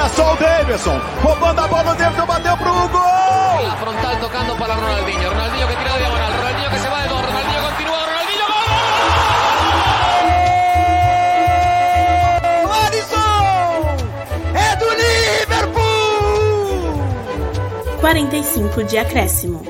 [0.00, 3.62] Olha só o Davidson, roubando a bola, o Davidson bateu pro gol!
[3.62, 7.08] La frontal tocando para Ronaldinho, Ronaldinho que tira de diagonal, Ronaldinho que se va de
[7.08, 8.70] dos, Ronaldinho continúa, Ronaldinho gol!
[12.86, 13.44] Alisson!
[14.56, 14.88] É do
[15.44, 15.82] Liverpool!
[18.00, 19.62] 45 de acréscimo.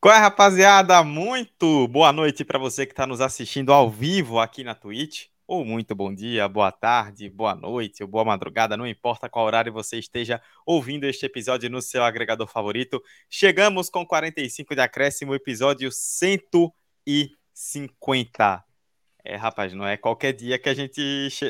[0.00, 1.02] Qual é, rapaziada?
[1.02, 5.26] Muito boa noite para você que está nos assistindo ao vivo aqui na Twitch.
[5.48, 9.72] Ou muito bom dia, boa tarde, boa noite ou boa madrugada, não importa qual horário
[9.72, 13.00] você esteja ouvindo este episódio no seu agregador favorito.
[13.30, 18.64] Chegamos com 45 de acréscimo, episódio 150.
[19.24, 21.00] É, rapaz, não é qualquer dia que a gente.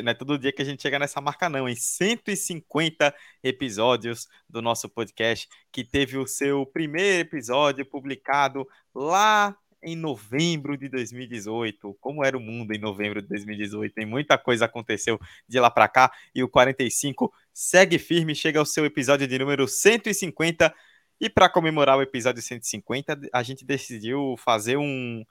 [0.02, 1.66] Não é todo dia que a gente chega nessa marca, não.
[1.66, 9.96] Em 150 episódios do nosso podcast, que teve o seu primeiro episódio publicado lá em
[9.96, 11.96] novembro de 2018.
[12.00, 13.94] Como era o mundo em novembro de 2018?
[13.94, 15.18] Tem muita coisa aconteceu
[15.48, 16.10] de lá para cá.
[16.34, 20.74] E o 45 segue firme, chega ao seu episódio de número 150.
[21.20, 25.24] E para comemorar o episódio 150, a gente decidiu fazer um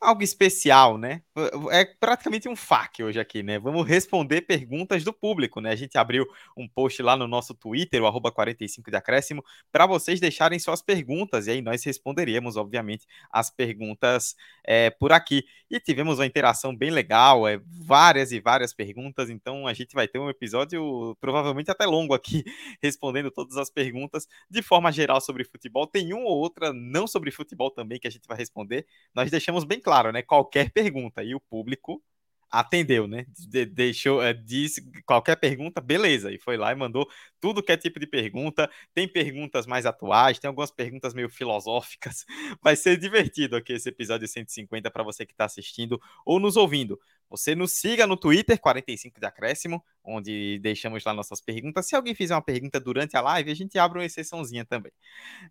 [0.00, 1.22] algo especial, né?
[1.70, 3.58] É praticamente um FAQ hoje aqui, né?
[3.58, 5.70] Vamos responder perguntas do público, né?
[5.70, 9.86] A gente abriu um post lá no nosso Twitter, o arroba 45 de acréscimo, para
[9.86, 15.44] vocês deixarem suas perguntas, e aí nós responderíamos, obviamente, as perguntas é, por aqui.
[15.70, 20.06] E tivemos uma interação bem legal, é, várias e várias perguntas, então a gente vai
[20.06, 22.44] ter um episódio provavelmente até longo aqui,
[22.82, 25.86] respondendo todas as perguntas de forma geral sobre futebol.
[25.86, 28.86] Tem uma ou outra não sobre futebol também que a gente vai responder.
[29.14, 30.20] Nós deixamos bem claro, né?
[30.20, 31.22] Qualquer pergunta.
[31.22, 32.02] E o público
[32.50, 33.24] atendeu, né?
[33.48, 36.32] De deixou, é, disse qualquer pergunta, beleza.
[36.32, 37.08] E foi lá e mandou
[37.40, 38.68] tudo que é tipo de pergunta.
[38.92, 42.24] Tem perguntas mais atuais, tem algumas perguntas meio filosóficas.
[42.60, 46.98] Vai ser divertido aqui esse episódio 150 para você que está assistindo ou nos ouvindo.
[47.30, 51.86] Você nos siga no Twitter, 45 de acréscimo, onde deixamos lá nossas perguntas.
[51.86, 54.92] Se alguém fizer uma pergunta durante a live, a gente abre uma exceçãozinha também.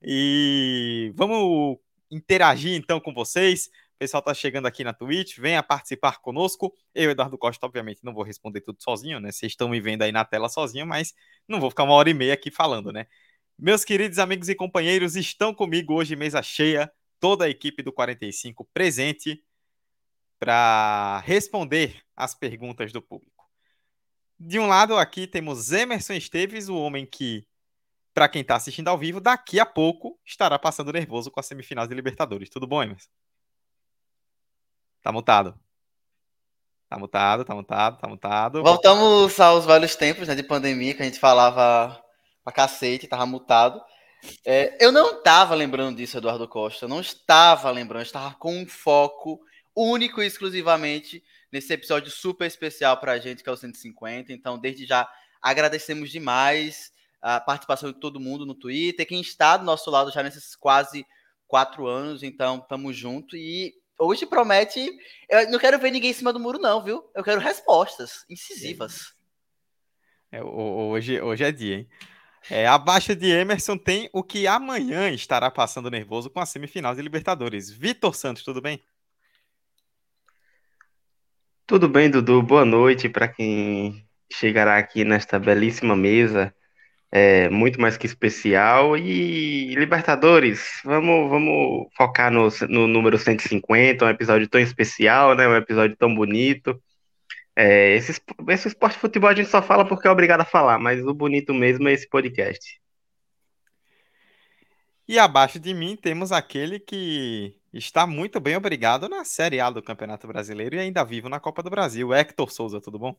[0.03, 1.77] E vamos
[2.11, 3.69] interagir então com vocês.
[3.95, 6.75] O pessoal está chegando aqui na Twitch, venha participar conosco.
[6.93, 9.31] Eu, Eduardo Costa, obviamente, não vou responder tudo sozinho, né?
[9.31, 11.13] Vocês estão me vendo aí na tela sozinho, mas
[11.47, 13.07] não vou ficar uma hora e meia aqui falando, né?
[13.57, 16.91] Meus queridos amigos e companheiros, estão comigo hoje, mesa cheia,
[17.21, 19.41] toda a equipe do 45 presente
[20.37, 23.49] para responder as perguntas do público.
[24.37, 27.47] De um lado, aqui temos Emerson Esteves, o homem que,
[28.13, 31.87] para quem está assistindo ao vivo, daqui a pouco estará passando nervoso com a semifinal
[31.87, 32.49] de Libertadores.
[32.49, 33.09] Tudo bom, Emerson?
[35.05, 35.53] Tá mutado.
[36.89, 38.63] Tá mutado, tá mutado, tá mutado.
[38.63, 42.03] Voltamos aos velhos tempos né, de pandemia, que a gente falava
[42.43, 43.79] pra cacete, tava mutado.
[44.43, 46.85] É, eu não estava lembrando disso, Eduardo Costa.
[46.85, 49.39] Eu não estava lembrando, estava com um foco
[49.75, 54.33] único e exclusivamente nesse episódio super especial para a gente, que é o 150.
[54.33, 55.07] Então, desde já,
[55.39, 60.23] agradecemos demais a participação de todo mundo no Twitter, quem está do nosso lado já
[60.23, 61.05] nesses quase
[61.47, 62.23] quatro anos.
[62.23, 64.91] Então, estamos junto e Hoje promete.
[65.29, 67.09] Eu não quero ver ninguém em cima do muro, não, viu?
[67.15, 69.15] Eu quero respostas incisivas.
[70.31, 71.89] É, hoje, hoje é dia, hein?
[72.49, 77.01] É, abaixo de Emerson tem o que amanhã estará passando nervoso com a semifinal de
[77.01, 77.71] Libertadores.
[77.71, 78.83] Vitor Santos, tudo bem?
[81.65, 82.43] Tudo bem, Dudu.
[82.43, 86.53] Boa noite para quem chegará aqui nesta belíssima mesa
[87.17, 88.97] é muito mais que especial.
[88.97, 95.47] E Libertadores, vamos, vamos focar no, no número 150, um episódio tão especial, né?
[95.47, 96.77] Um episódio tão bonito.
[97.55, 100.77] É, esse, esse esporte de futebol a gente só fala porque é obrigado a falar,
[100.77, 102.81] mas o bonito mesmo é esse podcast.
[105.07, 109.81] E abaixo de mim temos aquele que está muito bem obrigado na Série A do
[109.81, 112.13] Campeonato Brasileiro e ainda vivo na Copa do Brasil.
[112.13, 113.15] Hector Souza, tudo bom?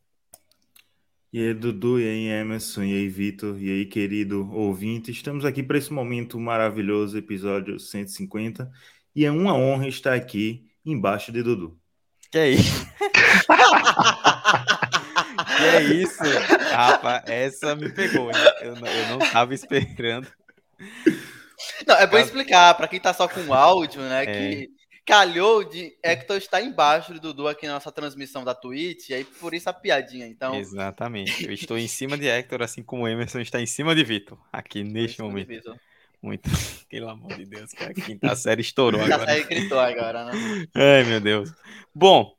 [1.37, 5.11] E aí, Dudu, e aí, Emerson, e aí, Vitor, e aí, querido ouvinte.
[5.11, 8.73] Estamos aqui para esse momento maravilhoso, episódio 150,
[9.15, 11.79] e é uma honra estar aqui embaixo de Dudu.
[12.33, 12.87] Que é isso?
[15.59, 16.23] que é isso?
[16.73, 18.37] Rapaz, essa me pegou, hein?
[18.63, 20.29] Eu, não, eu não tava esperando.
[21.87, 24.23] Não, é bom explicar para quem tá só com áudio, né?
[24.23, 24.27] É.
[24.27, 24.71] Que
[25.07, 29.25] calhou de Hector estar embaixo do Dudu aqui na nossa transmissão da Twitch, e aí
[29.25, 30.57] por isso a piadinha, então...
[30.57, 34.03] Exatamente, eu estou em cima de Hector, assim como o Emerson está em cima de
[34.03, 35.79] Vitor, aqui neste momento.
[36.21, 36.43] Muito,
[36.91, 39.31] pelo amor de Deus, cara, a quinta série estourou quinta agora.
[39.31, 40.33] A série gritou agora, né?
[40.75, 41.53] Ai, meu Deus.
[41.95, 42.35] Bom,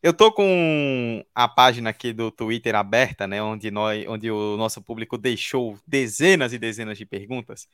[0.00, 4.80] eu tô com a página aqui do Twitter aberta, né, onde, nós, onde o nosso
[4.80, 7.66] público deixou dezenas e dezenas de perguntas,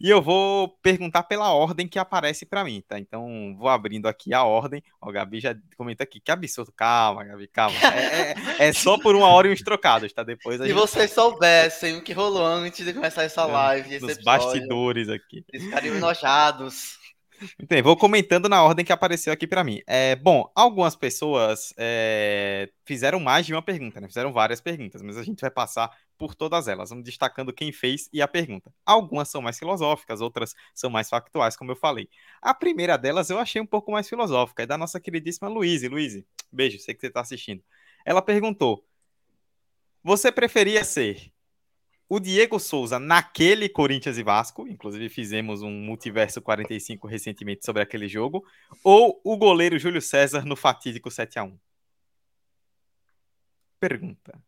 [0.00, 2.98] E eu vou perguntar pela ordem que aparece para mim, tá?
[2.98, 4.82] Então, vou abrindo aqui a ordem.
[5.00, 6.20] Ó, o Gabi já comenta aqui.
[6.20, 6.72] Que absurdo.
[6.72, 7.76] Calma, Gabi, calma.
[7.94, 10.22] É, é, é só por uma hora e uns trocados, tá?
[10.22, 10.78] Depois a Se gente...
[10.78, 15.44] vocês soubessem o que rolou antes de começar essa live, esse Nos episódio, bastidores aqui.
[15.52, 16.98] Eles ficariam enojados.
[17.60, 19.80] Então, vou comentando na ordem que apareceu aqui para mim.
[19.86, 24.08] É, bom, algumas pessoas é, fizeram mais de uma pergunta, né?
[24.08, 26.90] Fizeram várias perguntas, mas a gente vai passar por todas elas.
[26.90, 28.72] Vamos destacando quem fez e a pergunta.
[28.86, 32.08] Algumas são mais filosóficas, outras são mais factuais, como eu falei.
[32.40, 35.88] A primeira delas eu achei um pouco mais filosófica, é da nossa queridíssima Luíse.
[35.88, 37.62] Luíse, beijo, sei que você está assistindo.
[38.04, 38.86] Ela perguntou:
[40.02, 41.33] Você preferia ser
[42.08, 48.06] o Diego Souza naquele Corinthians e Vasco, inclusive fizemos um Multiverso 45 recentemente sobre aquele
[48.08, 48.44] jogo,
[48.82, 51.58] ou o goleiro Júlio César no fatídico 7 a 1
[53.80, 54.38] Pergunta.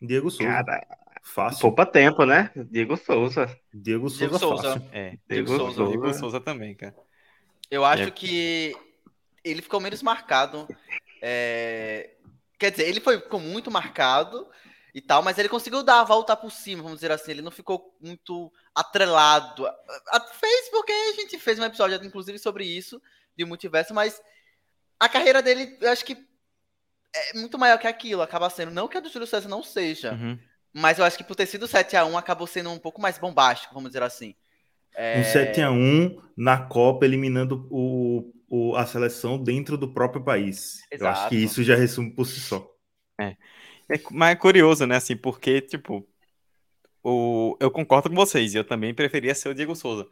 [0.00, 0.44] Diego Souza.
[0.50, 0.86] Cara,
[1.22, 1.60] Fácil.
[1.60, 2.50] poupa tempo, né?
[2.70, 3.46] Diego Souza.
[3.72, 4.18] Diego Souza.
[4.26, 4.62] Diego Souza.
[4.74, 4.88] fácil.
[4.92, 5.74] É, Diego Diego Souza.
[5.74, 5.90] Souza.
[5.90, 6.94] Diego Souza também, cara.
[7.70, 8.10] Eu acho É.
[8.10, 8.74] que
[9.44, 10.66] ele ficou menos marcado.
[11.22, 12.10] é,
[12.58, 14.46] Quer dizer, ele foi, ficou muito marcado
[14.94, 17.30] e tal, mas ele conseguiu dar a volta por cima, vamos dizer assim.
[17.32, 19.66] Ele não ficou muito atrelado.
[20.38, 23.00] Fez porque a gente fez um episódio, inclusive, sobre isso,
[23.36, 24.20] de multiverso, mas
[24.98, 26.16] a carreira dele, eu acho que
[27.14, 28.70] é muito maior que aquilo, acaba sendo.
[28.70, 30.38] Não que a do Júlio César não seja, Uhum.
[30.72, 33.90] mas eu acho que por ter sido 7x1 acabou sendo um pouco mais bombástico, vamos
[33.90, 34.34] dizer assim.
[34.96, 40.80] Um 7x1 na Copa, eliminando o, o- a seleção dentro do próprio país.
[40.90, 41.50] Eu acho que Exato.
[41.52, 42.68] isso já resume por si só.
[43.20, 43.36] É,
[44.12, 46.06] mas é curioso, né, assim, porque, tipo,
[47.02, 50.08] o, eu concordo com vocês, eu também preferia ser o Diego Souza.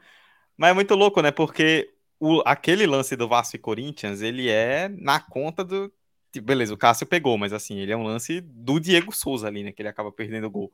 [0.56, 4.88] Mas é muito louco, né, porque o, aquele lance do Vasco e Corinthians, ele é
[4.88, 5.92] na conta do...
[6.32, 9.64] tipo, Beleza, o Cássio pegou, mas assim, ele é um lance do Diego Souza ali,
[9.64, 10.72] né, que ele acaba perdendo o gol.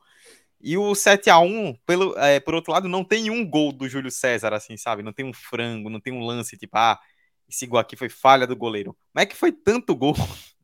[0.61, 4.53] E o 7x1, pelo, é, por outro lado, não tem um gol do Júlio César,
[4.53, 5.03] assim, sabe?
[5.03, 6.99] Não tem um frango, não tem um lance, tipo, ah,
[7.47, 8.97] esse gol aqui foi falha do goleiro.
[9.13, 10.15] Mas é que foi tanto gol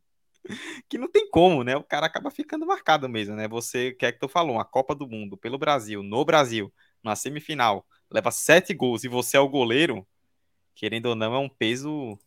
[0.90, 1.76] que não tem como, né?
[1.76, 3.48] O cara acaba ficando marcado mesmo, né?
[3.48, 6.74] Você, que é que tu falou, uma Copa do Mundo pelo Brasil, no Brasil,
[7.04, 10.06] na semifinal, leva sete gols e você é o goleiro,
[10.76, 12.18] querendo ou não, é um peso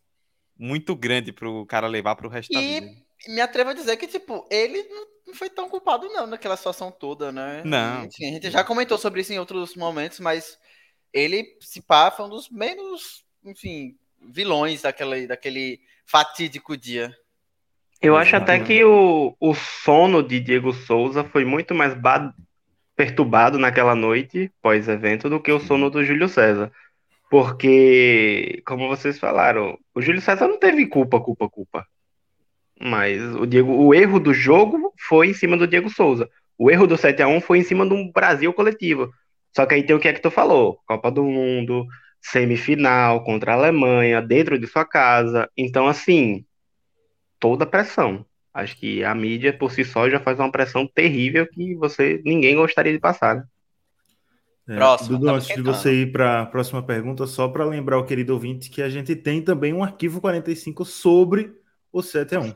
[0.57, 3.05] muito grande pro cara levar pro resto da E- vida.
[3.27, 6.91] me atrevo a dizer que, tipo, ele não- não foi tão culpado, não, naquela situação
[6.91, 7.63] toda, né?
[7.65, 8.05] Não.
[8.05, 10.57] Enfim, a gente já comentou sobre isso em outros momentos, mas
[11.11, 17.15] ele, se pá, foi um dos menos, enfim, vilões daquele, daquele fatídico dia.
[18.01, 22.33] Eu acho até que o, o sono de Diego Souza foi muito mais ba-
[22.95, 26.71] perturbado naquela noite pós-evento do que o sono do Júlio César.
[27.29, 31.85] Porque, como vocês falaram, o Júlio César não teve culpa, culpa, culpa.
[32.79, 36.29] Mas o Diego, o erro do jogo foi em cima do Diego Souza.
[36.57, 39.11] O erro do 7 a 1 foi em cima do Brasil coletivo.
[39.55, 41.85] Só que aí tem o que é que tu falou: Copa do Mundo,
[42.21, 45.49] semifinal contra a Alemanha, dentro de sua casa.
[45.57, 46.45] Então, assim,
[47.45, 48.25] toda a pressão.
[48.51, 52.55] Acho que a mídia por si só já faz uma pressão terrível que você ninguém
[52.55, 53.35] gostaria de passar.
[53.35, 53.43] né?
[54.67, 57.99] É, Próximo, Dudu, tá antes de você ir para a próxima pergunta, só para lembrar
[57.99, 61.53] o querido ouvinte que a gente tem também um arquivo 45 sobre
[61.93, 62.55] o 7x1.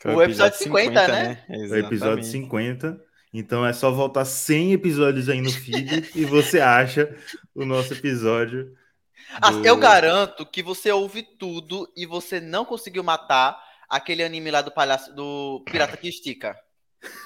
[0.00, 1.44] Foi O episódio 50, né?
[1.48, 2.26] É o episódio Exatamente.
[2.26, 3.00] 50.
[3.32, 7.14] Então é só voltar 100 episódios aí no feed e você acha
[7.54, 8.72] o nosso episódio.
[9.40, 14.50] Ah, do- Eu garanto que você ouve tudo e você não conseguiu matar aquele anime
[14.50, 16.56] lá do palhaço do Pirata que Estica.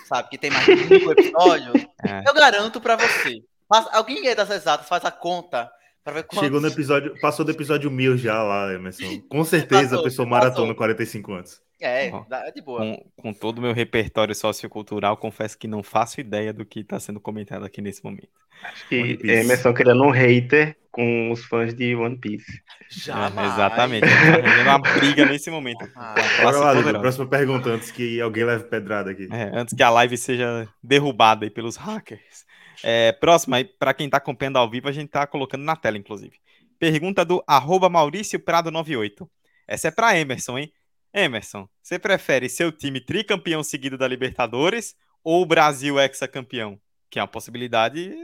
[0.06, 0.28] Sabe?
[0.28, 1.86] Que tem mais de cinco episódios.
[2.04, 2.22] É.
[2.28, 3.42] Eu garanto pra você.
[3.68, 5.70] Faz- alguém aí das exatas faz a conta
[6.04, 6.40] pra ver quantos...
[6.44, 9.22] Chegou no episódio, passou do episódio 1000 já lá, Emerson.
[9.30, 10.40] Com certeza Passou, a pessoa passou.
[10.40, 11.62] maratona 45 antes.
[11.82, 12.80] É, Ó, é de boa.
[12.80, 16.98] Com, com todo o meu repertório sociocultural, confesso que não faço ideia do que está
[17.00, 18.30] sendo comentado aqui nesse momento.
[18.62, 19.18] Acho que.
[19.24, 22.62] Emerson criando um hater com os fãs de One Piece.
[22.90, 23.50] Jamais.
[23.50, 24.06] É, exatamente.
[24.06, 25.88] Tá uma briga nesse momento.
[25.96, 27.00] Ah, Bora.
[27.00, 29.28] Próxima pergunta antes que alguém leve pedrada aqui.
[29.32, 32.44] É, antes que a live seja derrubada aí pelos hackers.
[32.84, 36.36] É, próxima, para quem está acompanhando ao vivo, a gente está colocando na tela, inclusive.
[36.78, 39.28] Pergunta do arroba Maurício Prado 98.
[39.66, 40.72] Essa é para Emerson, hein?
[41.12, 46.80] Emerson, você prefere seu time tricampeão seguido da Libertadores ou o Brasil hexacampeão?
[47.10, 48.14] Que é uma possibilidade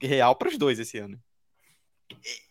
[0.00, 1.20] real para os dois esse ano.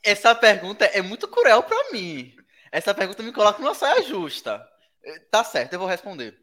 [0.02, 2.36] Essa pergunta é muito cruel pra mim.
[2.72, 4.66] Essa pergunta me coloca numa saia justa.
[5.04, 6.40] Eh, Tá certo, eu vou responder.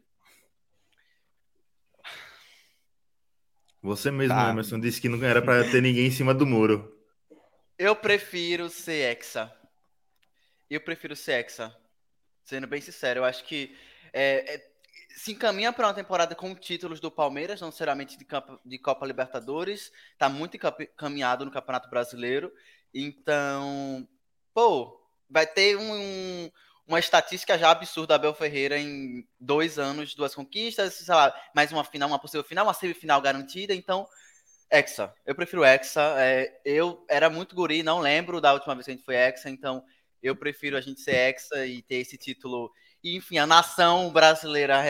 [3.81, 4.51] Você mesmo, Tá.
[4.51, 6.95] Emerson, disse que não era para ter ninguém em cima do muro.
[7.77, 9.51] Eu prefiro ser Hexa.
[10.69, 11.75] Eu prefiro ser Hexa.
[12.51, 13.73] Sendo bem sincero, eu acho que
[14.11, 14.71] é, é,
[15.15, 18.27] se encaminha para uma temporada com títulos do Palmeiras, não necessariamente de,
[18.65, 19.89] de Copa Libertadores.
[20.17, 22.51] Tá muito encaminhado no Campeonato Brasileiro.
[22.93, 24.05] Então,
[24.53, 26.51] pô, vai ter um,
[26.85, 31.85] uma estatística já absurda Abel Ferreira em dois anos, duas conquistas, sei lá, mais uma
[31.85, 33.73] final, uma possível final, uma semifinal garantida.
[33.73, 34.05] Então,
[34.69, 35.15] Hexa.
[35.25, 36.01] Eu prefiro Hexa.
[36.17, 39.49] É, eu era muito guri, não lembro da última vez que a gente foi Hexa,
[39.49, 39.85] então
[40.21, 42.71] eu prefiro a gente ser Hexa e ter esse título.
[43.03, 44.81] E, enfim, a nação brasileira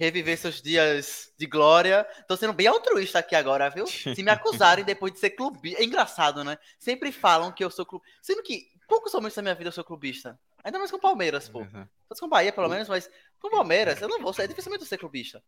[0.00, 2.06] reviver seus dias de glória.
[2.26, 3.86] Tô sendo bem altruísta aqui agora, viu?
[3.86, 5.82] Se me acusarem depois de ser clubista.
[5.82, 6.56] É engraçado, né?
[6.78, 8.16] Sempre falam que eu sou clubista.
[8.22, 10.40] Sendo que poucos momentos da minha vida eu sou clubista.
[10.64, 11.60] Ainda mais com o Palmeiras, pô.
[11.60, 11.86] Uhum.
[12.18, 14.44] com Bahia, pelo menos, mas com o Palmeiras, eu não vou ser.
[14.44, 15.42] É dificilmente eu ser clubista.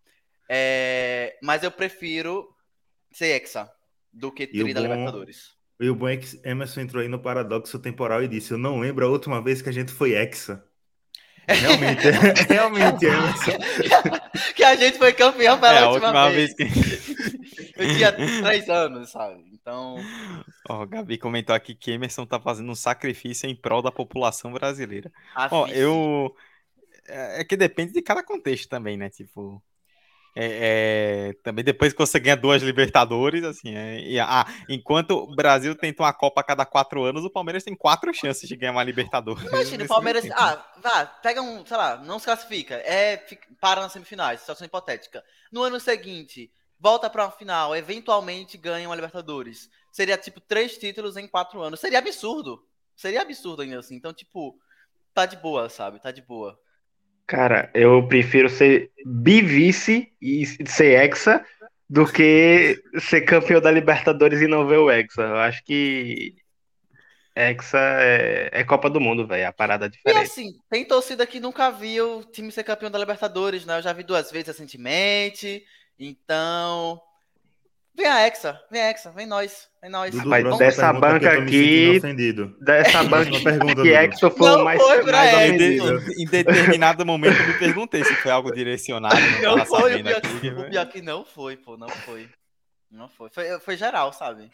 [0.47, 1.39] É...
[1.43, 2.55] Mas eu prefiro
[3.11, 3.73] ser Hexa
[4.13, 5.57] do que o Tri da Libertadores.
[5.83, 8.81] E o bom é que Emerson entrou aí no paradoxo temporal e disse: Eu não
[8.81, 10.65] lembro a última vez que a gente foi hexa.
[11.47, 12.07] Realmente,
[12.49, 13.59] realmente, Emerson.
[14.55, 16.55] que a gente foi campeão pela É, última, última vez.
[16.55, 16.65] vez que.
[17.77, 19.43] Eu tinha três anos, sabe?
[19.53, 19.97] Então,
[20.69, 24.53] Ó, o Gabi comentou aqui que Emerson tá fazendo um sacrifício em prol da população
[24.53, 25.11] brasileira.
[25.51, 26.35] Ó, eu.
[27.07, 29.11] É é que depende de cada contexto também, né?
[29.11, 29.63] Tipo.
[30.35, 33.75] É- é, Também depois que você ganha duas Libertadores, assim.
[33.75, 37.63] é, e, ah, enquanto o Brasil tenta uma Copa a cada quatro anos, o Palmeiras
[37.65, 39.45] tem quatro chances de ganhar uma Libertadores.
[39.45, 40.25] Imagina, o Palmeiras.
[40.33, 44.67] Ah, vá, pega um, sei lá, não se classifica, é, fica- para nas semifinais, situação
[44.67, 45.23] hipotética.
[45.51, 49.71] No ano seguinte, volta pra uma final, eventualmente ganha uma Libertadores.
[49.91, 51.79] Seria tipo três títulos em quatro anos.
[51.81, 52.65] Seria absurdo.
[52.97, 53.95] Seria absurdo ainda assim.
[53.95, 54.59] Então, tipo,
[55.13, 56.01] tá de boa, sabe?
[56.01, 56.59] Tá de boa.
[57.27, 61.45] Cara, eu prefiro ser bivice e ser hexa
[61.89, 65.23] do que ser campeão da Libertadores e não ver o hexa.
[65.23, 66.35] Eu acho que
[67.37, 69.43] hexa é, é Copa do Mundo, velho.
[69.43, 70.19] É a parada E diferente.
[70.19, 73.79] assim, tem torcida que nunca viu o time ser campeão da Libertadores, né?
[73.79, 75.65] Eu já vi duas vezes recentemente.
[75.99, 77.01] Então.
[77.95, 80.11] Vem a Hexa, vem a Hexa, vem nós, vem nós.
[80.11, 82.01] Dudu, Rapaz, dessa banca aqui-.
[82.61, 85.47] Dessa banca pergunta, que hexa foi Não o mais, foi pra mais hexa.
[85.55, 86.21] Em, de- ofendido.
[86.23, 89.15] em determinado momento eu me perguntei se foi algo direcionado.
[89.43, 90.71] Não, foi, o sabendo pior, aqui, que, o né?
[90.71, 92.29] pior que não foi, pô, não foi.
[92.91, 93.29] Não foi.
[93.31, 94.51] Foi, foi geral, sabe?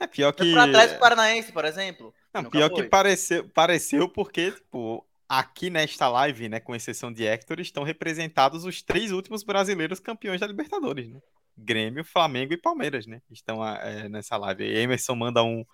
[0.00, 0.52] É pior Foi que.
[0.52, 2.12] pro Atlético Paranaense, por exemplo.
[2.34, 2.82] Não, pior foi.
[2.82, 8.64] que pareceu, pareceu porque, tipo, aqui nesta live, né, com exceção de Hector, estão representados
[8.64, 11.20] os três últimos brasileiros campeões da Libertadores, né?
[11.56, 13.20] Grêmio, Flamengo e Palmeiras, né?
[13.30, 14.64] Estão ah, é, nessa live.
[14.64, 15.64] E Emerson manda um,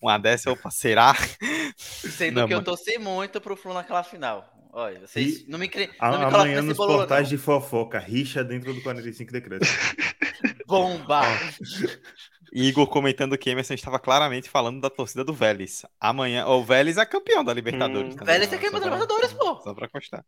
[0.00, 1.14] uma dessa, opa, será?
[1.76, 4.54] Sendo Não, que eu mas- torci muito pro Flu naquela final.
[4.72, 5.90] Olha, vocês não me, cri...
[5.98, 7.30] A- não me Amanhã nos bololô, portais não.
[7.30, 9.68] de fofoca, rixa dentro do 45 decretos.
[10.66, 11.22] Bomba!
[12.52, 15.84] Igor comentando que Emerson estava claramente falando da torcida do Vélez.
[16.00, 18.14] Amanhã, o Vélez é campeão da Libertadores.
[18.14, 18.18] Hum.
[18.18, 19.60] também, Vélez é campeão da Libertadores, pô.
[19.62, 20.24] Só pra constar.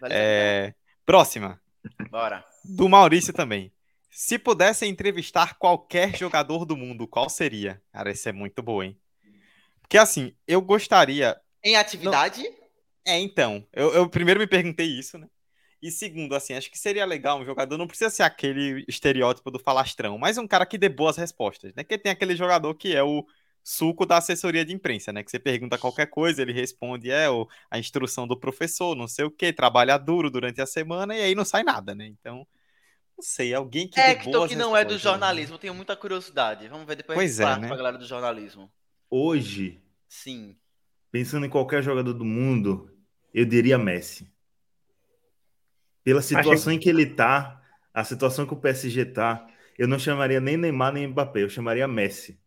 [0.00, 0.74] Vale É,
[1.06, 1.60] Próxima.
[2.10, 2.44] Bora.
[2.64, 3.72] Do Maurício também.
[4.10, 7.80] Se pudesse entrevistar qualquer jogador do mundo, qual seria?
[7.92, 8.98] Cara, esse é muito bom, hein?
[9.80, 11.40] Porque assim, eu gostaria.
[11.64, 12.42] Em atividade,
[13.06, 13.66] É, então.
[13.72, 15.28] Eu, eu primeiro me perguntei isso, né?
[15.82, 19.58] E segundo, assim, acho que seria legal um jogador, não precisa ser aquele estereótipo do
[19.58, 21.82] falastrão, mas um cara que dê boas respostas, né?
[21.82, 23.26] Que tem aquele jogador que é o
[23.64, 25.22] suco da assessoria de imprensa, né?
[25.22, 29.24] Que você pergunta qualquer coisa, ele responde, é o, a instrução do professor, não sei
[29.24, 32.06] o quê, trabalha duro durante a semana e aí não sai nada, né?
[32.06, 32.46] Então,
[33.20, 34.98] não sei, alguém que dê Hector, boas que não é do né?
[34.98, 36.66] jornalismo, tenho muita curiosidade.
[36.68, 37.68] Vamos ver depois Pois a gente é, né?
[37.68, 38.72] pra galera do jornalismo.
[39.10, 40.56] Hoje, Sim.
[41.12, 42.90] pensando em qualquer jogador do mundo,
[43.34, 44.32] eu diria Messi.
[46.02, 47.62] Pela situação em que ele tá,
[47.92, 49.46] a situação que o PSG tá,
[49.78, 52.40] eu não chamaria nem Neymar nem Mbappé, eu chamaria Messi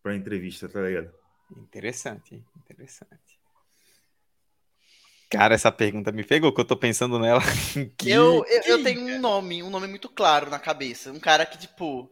[0.00, 1.12] pra entrevista, tá ligado?
[1.56, 3.39] Interessante, interessante.
[5.30, 7.40] Cara, essa pergunta me pegou, que eu tô pensando nela.
[7.96, 11.12] Que- Eu, eu, eu tenho um nome, um nome muito claro na cabeça.
[11.12, 12.10] Um cara que, tipo,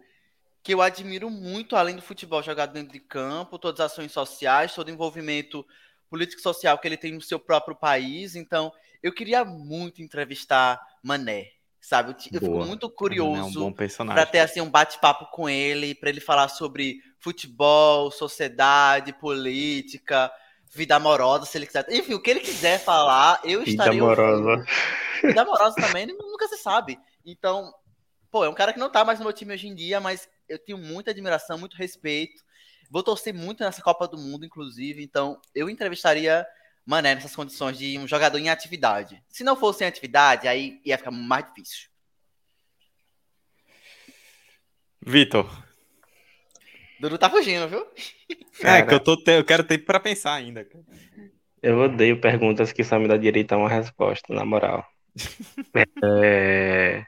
[0.63, 4.75] que eu admiro muito, além do futebol jogado dentro de campo, todas as ações sociais,
[4.75, 5.67] todo o envolvimento
[6.11, 8.37] político e social que ele tem no seu próprio país.
[8.37, 8.73] Então,
[9.03, 11.49] eu queria muito entrevistar Mané,
[11.81, 12.17] sabe?
[12.33, 13.61] Eu, fico muito É um curioso
[14.07, 20.31] para ter assim um bate-papo com ele, para ele falar sobre futebol, sociedade, política,
[20.73, 21.87] vida amorosa, se ele quiser.
[21.91, 24.21] Enfim, o que ele quiser falar, eu Vida estarei ouvindo.
[24.23, 24.67] amorosa.
[25.23, 26.99] Vida amorosa também, nunca se sabe.
[27.25, 27.73] Então,
[28.31, 30.29] pô, é um cara que não tá mais no meu time hoje em dia, mas
[30.49, 32.43] eu tenho muita admiração, muito respeito.
[32.91, 35.03] Vou torcer muito nessa Copa do Mundo, inclusive.
[35.03, 36.47] Então, eu entrevistaria
[36.87, 39.23] Mané nessas condições de um jogador em atividade.
[39.29, 41.91] Se não fosse em atividade, aí ia ficar mais difícil.
[45.05, 45.68] Vitor,
[47.01, 47.87] Dudu tá fugindo, viu?
[48.63, 48.87] é Cara.
[48.87, 50.65] que eu, tô te- eu quero tempo pra pensar ainda.
[50.65, 50.85] cara.
[51.63, 54.85] Eu odeio perguntas que só me dá direito a uma resposta, na moral.
[56.03, 57.07] É,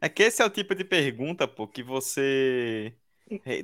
[0.00, 2.94] É que esse é o tipo de pergunta, pô, que você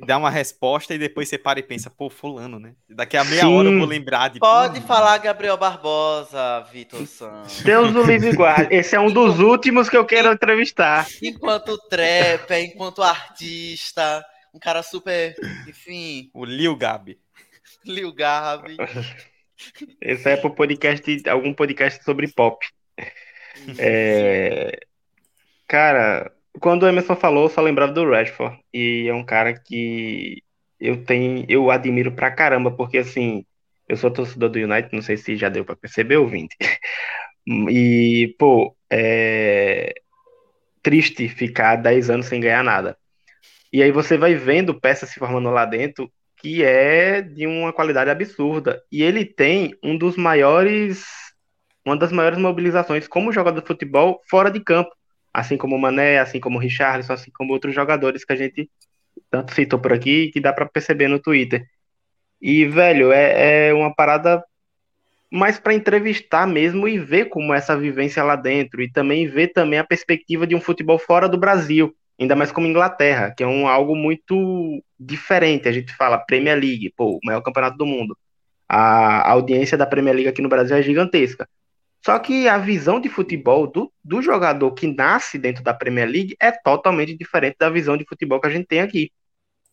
[0.06, 2.74] dá uma resposta e depois você para e pensa, pô, fulano, né?
[2.88, 3.56] Daqui a meia Sim.
[3.56, 4.38] hora eu vou lembrar de.
[4.38, 7.60] Pode Hum, falar Gabriel Barbosa, Vitor Santos.
[7.62, 8.74] Deus o livre guarde.
[8.74, 11.06] Esse é um dos últimos que eu quero entrevistar.
[11.22, 15.34] Enquanto trapper, enquanto artista, um cara super,
[15.66, 17.18] enfim, O Lil Gabi.
[17.84, 18.76] Lil Gabi.
[20.00, 22.64] Esse é pro podcast, algum podcast sobre pop.
[23.78, 24.78] É,
[25.66, 26.30] Cara,
[26.60, 28.58] quando o Emerson falou, eu só lembrava do Rashford.
[28.72, 30.42] E é um cara que
[30.80, 33.44] eu tenho, eu admiro pra caramba, porque assim,
[33.88, 36.56] eu sou torcedor do United, não sei se já deu pra perceber, ouvinte.
[37.48, 39.94] E, pô, é
[40.82, 42.96] triste ficar 10 anos sem ganhar nada.
[43.72, 48.10] E aí você vai vendo peças se formando lá dentro que é de uma qualidade
[48.10, 48.82] absurda.
[48.92, 51.04] E ele tem um dos maiores,
[51.84, 54.90] uma das maiores mobilizações como jogador de futebol fora de campo.
[55.38, 58.70] Assim como o Mané, assim como o Richarlison, assim como outros jogadores que a gente
[59.30, 61.66] tanto citou por aqui, que dá pra perceber no Twitter.
[62.40, 64.42] E, velho, é, é uma parada
[65.30, 68.82] mais para entrevistar mesmo e ver como é essa vivência lá dentro.
[68.82, 72.66] E também ver também a perspectiva de um futebol fora do Brasil ainda mais como
[72.66, 75.68] Inglaterra, que é um algo muito diferente.
[75.68, 78.16] A gente fala Premier League, pô, o maior campeonato do mundo.
[78.68, 81.48] A audiência da Premier League aqui no Brasil é gigantesca.
[82.06, 86.36] Só que a visão de futebol do, do jogador que nasce dentro da Premier League
[86.40, 89.12] é totalmente diferente da visão de futebol que a gente tem aqui.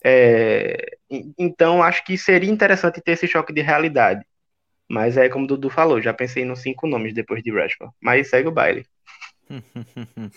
[0.05, 4.25] É, en- então, acho que seria interessante ter esse choque de realidade.
[4.89, 7.93] Mas é como o Dudu falou, já pensei nos cinco nomes depois de Rashford.
[8.01, 8.85] Mas segue o baile.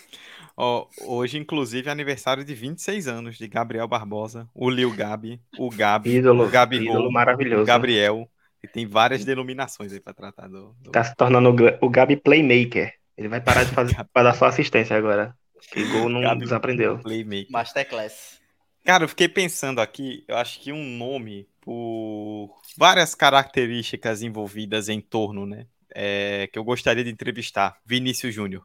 [0.57, 5.71] Ó, hoje, inclusive, é aniversário de 26 anos de Gabriel Barbosa, o Lil Gabi, o
[5.71, 7.63] Gabi, Ídolo, o Gabi ídolo o maravilhoso.
[7.63, 8.31] Gabriel.
[8.67, 10.75] E tem várias denominações aí pra tratar do.
[10.81, 12.93] do- Tá se tornando o Gabi Playmaker.
[13.17, 15.35] Ele vai parar de fazer para dar só assistência agora.
[15.73, 16.99] Que gol não Gabi desaprendeu.
[16.99, 17.51] Playmaker.
[17.51, 18.41] Masterclass.
[18.85, 25.01] Cara, eu fiquei pensando aqui, eu acho que um nome por várias características envolvidas em
[25.01, 25.67] torno, né?
[25.99, 28.65] é, que eu gostaria de entrevistar, Vinícius Júnior.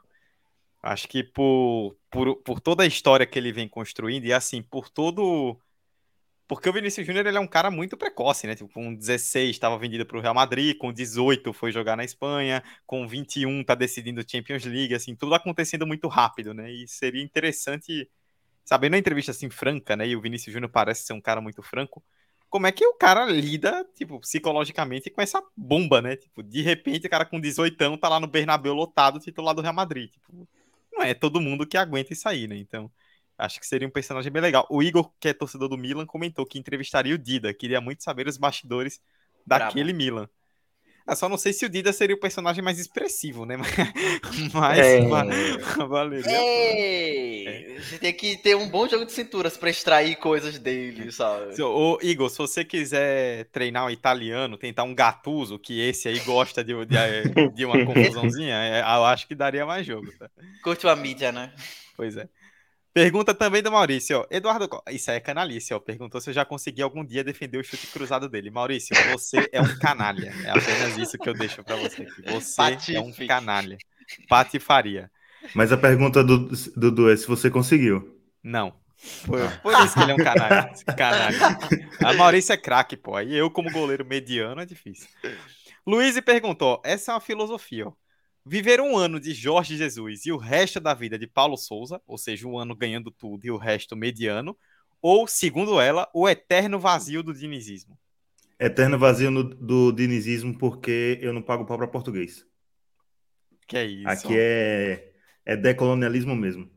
[0.84, 4.90] Acho que por, por, por toda a história que ele vem construindo e assim, por
[4.90, 5.58] todo.
[6.52, 8.56] Porque o Vinícius Júnior ele é um cara muito precoce, né?
[8.56, 12.62] Tipo, com 16 estava vendido para o Real Madrid, com 18 foi jogar na Espanha,
[12.86, 16.70] com 21 tá decidindo Champions League, assim, tudo acontecendo muito rápido, né?
[16.70, 18.06] E seria interessante
[18.66, 20.06] sabendo a entrevista assim franca, né?
[20.10, 22.04] E o Vinícius Júnior parece ser um cara muito franco.
[22.50, 26.18] Como é que o cara lida, tipo, psicologicamente com essa bomba, né?
[26.18, 29.74] Tipo, de repente o cara com 18 tá lá no Bernabéu lotado, titular do Real
[29.74, 30.12] Madrid.
[30.12, 30.46] Tipo,
[30.92, 32.58] não é todo mundo que aguenta isso aí, né?
[32.58, 32.92] Então,
[33.42, 34.66] acho que seria um personagem bem legal.
[34.70, 37.54] O Igor, que é torcedor do Milan, comentou que entrevistaria o Dida.
[37.54, 39.02] Queria muito saber os bastidores
[39.46, 40.30] daquele Milan.
[41.08, 43.58] Eu só não sei se o Dida seria o personagem mais expressivo, né?
[44.54, 45.08] Mas É.
[45.08, 45.26] va-
[45.88, 46.38] valeria.
[46.38, 51.56] A gente tem que ter um bom jogo de cinturas pra extrair coisas dele, sabe?
[51.56, 56.20] Se- Ô, Igor, se você quiser treinar um italiano, tentar um Gattuso, que esse aí
[56.20, 60.30] gosta de, de, de uma confusãozinha, é, eu acho que daria mais jogo, tá?
[60.64, 61.52] Curte a mídia, né?
[61.98, 62.30] Pois é.
[62.94, 64.26] Pergunta também do Maurício, ó.
[64.30, 65.80] Eduardo, isso aí é canalice, ó.
[65.80, 68.52] Perguntou se eu já consegui algum dia defender o chute cruzado dele.
[68.52, 70.34] Maurício, você é um canalha.
[70.44, 72.22] É apenas isso que eu deixo pra você aqui.
[72.32, 73.28] Você é um Patife.
[73.28, 73.78] canalha.
[74.28, 75.10] Patifaria.
[75.56, 78.20] Mas a pergunta do Dudu é se você conseguiu.
[78.44, 78.74] Não.
[79.26, 80.72] Por, por isso que ele é um canalha.
[80.98, 81.58] canalha.
[82.04, 83.16] A Maurício é craque, pô.
[83.16, 85.08] Aí eu, como goleiro mediano, é difícil.
[85.88, 87.94] Luiz perguntou: essa é uma filosofia, ó.
[88.46, 92.18] Viver um ano de Jorge Jesus e o resto da vida de Paulo Souza, ou
[92.18, 94.58] seja, um ano ganhando tudo e o resto mediano,
[95.02, 97.98] ou, segundo ela, o eterno vazio do dinizismo.
[98.60, 102.46] Eterno vazio no- do dinizismo porque eu não pago pau pra português.
[103.68, 104.08] Que é isso.
[104.08, 105.12] Aqui é,
[105.46, 106.70] é decolonialismo mesmo.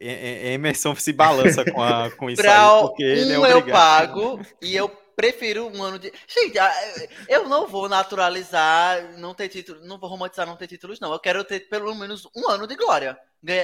[0.00, 4.40] Emerson se balança com, a, com isso Pra aí, porque ele é um eu pago
[4.62, 4.88] e eu
[5.20, 6.10] prefiro um ano de.
[6.26, 6.56] Gente,
[7.28, 11.12] eu não vou naturalizar, não ter título, não vou romantizar não ter títulos, não.
[11.12, 13.18] Eu quero ter pelo menos um ano de glória.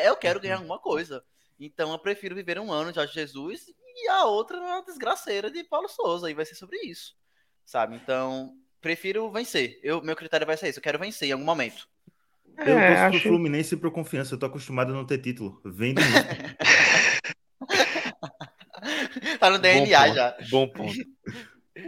[0.05, 1.25] Eu quero ganhar alguma coisa.
[1.59, 5.65] Então eu prefiro viver um ano de Jorge Jesus e a outra na desgraceira de
[5.65, 6.31] Paulo Souza.
[6.31, 7.15] E vai ser sobre isso.
[7.65, 7.97] Sabe?
[7.97, 9.81] Então, prefiro vencer.
[9.83, 10.79] Eu, meu critério vai ser esse.
[10.79, 11.89] Eu quero vencer em algum momento.
[12.59, 14.35] Eu É, torço pro acho- Fluminense e pro Confiança.
[14.35, 15.61] Eu tô acostumado a não ter título.
[15.65, 16.11] Vem de mim.
[19.41, 20.37] Tá no Bom DNA ponto, já.
[20.51, 20.95] Bom ponto.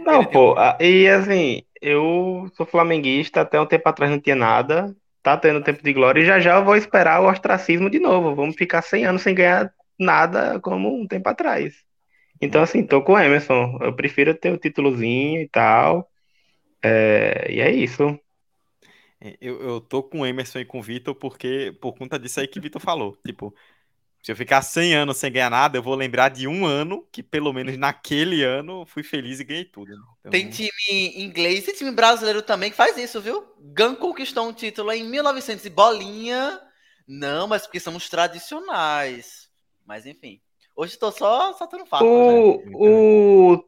[0.05, 5.37] Não, pô, e assim, eu sou flamenguista, até um tempo atrás não tinha nada, tá
[5.37, 8.35] tendo tempo de glória, e já já eu vou esperar o ostracismo de novo.
[8.35, 11.83] Vamos ficar 100 anos sem ganhar nada como um tempo atrás.
[12.41, 13.77] Então, assim, tô com o Emerson.
[13.81, 16.09] Eu prefiro ter o títulozinho e tal.
[16.83, 18.19] É, e é isso.
[19.21, 22.39] É, Eu, eu tô com o Emerson e com o Vitor porque, por conta disso
[22.39, 23.17] aí que o Vitor falou.
[23.25, 23.53] Tipo,
[24.21, 27.23] Se eu ficar 100 anos sem ganhar nada, eu vou lembrar de um ano que,
[27.23, 29.91] pelo menos naquele ano, fui feliz e ganhei tudo.
[29.91, 29.97] né?
[30.19, 30.71] Então, Tem time
[31.15, 33.45] inglês e time brasileiro também que faz isso, viu?
[33.59, 36.59] Gun conquistou um título em 1900 e bolinha.
[37.07, 39.49] Não, mas porque somos tradicionais.
[39.85, 40.39] Mas enfim.
[40.75, 42.03] Hoje tô só soltando fato.
[42.03, 42.09] né?
[42.11, 43.63] O, o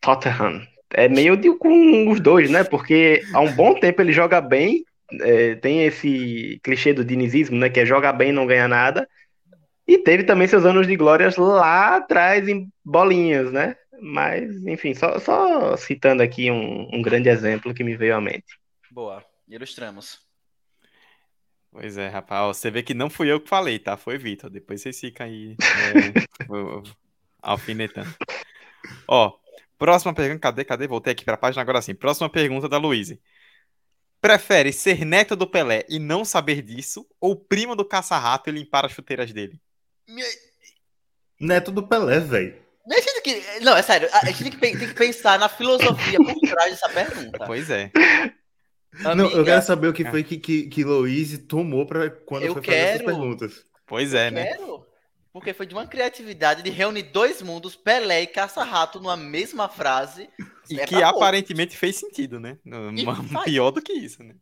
[0.00, 2.64] Tottenham é meio de com os dois, né?
[2.64, 4.84] Porque há um bom tempo ele joga bem.
[5.20, 7.68] é, tem esse clichê do dinizismo, né?
[7.68, 9.08] Que é joga bem e não ganha nada.
[9.90, 13.74] E teve também seus anos de glórias lá atrás em bolinhas, né?
[14.00, 18.56] Mas, enfim, só, só citando aqui um, um grande exemplo que me veio à mente.
[18.88, 19.24] Boa.
[19.48, 20.20] Ilustramos.
[21.72, 22.56] Pois é, rapaz.
[22.56, 23.96] Você vê que não fui eu que falei, tá?
[23.96, 24.48] Foi Vitor.
[24.48, 26.46] Depois vocês ficam aí é,
[27.42, 28.14] alfinetando.
[29.08, 29.32] Ó,
[29.76, 30.38] próxima pergunta.
[30.38, 30.64] Cadê?
[30.64, 30.86] Cadê?
[30.86, 31.96] Voltei aqui pra página agora sim.
[31.96, 33.20] Próxima pergunta da Luíse.
[34.20, 38.86] Prefere ser neto do Pelé e não saber disso ou primo do caça-rato e limpar
[38.86, 39.60] as chuteiras dele?
[41.40, 42.56] Neto do Pelé, velho.
[43.62, 44.08] Não, é sério.
[44.12, 47.44] A gente tem que, tem que pensar na filosofia por trás dessa pergunta.
[47.46, 47.90] Pois é.
[49.00, 52.42] Não, eu Amiga, quero saber o que foi que, que, que Louise tomou pra quando
[52.44, 53.04] Eu foi fazer essas quero.
[53.04, 53.64] perguntas.
[53.86, 54.46] Pois é, né?
[54.56, 54.84] Quero.
[55.32, 60.28] Porque foi de uma criatividade de reunir dois mundos, Pelé e Caça-Rato, numa mesma frase.
[60.68, 62.58] E É que aparentemente fez sentido, né?
[62.96, 63.44] E Ma- faz.
[63.44, 64.34] Pior do que isso, né?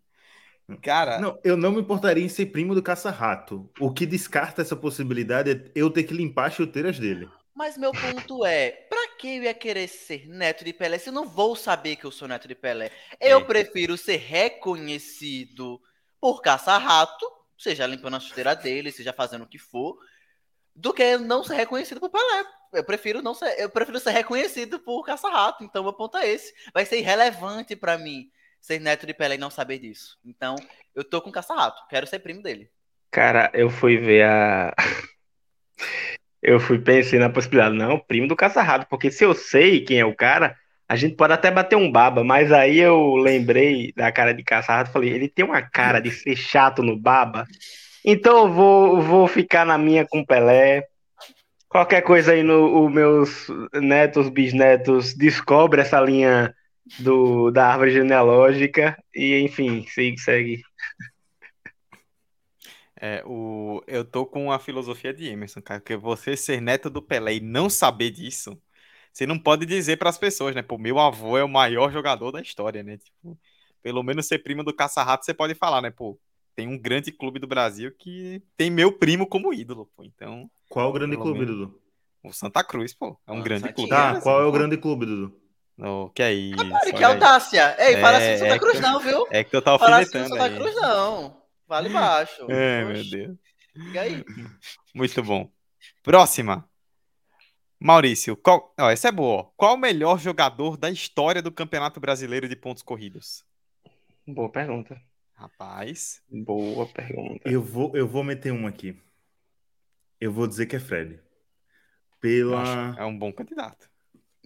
[0.83, 3.71] Cara, Não, eu não me importaria em ser primo do caça-rato.
[3.81, 7.29] O que descarta essa possibilidade é eu ter que limpar as chuteiras dele.
[7.55, 11.13] Mas meu ponto é, pra que eu ia querer ser neto de Pelé se eu
[11.13, 12.93] não vou saber que eu sou neto de Pelé?
[13.21, 13.45] Eu É.
[13.45, 15.81] prefiro ser reconhecido
[16.21, 17.27] por caça-rato,
[17.59, 19.99] seja limpando a chuteira dele, seja fazendo o que for,
[20.77, 22.45] do que não ser reconhecido por Pelé.
[22.75, 25.65] Eu prefiro não ser, eu prefiro ser reconhecido por caça-rato.
[25.65, 26.53] Então meu ponto é esse.
[26.73, 30.19] Vai ser irrelevante pra mim ser neto de Pelé e não saber disso.
[30.25, 30.57] Então,
[30.95, 32.71] eu tô com caça-rato, quero ser primo dele.
[33.11, 34.75] Cara, eu fui ver a.
[36.41, 40.05] Eu fui pensei na possibilidade, não, primo do caça-rato, porque se eu sei quem é
[40.05, 40.57] o cara,
[40.89, 44.93] a gente pode até bater um baba, mas aí eu lembrei da cara de caça-rato
[44.93, 47.45] falei, ele tem uma cara de ser chato no baba,
[48.05, 50.85] então eu vou, vou ficar na minha com Pelé.
[51.69, 56.55] Qualquer coisa aí no os meus netos, bisnetos, descobre essa linha
[56.99, 60.63] do, da árvore genealógica e enfim, segue, segue.
[63.01, 63.83] é, o...
[63.87, 67.41] eu tô com a filosofia de Emerson, cara, porque você ser neto do Pelé e
[67.41, 68.61] não saber disso,
[69.13, 70.63] você não pode dizer pras pessoas, né?
[70.63, 72.99] Pô, meu avô é o maior jogador da história, né?
[72.99, 73.39] Tipo,
[73.83, 75.91] pelo menos ser primo do Caça-Rato, você pode falar, né?
[75.91, 76.19] Pô,
[76.55, 80.05] tem um grande clube do Brasil que tem meu primo como ídolo, pô.
[80.05, 81.57] Então, Qual o grande clube, menos.
[81.57, 81.81] Dudu?
[82.23, 83.91] o Santa Cruz, pô, é um Ah, grande clube.
[83.91, 85.48] Tá, qual é o grande clube, Dudu?
[85.79, 86.57] Não, que é isso?
[86.63, 87.13] Rapaz, que olha aí.
[87.13, 87.77] audácia!
[87.79, 89.27] Ei, fala assim É, de Santa é Cruz que- não, viu?
[89.31, 90.57] É que tu tá Fala assim de Santa aí.
[90.57, 91.43] Cruz não.
[91.69, 92.47] Vale baixo.
[92.51, 93.37] É, meu Deus.
[93.77, 94.25] Diga aí.
[94.93, 95.49] Muito bom.
[96.03, 96.69] Próxima.
[97.81, 98.75] Maurício, qual...
[98.81, 99.43] ó, essa é boa.
[99.43, 99.45] ó.
[99.57, 103.45] Qual o melhor jogador da história do Campeonato Brasileiro de pontos corridos?
[104.27, 105.01] Boa pergunta.
[105.35, 107.49] Rapaz, Boa pergunta.
[107.49, 109.01] Eu vou, eu vou meter um aqui.
[110.21, 111.13] Eu vou dizer que é Fred.
[111.15, 111.21] eu
[112.21, 112.97] Pela.
[112.99, 113.88] é um bom candidato.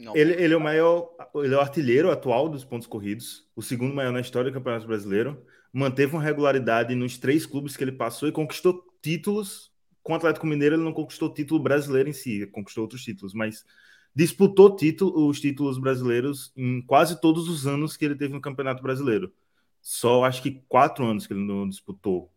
[0.03, 0.17] Não.
[0.17, 3.95] Ele, ele é o maior, ele é o artilheiro atual dos pontos corridos, o segundo
[3.95, 5.41] maior na história do Campeonato Brasileiro.
[5.73, 9.71] Manteve uma regularidade nos três clubes que ele passou e conquistou títulos.
[10.03, 13.65] Com o Atlético Mineiro, ele não conquistou título brasileiro em si, conquistou outros títulos, mas
[14.13, 18.83] disputou título, os títulos brasileiros em quase todos os anos que ele teve no Campeonato
[18.83, 19.33] Brasileiro.
[19.81, 22.29] Só acho que quatro anos que ele não disputou.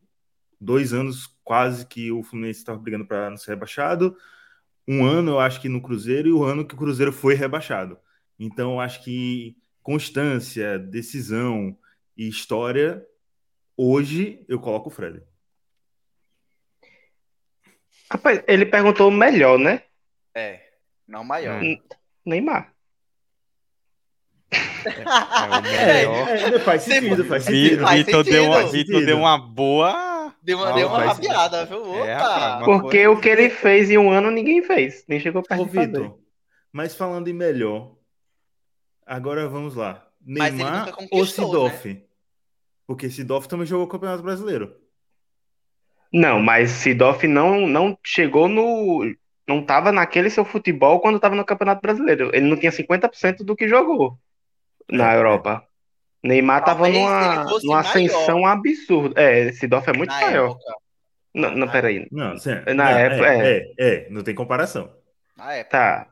[0.62, 4.16] Dois anos quase que o Fluminense estava brigando para não ser rebaixado
[4.88, 7.98] um ano, eu acho que no Cruzeiro, e o ano que o Cruzeiro foi rebaixado.
[8.40, 11.78] Então, eu acho que constância, decisão
[12.18, 13.06] e história,
[13.78, 15.22] hoje eu coloco o Fred.
[18.12, 19.84] Rapaz, ele perguntou o melhor, né?
[20.34, 20.62] É,
[21.08, 21.62] não maior.
[21.64, 21.80] Hum.
[22.26, 22.74] Neymar.
[24.52, 26.56] É o melhor.
[26.56, 28.72] é, faz sentido, faz faz Vitor deu, sentido.
[28.72, 29.94] Vitor deu uma boa.
[30.46, 31.82] Deu uma, deu uma faz- rabiada, viu?
[31.82, 32.06] Opa!
[32.08, 35.04] É, rapaz, uma Porque coisa- o que ele fez em um ano, ninguém fez.
[35.08, 35.88] Nem chegou perto Ô, de fazer.
[35.88, 36.20] Vitor,
[36.72, 37.96] mas falando em melhor,
[39.06, 40.06] agora vamos lá.
[40.22, 42.04] Neymar ou Sidoff?
[42.88, 44.76] Porque Sidoff também jogou o Campeonato Brasileiro.
[46.14, 49.04] Não, mas Sidoff não, não chegou no.
[49.48, 52.32] Não tava naquele seu futebol quando tava no Campeonato Brasileiro.
[52.34, 54.18] Ele não tinha 50% do que jogou
[54.90, 55.68] na É, Europa.
[56.28, 59.22] Neymar tava Talvez numa, numa ascensão absurda.
[59.22, 60.50] É, Sidoff é muito Na maior.
[60.52, 60.76] época.
[61.34, 62.08] Não, não, peraí.
[62.12, 63.58] Não, sim, Na não, época, é, é.
[63.58, 64.90] é, é, não tem comparação.
[65.38, 65.70] Na época.
[65.78, 66.08] Tá.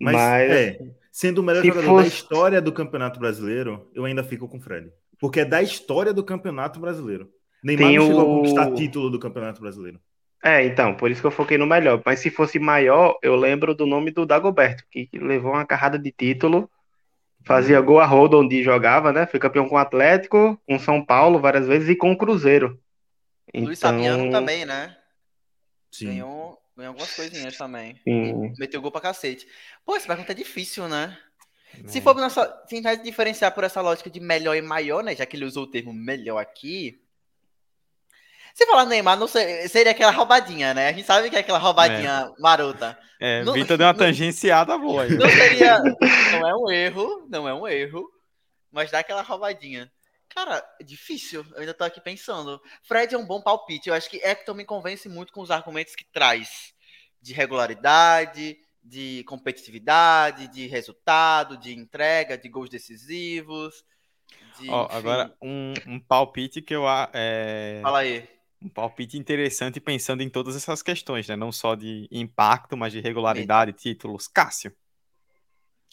[0.00, 0.78] Mas, Mas- é,
[1.12, 4.56] sendo o melhor se jogador fosse- da história do Campeonato Brasileiro, eu ainda fico com
[4.56, 4.90] o Fred.
[5.18, 7.28] Porque é da história do Campeonato Brasileiro.
[7.62, 10.00] Neymar Tem não chegou a o- conquistar título do Campeonato Brasileiro.
[10.42, 12.02] É, então, por isso que eu foquei no melhor.
[12.04, 16.12] Mas se fosse maior, eu lembro do nome do Dagoberto, que levou uma carrada de
[16.12, 16.70] título,
[17.44, 19.26] fazia gol a roda onde jogava, né?
[19.26, 22.80] Foi campeão com o Atlético, com São Paulo várias vezes e com o Cruzeiro.
[23.54, 24.96] Luiz Então, Fabiano também, né?
[25.92, 26.06] Sim.
[26.06, 28.00] Ganhou, ganhou algumas coisinhas também.
[28.58, 29.46] Meteu gol pra cacete.
[29.84, 31.16] Pô, essa pergunta é difícil, né?
[31.86, 32.00] Se É.
[32.00, 35.14] for nessa, tentar diferenciar por essa lógica de melhor e maior, né?
[35.14, 37.00] Já que ele usou o termo melhor aqui.
[38.54, 40.88] Se falar Neymar, não sei, seria aquela roubadinha, né?
[40.88, 42.96] A gente sabe que é aquela roubadinha marota.
[43.20, 45.10] É, Não- Vitor deu uma não- tangenciada boa aí.
[45.10, 45.78] Não seria.
[45.80, 48.08] Não é um erro, não é um erro,
[48.70, 49.90] mas dá aquela roubadinha.
[50.28, 51.44] Cara, é difícil.
[51.54, 52.60] Eu ainda tô aqui pensando.
[52.84, 53.88] Fred é um bom palpite.
[53.88, 56.72] Eu acho que Hector me convence muito com os argumentos que traz
[57.20, 63.74] de regularidade, de competitividade, de resultado, de entrega, de gols decisivos.
[64.58, 64.86] de, enfim.
[64.90, 66.84] agora, um, um palpite que eu.
[67.12, 68.28] É, Fala aí.
[68.64, 71.36] Um palpite interessante pensando em todas essas questões, né?
[71.36, 74.26] Não só de impacto, mas de regularidade, títulos.
[74.26, 74.72] Cássio,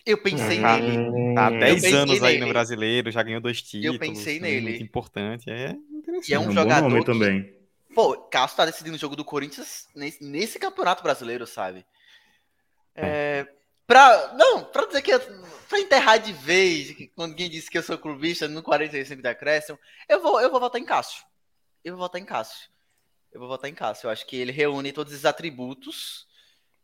[0.05, 1.35] Eu pensei Hum, nele.
[1.35, 3.99] tá há 10 pensei anos aí no brasileiro, já ganhou dois títulos.
[3.99, 4.47] pensei né?
[4.49, 4.69] nele.
[4.69, 5.49] Muito importante.
[5.49, 6.29] É interessante.
[6.31, 7.61] E é um É um jogador bom nome que- também.
[7.93, 11.85] Pô, Cássio tá decidindo o jogo do Corinthians nesse, nesse campeonato brasileiro, sabe?
[12.95, 13.45] É,
[13.85, 15.11] pra, não, pra dizer que.
[15.11, 19.27] eu- Pra enterrar de vez, quando alguém disse que eu sou clubista no 45 de
[19.29, 19.79] acréscimo,
[20.09, 21.23] eu vou, eu vou votar em Cássio.
[21.83, 22.69] Eu vou votar em Cássio.
[23.31, 24.07] Eu vou votar em Cássio.
[24.07, 26.27] Eu acho que ele reúne todos os atributos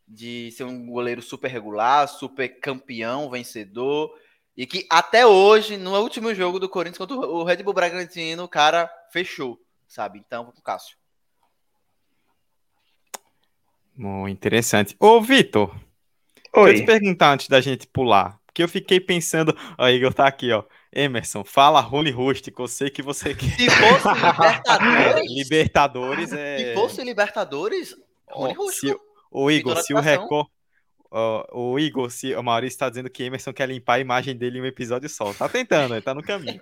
[0.08, 4.18] de ser um goleiro super regular, super campeão, vencedor.
[4.56, 8.50] E que até hoje, no último jogo do Corinthians contra o Red Bull Bragantino, o
[8.50, 10.20] cara fechou, sabe?
[10.20, 10.98] Então, vou com o Cássio.
[13.96, 14.96] Muito interessante.
[15.00, 15.70] Ô, Vitor,
[16.54, 16.86] deixa eu te Oi.
[16.86, 18.40] perguntar antes da gente pular.
[18.46, 19.56] Porque eu fiquei pensando.
[19.78, 20.64] Ó, Igor tá aqui, ó.
[20.92, 22.64] Emerson, fala Rony Rústico.
[22.64, 23.56] Eu sei que você quer.
[23.56, 24.08] Se fosse
[25.28, 26.58] Libertadores, Libertadores é.
[26.58, 29.02] se fosse Libertadores, se, Rústico.
[29.32, 30.00] o Igor, se o.
[30.00, 30.48] Record.
[31.12, 34.62] O Igor, se o Maurício está dizendo que Emerson quer limpar a imagem dele em
[34.62, 35.34] um episódio só.
[35.34, 36.62] Tá tentando, ele tá no caminho.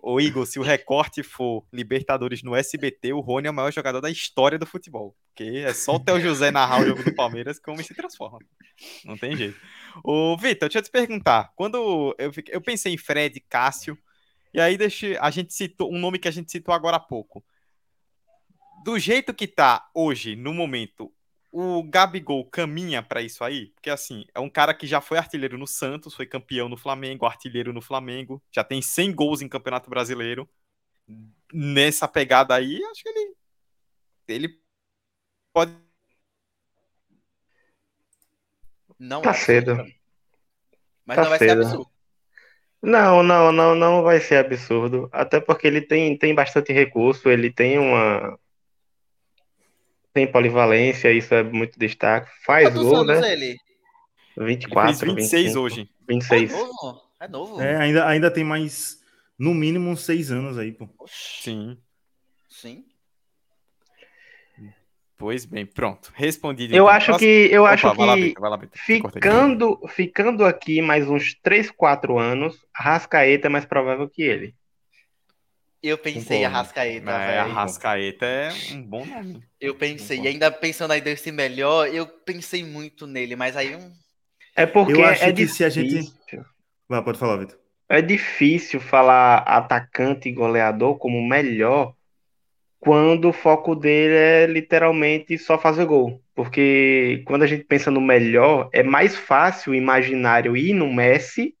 [0.00, 4.00] o Igor, se o recorte for Libertadores no SBT, o Rony é o maior jogador
[4.00, 5.14] da história do futebol.
[5.28, 7.94] Porque é só o Theo José narrar o jogo do Palmeiras que o homem se
[7.94, 8.38] transforma.
[9.04, 9.58] Não tem jeito.
[10.02, 11.52] Ô, Vitor, deixa eu te perguntar.
[11.54, 13.98] Quando eu, eu pensei em Fred, Cássio,
[14.52, 17.44] e aí deixa, a gente citou um nome que a gente citou agora há pouco.
[18.84, 21.12] Do jeito que tá hoje, no momento,
[21.54, 23.68] o Gabigol caminha para isso aí?
[23.74, 27.26] Porque assim, é um cara que já foi artilheiro no Santos, foi campeão no Flamengo,
[27.26, 30.48] artilheiro no Flamengo, já tem 100 gols em Campeonato Brasileiro.
[31.52, 33.34] Nessa pegada aí, acho que ele
[34.28, 34.60] ele
[35.52, 35.72] pode
[38.98, 39.84] Não Tá é absurdo cedo.
[41.06, 41.52] Mas Tá não vai ser cedo.
[41.52, 41.90] absurdo.
[42.82, 45.08] Não, não, não, não vai ser absurdo.
[45.12, 48.38] Até porque ele tem, tem bastante recurso, ele tem uma.
[50.14, 52.30] Tem polivalência, isso é muito destaque.
[52.46, 53.32] Faz Quantos gol, anos né?
[53.32, 53.56] ele?
[54.36, 55.80] ele 24, fez 26 25, hoje.
[55.82, 56.52] É 26.
[56.52, 57.02] novo.
[57.20, 57.60] É novo.
[57.60, 59.00] É, ainda, ainda tem mais,
[59.36, 60.88] no mínimo, uns seis anos aí, pô.
[61.08, 61.76] Sim.
[62.48, 62.84] Sim.
[65.16, 66.12] Pois bem, pronto.
[66.14, 66.74] Respondido.
[66.74, 66.88] Eu então.
[66.88, 68.70] acho que, eu Opa, acho lá, que lá, cortei.
[68.72, 74.54] ficando, ficando aqui mais uns 3, 4 anos, Rascaeta é mais provável que ele.
[75.86, 76.46] Eu pensei em Concordo.
[76.56, 77.40] Arrascaeta, É, velho.
[77.40, 79.42] Arrascaeta é um bom nome.
[79.60, 80.28] Eu pensei, e Concordo.
[80.44, 83.92] ainda pensando aí desse melhor, eu pensei muito nele, mas aí um.
[84.56, 86.44] É porque Eu acho é que se a gente- difícil.
[86.88, 87.58] Vai, pode falar, Vitor.
[87.88, 91.94] É difícil falar atacante e goleador como melhor
[92.80, 96.22] quando o foco dele é literalmente só fazer gol.
[96.34, 101.54] Porque quando a gente pensa no melhor, é mais fácil o imaginário ir no Messi,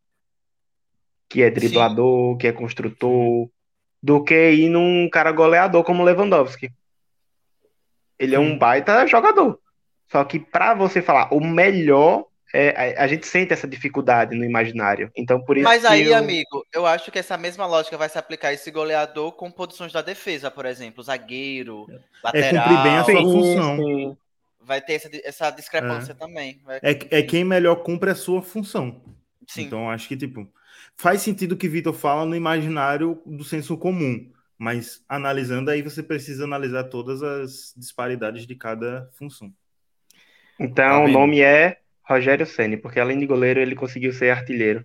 [1.28, 3.50] que é driblador, que é construtor,
[4.04, 6.70] do que ir num cara goleador como Lewandowski.
[8.18, 9.58] Ele é um baita jogador.
[10.12, 14.44] Só que pra você falar o melhor, é, a, a gente sente essa dificuldade no
[14.44, 15.10] imaginário.
[15.16, 18.18] Então por isso Mas aí, eu- amigo, eu acho que essa mesma lógica vai se
[18.18, 21.86] aplicar a esse goleador com posições da defesa, por exemplo, zagueiro,
[22.22, 22.62] lateral.
[22.68, 23.76] cumprir bem a sua Sim, função.
[23.78, 24.16] sim.
[24.60, 26.60] Vai ter essa, essa discrepância também.
[26.62, 29.00] Vai- É, é quem melhor cumpre a sua função.
[29.48, 29.62] Sim.
[29.62, 30.46] Então, acho que, tipo,
[30.96, 34.30] faz sentido o que Vitor fala no imaginário do senso comum.
[34.56, 39.52] Mas analisando aí, você precisa analisar todas as disparidades de cada função.
[40.58, 44.84] Então Tá o nome é Rogério Ceni, porque além de goleiro ele conseguiu ser artilheiro.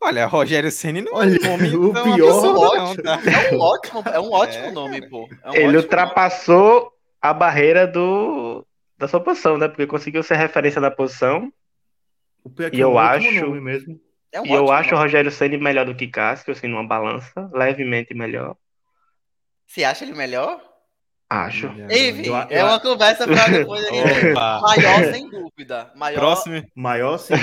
[0.00, 3.02] Olha, Rogério Ceni não Olha, é um nome o tão pior- absurdo, não, Ótimo.
[3.02, 3.20] tá?
[3.30, 5.28] É um ótimo, é um ótimo É, nome, pô.
[5.44, 9.68] É um ele ótimo ultrapassou a barreira do da sua posição, né?
[9.68, 11.52] Porque conseguiu ser referência da posição.
[12.58, 14.00] É E é eu ótimo acho- nome mesmo.
[14.32, 14.98] É um e eu acho o.
[14.98, 18.56] Rogério Ceni melhor do que Cássio, assim, numa balança, levemente melhor.
[19.66, 20.60] Você acha ele melhor?
[21.28, 21.66] Acho.
[21.68, 23.84] Enfim, Eu- é eu- uma conversa pra depois.
[24.34, 25.92] Maior, sem dúvida.
[25.94, 26.18] Maior.
[26.18, 27.34] Próximo, Maior sim.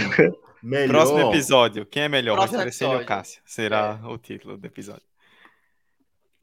[0.62, 0.88] Melhor.
[0.90, 1.86] próximo episódio.
[1.86, 2.36] Quem é melhor?
[2.38, 3.06] Marcelo ou.
[3.06, 3.42] Cássio?
[3.46, 5.04] Será o título do episódio.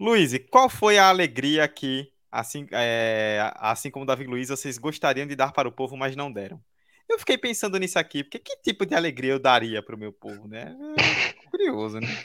[0.00, 5.36] Luiz, qual foi a alegria que, assim, é, assim como Davi Luiz, vocês gostariam de
[5.36, 6.60] dar para o povo, mas não deram?
[7.14, 10.12] Eu fiquei pensando nisso aqui, porque que tipo de alegria eu daria para o meu
[10.12, 10.76] povo, né?
[10.98, 12.24] É curioso, né?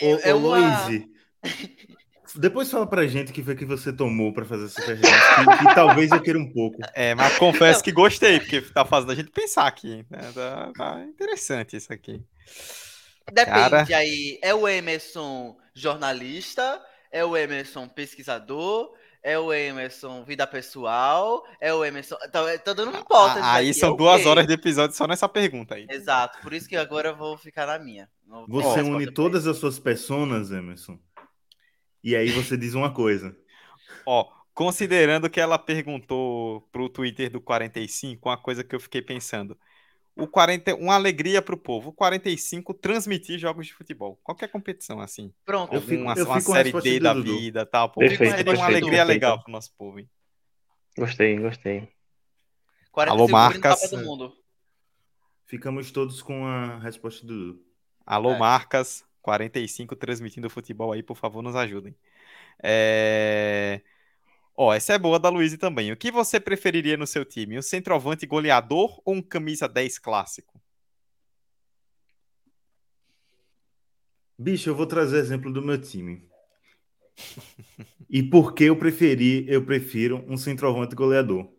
[0.00, 0.86] É, Ô, é uma...
[0.86, 1.08] Luiz,
[2.38, 5.08] depois fala pra gente o que foi que você tomou pra fazer essa pergunta,
[5.58, 6.78] que, que talvez eu queira um pouco.
[6.94, 10.06] É, mas confesso que gostei, porque tá fazendo a gente pensar aqui.
[10.08, 10.20] Né?
[10.32, 12.22] Tá, tá interessante isso aqui.
[13.32, 13.96] Depende Cara.
[13.96, 14.38] aí.
[14.40, 16.80] É o Emerson jornalista?
[17.10, 18.92] É o Emerson pesquisador?
[19.22, 21.44] É o Emerson vida pessoal?
[21.60, 22.16] É o Emerson.
[22.32, 23.40] Tá, tá dando uma hipótese.
[23.40, 25.86] Ah, aí aqui, são é duas horas de episódio só nessa pergunta aí.
[25.90, 28.08] Exato, por isso que agora eu vou ficar na minha.
[28.48, 30.98] Vou Você une todas as suas personas, Emerson.
[32.02, 33.36] E aí você diz uma coisa.
[34.06, 39.58] Ó, considerando que ela perguntou pro Twitter do 45, uma coisa que eu fiquei pensando.
[40.16, 41.90] O 40, uma alegria pro povo.
[41.90, 44.18] O 45 transmitir jogos de futebol.
[44.22, 45.32] Qualquer competição, assim.
[45.44, 45.74] Pronto.
[45.74, 47.38] Eu fico- eu uma série D da Dudu.
[47.38, 47.88] vida tal.
[47.90, 49.08] Pô, Perfeito, seria uma alegria perfeito.
[49.08, 49.98] legal pro nosso povo.
[49.98, 50.10] Hein?
[50.98, 51.88] Gostei, gostei.
[52.92, 53.80] 45 Alô, Marcas.
[53.80, 54.36] Copa do Mundo.
[55.46, 57.64] Ficamos todos com a resposta do Dudu.
[58.04, 58.38] Alô, É.
[58.38, 61.94] marcas 45 transmitindo futebol aí, por favor, nos ajudem.
[62.62, 63.80] É...
[64.62, 65.90] Ó, essa é boa da Luiz também.
[65.90, 67.58] O que você preferiria no seu time?
[67.58, 70.60] Um centroavante goleador ou um camisa 10 clássico?
[74.38, 76.28] Bicho, eu vou trazer exemplo do meu time.
[78.10, 81.50] E por que eu preferi, eu prefiro um centroavante goleador.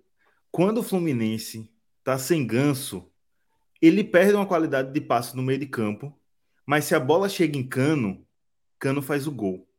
[0.52, 3.12] Quando o Fluminense tá sem ganso,
[3.82, 6.16] ele perde uma qualidade de passe no meio de campo,
[6.68, 8.24] mas se a bola chega em Cano,
[8.78, 9.71] Cano faz o gol.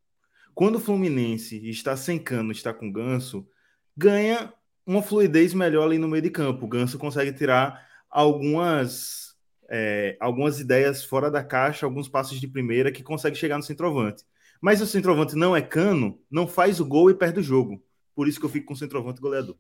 [0.55, 3.49] Quando o Fluminense está sem Cano, está com ganso,
[3.97, 4.53] ganha
[4.87, 6.67] uma fluidez melhor ali no meio de campo.
[6.67, 9.33] O ganso consegue tirar algumas
[9.69, 14.23] é, algumas ideias fora da caixa, alguns passos de primeira que consegue chegar no centroavante.
[14.61, 17.83] Mas se o centroavante não é cano, não faz o gol e perde o jogo.
[18.15, 19.57] Por isso que eu fico com o centroavante goleador.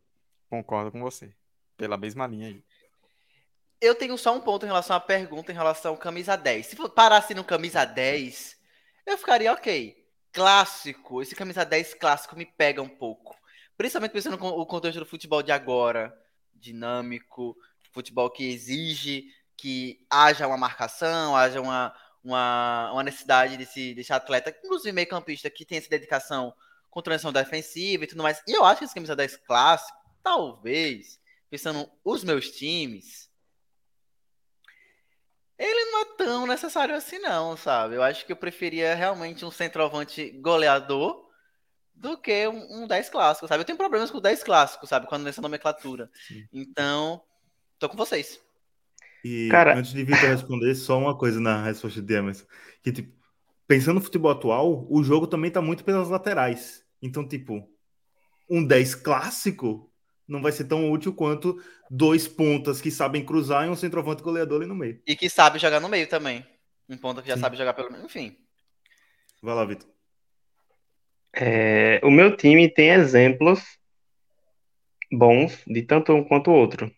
[0.50, 1.34] Concordo com você.
[1.78, 2.62] Pela mesma linha aí.
[3.80, 6.66] Eu tenho só um ponto em relação à pergunta em relação ao camisa 10.
[6.66, 8.56] Se parasse no camisa 10,
[9.06, 10.01] eu ficaria ok.
[10.32, 13.36] Clássico, esse camisa 10 clássico me pega um pouco.
[13.76, 16.16] Principalmente pensando no o contexto do futebol de agora,
[16.54, 17.56] dinâmico,
[17.92, 24.50] futebol que exige que haja uma marcação, haja uma, uma, uma necessidade desse, desse atleta,
[24.64, 26.52] inclusive meio campista, que tem essa dedicação
[26.90, 28.42] com transição defensiva e tudo mais.
[28.46, 33.30] E eu acho que esse camisa 10 clássico, talvez, pensando os meus times,
[35.62, 37.94] ele não é tão necessário assim, não, sabe?
[37.94, 41.28] Eu acho que eu preferia realmente um centroavante goleador
[41.94, 43.60] do que um, um 10 clássico, sabe?
[43.60, 45.06] Eu tenho problemas com o 10 clássico, sabe?
[45.06, 46.10] Quando nessa nomenclatura.
[46.52, 47.22] Então,
[47.78, 48.40] tô com vocês.
[49.24, 52.44] E Cara- antes de Vitor responder, só uma coisa na resposta de Emerson.
[52.82, 53.12] Que, tipo,
[53.68, 56.84] pensando no futebol atual, o jogo também tá muito pelas laterais.
[57.00, 57.68] Então, tipo,
[58.50, 59.91] um 10 clássico
[60.26, 64.60] não vai ser tão útil quanto dois pontas que sabem cruzar e um centroavante goleador
[64.60, 65.00] ali no meio.
[65.06, 66.46] E que sabe jogar no meio também.
[66.88, 67.40] Um ponto que já Sim.
[67.40, 68.06] sabe jogar pelo menos.
[68.06, 68.36] Enfim.
[69.42, 69.88] Vai lá, Vitor.
[71.34, 73.62] É, o meu time tem exemplos
[75.10, 76.90] bons de tanto um quanto o outro.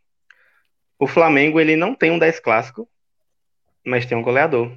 [0.99, 2.89] O Flamengo ele não tem um 10 clássico,
[3.85, 4.77] mas tem um goleador.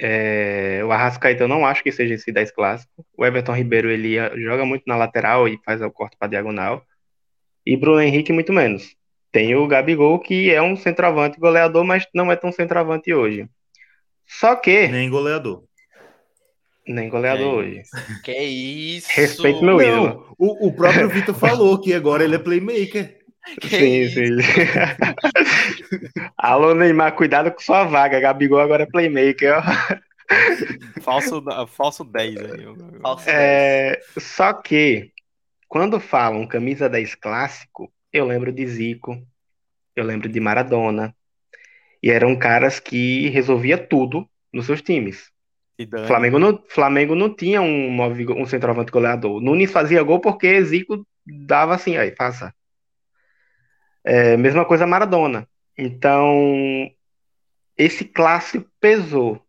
[0.00, 3.04] É, o Arrascaeta eu não acho que seja esse 10 clássico.
[3.16, 6.84] O Everton Ribeiro ele joga muito na lateral e faz o corte para diagonal.
[7.68, 8.96] E Bruno Henrique muito menos.
[9.30, 13.46] Tem o Gabigol que é um centroavante goleador, mas não é tão centroavante hoje.
[14.26, 15.64] Só que Nem goleador.
[16.86, 17.82] nem goleador Que hoje.
[18.24, 19.08] Que isso?
[19.10, 20.06] Respeito meu ídolo.
[20.06, 23.18] Não, o, o próprio Vitor falou que agora ele é playmaker.
[23.60, 24.14] Que Sim, isso?
[24.14, 24.36] sim.
[26.36, 28.20] Alô, Neymar, cuidado com sua vaga.
[28.20, 29.54] Gabigol agora é playmaker.
[29.58, 29.62] ó.
[31.02, 32.66] Falso, falso 10 aí.
[33.02, 35.10] Falso É, só que,
[35.68, 39.22] quando falam camisa 10 clássico, eu lembro de Zico,
[39.96, 41.14] eu lembro de Maradona.
[42.02, 45.30] E eram caras que resolvia tudo nos seus times.
[46.06, 49.40] Flamengo não, Flamengo não tinha um, nove- um centroavante goleador.
[49.40, 52.54] Nunes fazia gol porque Zico dava assim, aí, faça.
[54.04, 55.48] É, mesma coisa Maradona.
[55.76, 56.90] Então,
[57.76, 59.40] esse clássico pesou.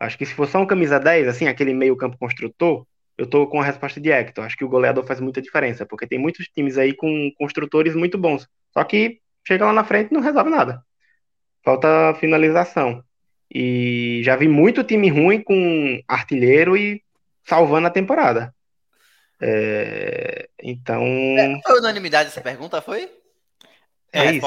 [0.00, 2.86] Acho que se fosse só um camisa 10, assim, aquele meio campo construtor,
[3.18, 4.44] eu tô com a resposta de Hector.
[4.44, 8.16] Acho que o goleador faz muita diferença, porque tem muitos times aí com construtores muito
[8.16, 8.48] bons.
[8.72, 10.82] Só que chega lá na frente e não resolve nada.
[11.64, 13.02] Falta finalização.
[13.52, 17.02] E já vi muito time ruim com artilheiro e
[17.44, 18.54] salvando a temporada.
[19.40, 21.02] É, então,
[21.66, 23.10] Foi unanimidade essa pergunta, foi?
[24.12, 24.46] É a isso.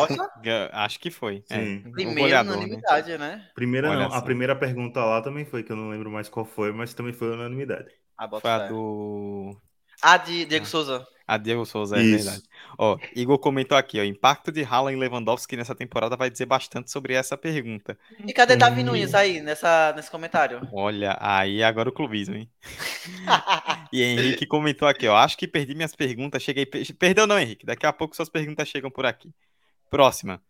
[0.71, 1.43] Acho que foi.
[1.49, 1.59] é.
[1.59, 1.91] Sim.
[1.91, 2.57] Primeiro goleador, né?
[2.57, 3.49] unanimidade, né?
[3.53, 6.45] Primeira Olha não, a primeira pergunta lá também foi, que eu não lembro mais qual
[6.45, 7.91] foi, mas também foi unanimidade.
[8.23, 9.57] Ah, bota Foi a do.
[9.99, 11.07] A de Diego Souza.
[11.27, 12.25] A Diego Souza, é Isso.
[12.25, 12.43] verdade.
[12.77, 14.03] Ó, Igor comentou aqui, ó.
[14.03, 17.97] Impacto de Haaland e Lewandowski nessa temporada vai dizer bastante sobre essa pergunta.
[18.23, 18.85] E cadê Davi Hum.
[18.85, 20.67] Nunes aí, nessa, nesse comentário?
[20.71, 22.47] Olha, aí agora o clubismo, hein?
[23.91, 25.15] E Henrique comentou aqui, ó.
[25.17, 26.43] Acho que perdi minhas perguntas.
[26.43, 26.65] Cheguei.
[26.65, 27.65] per- Perdeu, não, Henrique.
[27.65, 29.31] Daqui a pouco suas perguntas chegam por aqui.
[29.89, 30.41] Próxima.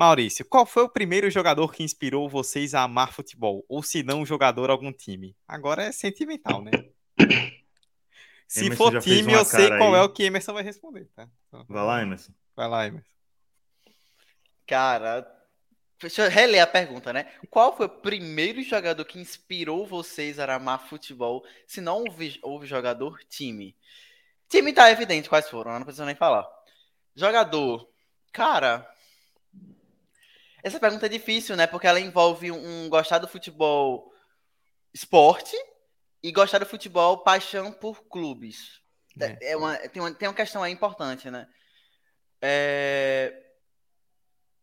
[0.00, 3.66] Maurício, qual foi o primeiro jogador que inspirou vocês a amar futebol?
[3.68, 5.36] Ou se não, um jogador algum time?
[5.46, 6.70] Agora é sentimental, né?
[8.48, 11.28] Se Emerson for time, eu sei cara qual é o que Emerson vai responder, tá?
[11.68, 12.32] Vai lá, Emerson.
[12.56, 13.10] Vai lá, Emerson.
[14.66, 15.30] Cara,
[16.00, 17.30] deixa eu reler a pergunta, né?
[17.50, 21.44] Qual foi o primeiro jogador que inspirou vocês a amar futebol?
[21.66, 23.76] Se não houve, houve jogador, time.
[24.48, 26.48] Time tá evidente quais foram, não precisa nem falar.
[27.14, 27.86] Jogador,
[28.32, 28.90] cara.
[30.62, 31.66] Essa pergunta é difícil, né?
[31.66, 34.12] Porque ela envolve um gostar do futebol
[34.92, 35.56] esporte
[36.22, 38.80] e gostar do futebol paixão por clubes.
[39.20, 39.52] É.
[39.52, 41.48] É uma, tem, uma, tem uma questão aí importante, né?
[42.42, 43.34] É,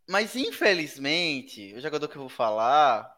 [0.09, 3.11] Mas infelizmente, o jogador que eu vou falar,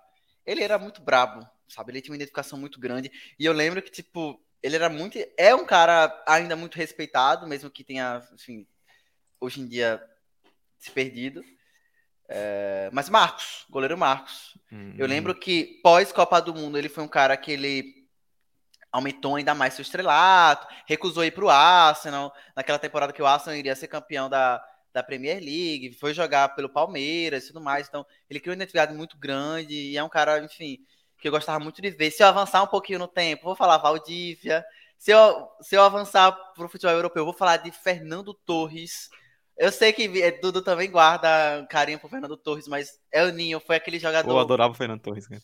[0.45, 1.91] ele era muito brabo, sabe?
[1.91, 3.11] Ele tinha uma identificação muito grande.
[3.39, 5.17] E eu lembro que, tipo, ele era muito.
[5.37, 8.67] É um cara ainda muito respeitado, mesmo que tenha, enfim,
[9.39, 10.03] hoje em dia
[10.77, 11.43] se perdido.
[12.29, 14.57] É, Mas Marcos, goleiro Marcos.
[14.97, 17.99] Eu Hum, lembro que pós-Copa do Mundo, ele foi um cara que ele
[18.91, 23.57] aumentou ainda mais seu estrelato, recusou ir para o Arsenal, naquela temporada que o Arsenal
[23.57, 24.63] iria ser campeão da,
[24.93, 27.87] da Premier League, foi jogar pelo Palmeiras e tudo mais.
[27.87, 30.79] Então, ele criou uma identidade muito grande e é um cara, enfim,
[31.19, 32.11] que eu gostava muito de ver.
[32.11, 34.65] Se eu avançar um pouquinho no tempo, vou falar Valdívia.
[34.97, 39.09] Se eu, se eu avançar para o futebol europeu, vou falar de Fernando Torres.
[39.59, 43.75] Eu sei que eh, Dudu também guarda carinho por Fernando Torres, mas El Ninho foi
[43.75, 45.41] aquele jogador Eu adorava o Fernando Torres, cara.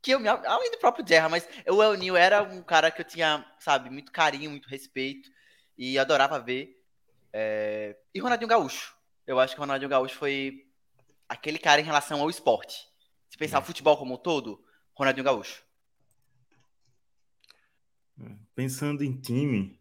[0.00, 3.02] que eu me, além do próprio Gerra, mas o El Nil era um cara que
[3.02, 5.28] eu tinha, sabe, muito carinho, muito respeito
[5.76, 6.82] e adorava ver.
[7.32, 8.96] É, E Ronaldinho Gaúcho.
[9.26, 10.66] Eu acho que o Ronaldinho Gaúcho foi
[11.28, 12.88] aquele cara em relação ao esporte.
[13.28, 14.64] Se pensar o futebol como um todo,
[14.94, 15.62] Ronaldinho Gaúcho.
[18.54, 19.79] Pensando em time,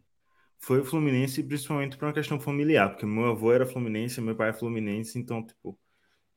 [0.60, 4.49] foi o Fluminense principalmente por uma questão familiar, porque meu avô era fluminense, meu pai
[4.49, 5.80] é fluminense, então, tipo,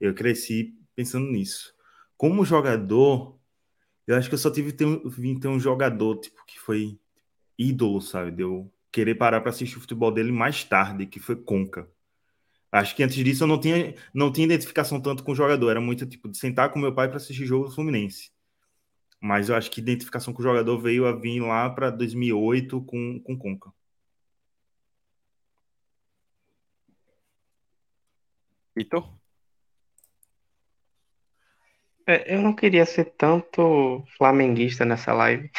[0.00, 1.74] eu cresci pensando nisso.
[2.16, 3.38] Como jogador,
[4.06, 6.98] eu acho que eu só tive ter vim ter um jogador, tipo, que foi
[7.58, 8.32] ídolo, sabe?
[8.32, 11.88] De eu querer parar para assistir o futebol dele mais tarde, que foi Conca.
[12.70, 15.80] Acho que antes disso eu não tinha, não tinha identificação tanto com o jogador, era
[15.80, 18.30] muito tipo de sentar com meu pai para assistir jogo do Fluminense.
[19.20, 23.20] Mas eu acho que identificação com o jogador veio a vir lá para 2008 com
[23.20, 23.72] com Conca.
[28.76, 29.08] Vitor?
[32.06, 35.50] É, eu não queria ser tanto flamenguista nessa live.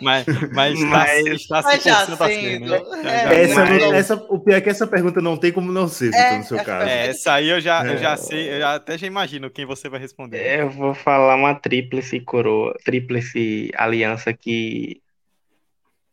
[0.00, 2.82] Mas, mas, Mas- está, está Mas se já forçando a ser, sendo, né?
[3.04, 6.06] é, Essa, Mas- essa, o pior é que essa pergunta não tem como não ser,
[6.10, 6.88] Vitor, É, no seu caso.
[6.90, 8.16] É, essa aí eu já, eu já É.
[8.16, 10.60] sei, eu já até já imagino quem você vai responder.
[10.60, 15.00] Eu vou falar uma tríplice coroa, tríplice aliança que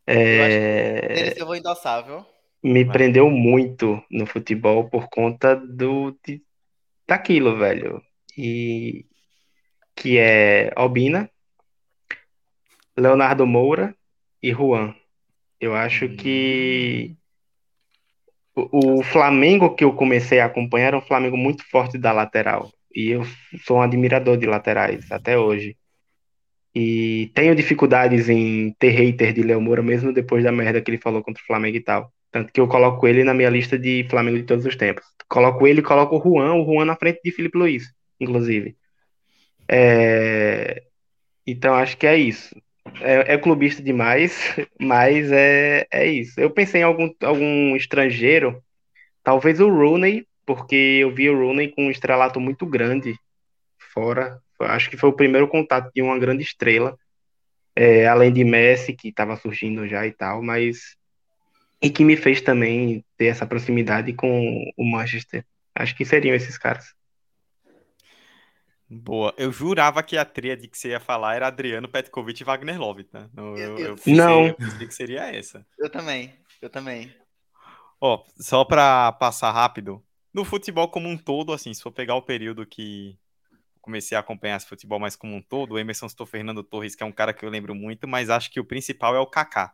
[0.07, 2.25] é, Deles eu vou endossar, viu?
[2.63, 2.93] Me Vai.
[2.93, 6.41] prendeu muito no futebol por conta do de-
[7.07, 8.01] daquilo, velho.
[8.37, 9.05] E
[9.95, 11.29] que é Albina,
[12.97, 13.95] Leonardo Moura
[14.41, 14.95] e Juan.
[15.59, 17.15] Eu acho que
[18.55, 22.71] o, o Flamengo que eu comecei a acompanhar era um Flamengo muito forte da lateral.
[22.93, 23.23] E eu
[23.65, 25.77] sou um admirador de laterais até hoje.
[26.73, 30.97] E tenho dificuldades em ter hater de Léo Moura, mesmo depois da merda que ele
[30.97, 32.11] falou contra o Flamengo e tal.
[32.31, 35.03] Tanto que eu coloco ele na minha lista de Flamengo de todos os tempos.
[35.27, 37.85] Coloco ele coloco o Juan, o Juan na frente de Felipe Luiz,
[38.19, 38.77] inclusive.
[39.67, 40.83] É,
[41.47, 42.55] Então acho que é isso.
[43.01, 44.33] É, é clubista demais,
[44.79, 46.39] mas é, é isso.
[46.39, 48.63] Eu pensei em algum, algum estrangeiro,
[49.23, 53.15] talvez o Rooney, porque eu vi o Rooney com um estrelato muito grande
[53.93, 54.41] fora.
[54.61, 56.97] Acho que foi o primeiro contato de uma grande estrela,
[57.75, 60.97] é, além de Messi, que estava surgindo já e tal, mas.
[61.81, 65.45] E que me fez também ter essa proximidade com o Manchester.
[65.73, 66.93] Acho que seriam esses caras.
[68.89, 69.33] Boa.
[69.37, 73.03] Eu jurava que a tríade que você ia falar era Adriano, Petkovic e Wagner Love,
[73.03, 73.29] tá?
[73.37, 74.47] Eu, eu, eu pensei, Não.
[74.47, 75.65] eu pensei que seria essa.
[75.77, 77.13] Eu também, eu também.
[78.01, 80.03] Ó, só pra passar rápido,
[80.33, 83.17] no futebol como um todo, assim, se for pegar o período que
[83.79, 87.03] comecei a acompanhar esse futebol mais como um todo, o Emerson citou Fernando Torres, que
[87.03, 89.73] é um cara que eu lembro muito, mas acho que o principal é o Kaká.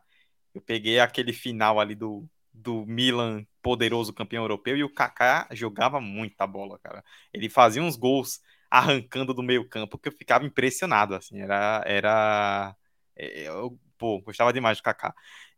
[0.56, 6.00] Eu peguei aquele final ali do, do Milan poderoso campeão europeu e o Kaká jogava
[6.00, 7.04] muita bola, cara.
[7.30, 8.40] Ele fazia uns gols
[8.70, 12.74] arrancando do meio campo que eu ficava impressionado, assim, era era
[13.14, 15.14] é, eu, pô, gostava demais do Kaká.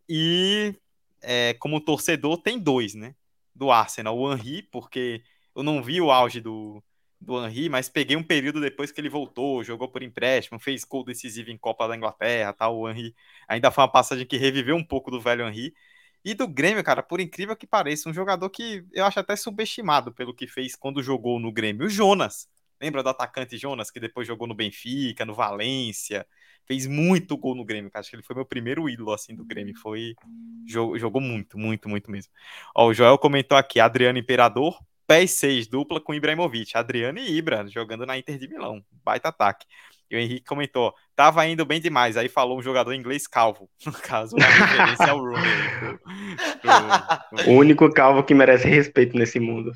[0.08, 0.74] E
[1.22, 3.14] é, como torcedor tem dois, né?
[3.54, 5.22] Do Arsenal, o Henry, porque
[5.54, 6.82] eu não vi o auge do
[7.20, 11.04] do Henry, mas peguei um período depois que ele voltou, jogou por empréstimo, fez gol
[11.04, 12.78] decisivo em Copa da Inglaterra, tal.
[12.78, 13.14] O Henry
[13.46, 15.74] ainda foi uma passagem que reviveu um pouco do velho Henry.
[16.24, 20.12] E do Grêmio, cara, por incrível que pareça, um jogador que eu acho até subestimado
[20.12, 22.48] pelo que fez quando jogou no Grêmio, o Jonas.
[22.80, 26.26] Lembra do atacante Jonas, que depois jogou no Benfica, no Valência,
[26.66, 28.00] fez muito gol no Grêmio, cara.
[28.00, 29.74] Acho que ele foi meu primeiro ídolo, assim, do Grêmio.
[29.78, 30.14] Foi...
[30.66, 32.32] Jogou, jogou muito, muito, muito mesmo.
[32.74, 34.78] Ó, o Joel comentou aqui, Adriano Imperador,
[35.08, 38.84] pés 6, dupla com Ibrahimovic, Adriano e Ibra, jogando na Inter de Milão.
[39.02, 39.66] Baita ataque.
[40.10, 42.16] E o Henrique comentou, tava indo bem demais.
[42.16, 43.68] Aí falou um jogador inglês calvo.
[43.86, 45.48] No caso, uma referência ao Rooney.
[47.46, 49.72] O único calvo que merece respeito nesse mundo.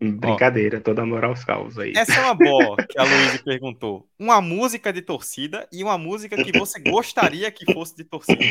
[0.00, 1.92] Brincadeira, Ó, toda moral aos calvos aí.
[1.96, 4.08] Essa é uma boa que a Luísa perguntou.
[4.18, 8.44] Uma música de torcida e uma música que você gostaria que fosse de torcida.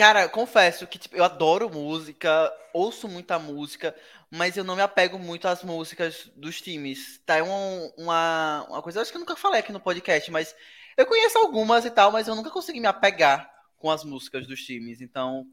[0.00, 3.94] Cara, confesso que tipo, eu adoro música, ouço muita música,
[4.30, 7.20] mas eu não me apego muito às músicas dos times.
[7.26, 7.36] Tá?
[7.36, 10.56] É uma, uma, uma coisa, eu acho que eu nunca falei aqui no podcast, mas
[10.96, 14.64] eu conheço algumas e tal, mas eu nunca consegui me apegar com as músicas dos
[14.64, 15.02] times.
[15.02, 15.46] Então,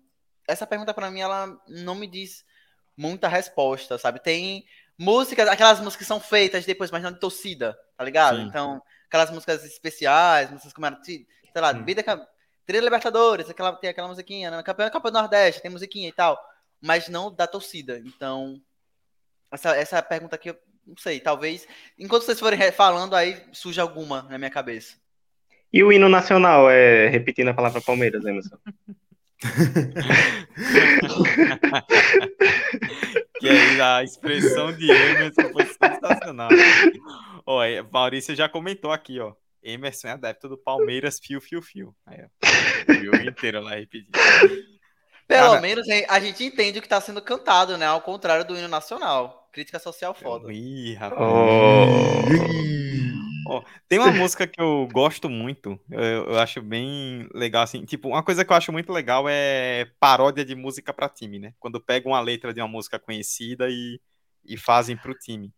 [0.47, 2.45] essa pergunta para mim, ela não me diz
[2.95, 4.21] muita resposta, sabe?
[4.21, 4.63] Tem
[4.97, 8.37] músicas, aquelas músicas que são feitas depois, mas não de torcida, tá ligado?
[8.37, 8.43] Sim.
[8.43, 11.83] Então, aquelas músicas especiais, músicas como era, sei lá, hum.
[11.83, 12.01] vida
[12.67, 14.61] Trilha Libertadores, aquela, tem aquela musiquinha, né?
[14.61, 16.37] Campeão, campeão do Nordeste, tem musiquinha e tal.
[16.81, 18.03] Mas não da torcida.
[18.05, 18.61] Então,
[19.49, 21.65] essa, essa pergunta aqui, eu não sei, talvez.
[21.97, 24.97] Enquanto vocês forem falando, aí surge alguma na minha cabeça.
[25.71, 28.57] E o hino nacional, é repetindo a palavra Palmeiras, Emerson?
[33.39, 36.49] que aí a expressão de Emerson foi sensacional.
[37.45, 37.61] Ó,
[37.91, 39.33] Maurício já comentou aqui, ó.
[39.67, 41.95] Emerson é adepto do Palmeiras, fio, fio, fio.
[42.05, 42.23] Aí,
[42.89, 44.11] o jogo inteiro lá repetindo.
[45.27, 47.85] Pelo Cara, menos a gente entende o que está sendo cantado, né?
[47.85, 49.49] Ao contrário do hino nacional.
[49.51, 50.53] Crítica social foda.
[50.53, 51.19] Ih, rapaz.
[51.19, 52.27] Oh.
[53.49, 58.09] Oh, tem uma música que eu gosto muito, eu, eu, acho bem legal, assim, tipo,
[58.09, 61.53] uma coisa que eu acho muito legal é paródia de música para time, né?
[61.57, 64.01] Quando pegam uma letra de uma música conhecida e,
[64.43, 65.53] e fazem pro time.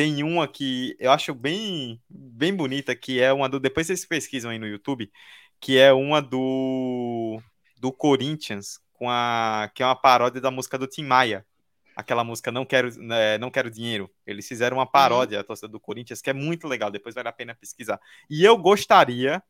[0.00, 3.60] Tem uma que eu acho bem, bem bonita, que é uma do.
[3.60, 5.12] Depois vocês pesquisam aí no YouTube,
[5.60, 7.38] que é uma do,
[7.78, 11.44] do Corinthians, com a, que é uma paródia da música do Tim Maia.
[11.94, 14.10] Aquela música Não Quero, é, não quero Dinheiro.
[14.26, 15.42] Eles fizeram uma paródia uhum.
[15.42, 18.00] a torcida do Corinthians, que é muito legal, depois vale a pena pesquisar.
[18.30, 19.42] E eu gostaria,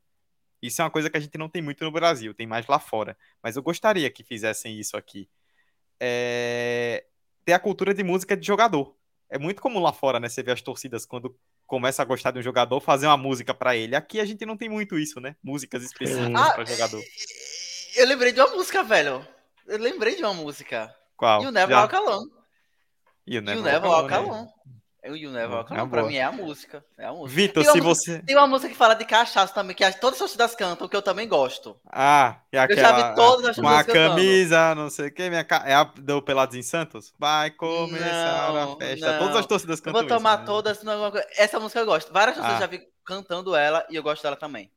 [0.61, 2.81] isso é uma coisa que a gente não tem muito no Brasil, tem mais lá
[2.81, 5.29] fora, mas eu gostaria que fizessem isso aqui.
[6.01, 7.05] É...
[7.45, 8.99] Ter a cultura de música de jogador
[9.31, 10.29] é muito comum lá fora, né?
[10.29, 11.35] Você vê as torcidas quando
[11.67, 13.95] começa a gostar de um jogador fazer uma música para ele.
[13.95, 15.37] Aqui a gente não tem muito isso, né?
[15.43, 17.03] Músicas específicas ah, para jogador.
[17.95, 19.27] Eu lembrei de uma música, velho.
[19.67, 20.93] Eu lembrei de uma música.
[21.17, 21.45] Qual?
[21.45, 22.25] E o Never Alcalão.
[23.25, 23.75] E o Never
[25.03, 25.15] Alcalão.
[25.15, 26.85] O You Never Walk Alone, pra mim, é a música.
[26.99, 27.41] É a música.
[27.41, 28.19] Vitor, se você.
[28.21, 31.03] Tem uma música que fala de cachaça também, que todas as torcidas cantam, que eu
[31.03, 31.77] também gosto.
[31.87, 32.81] Ah, e aquela.
[32.81, 34.83] Eu já vi todas as Uma camisa, cantando.
[34.83, 35.29] não sei o que.
[35.29, 35.47] Minha...
[35.65, 37.13] É a do Pelados em Santos?
[37.19, 39.13] Vai começar não, a festa.
[39.13, 39.19] Não.
[39.19, 40.01] Todas as torcidas cantam.
[40.01, 40.47] Vou tomar isso, né?
[40.47, 40.85] todas.
[41.37, 42.13] Essa música eu gosto.
[42.13, 42.61] Várias torcidas ah.
[42.61, 44.71] já vi cantando ela e eu gosto dela também.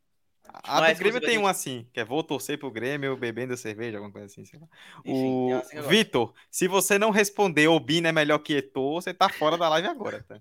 [0.64, 4.12] A do Grêmio tem um assim, que é vou torcer pro Grêmio bebendo cerveja, alguma
[4.12, 4.41] coisa assim.
[4.41, 9.30] Enfim, o assim Vitor, se você não responder Obina é melhor que Eto'o, você tá
[9.30, 10.39] fora da live agora, tá?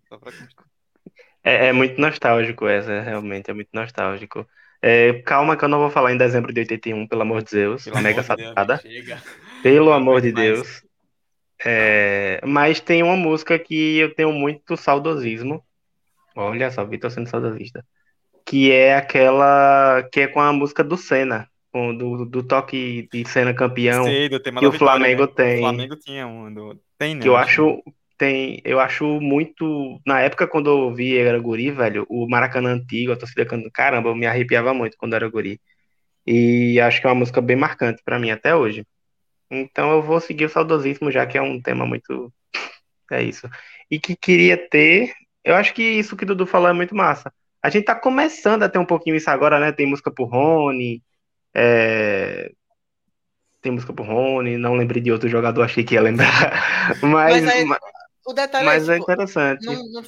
[1.43, 4.47] é, é, muito nostálgico essa, realmente, é muito nostálgico.
[4.81, 7.85] É, calma que eu não vou falar em dezembro de 81, pelo amor de Deus,
[7.85, 8.83] pelo mega fatada.
[9.63, 10.85] Pelo amor de Deus.
[11.65, 15.65] É, mas tem uma música que eu tenho muito saudosismo.
[16.35, 17.85] Olha só, Vitor sendo saudosista
[18.53, 23.27] que é aquela que é com a música do Senna, com, do, do toque de
[23.27, 25.33] Senna campeão Sei, que o Flamengo né?
[25.35, 25.57] tem.
[25.57, 26.79] O Flamengo tinha um, do...
[26.99, 27.23] tem, né?
[27.23, 27.83] Que eu acho
[28.19, 33.13] tem, eu acho muito na época quando eu vi era guri, velho, o Maracanã antigo,
[33.13, 35.59] a torcida cantando, caramba, eu me arrepiava muito quando era guri.
[36.27, 38.85] E acho que é uma música bem marcante para mim até hoje.
[39.51, 42.31] Então eu vou seguir o saudosismo já que é um tema muito
[43.11, 43.49] é isso.
[43.91, 45.11] E que queria ter,
[45.43, 47.33] eu acho que isso que o Dudu falou é muito massa
[47.63, 49.73] a gente tá começando a ter um pouquinho isso agora, né?
[49.73, 51.03] Tem música pro Rony,
[51.55, 52.53] é...
[53.61, 56.29] tem música pro Rony, não lembrei de outro jogador, achei que ia lembrar.
[57.03, 57.65] Mas, mas, aí,
[58.27, 59.65] o detalhe mas é, tipo, é interessante.
[59.67, 60.03] Não, não,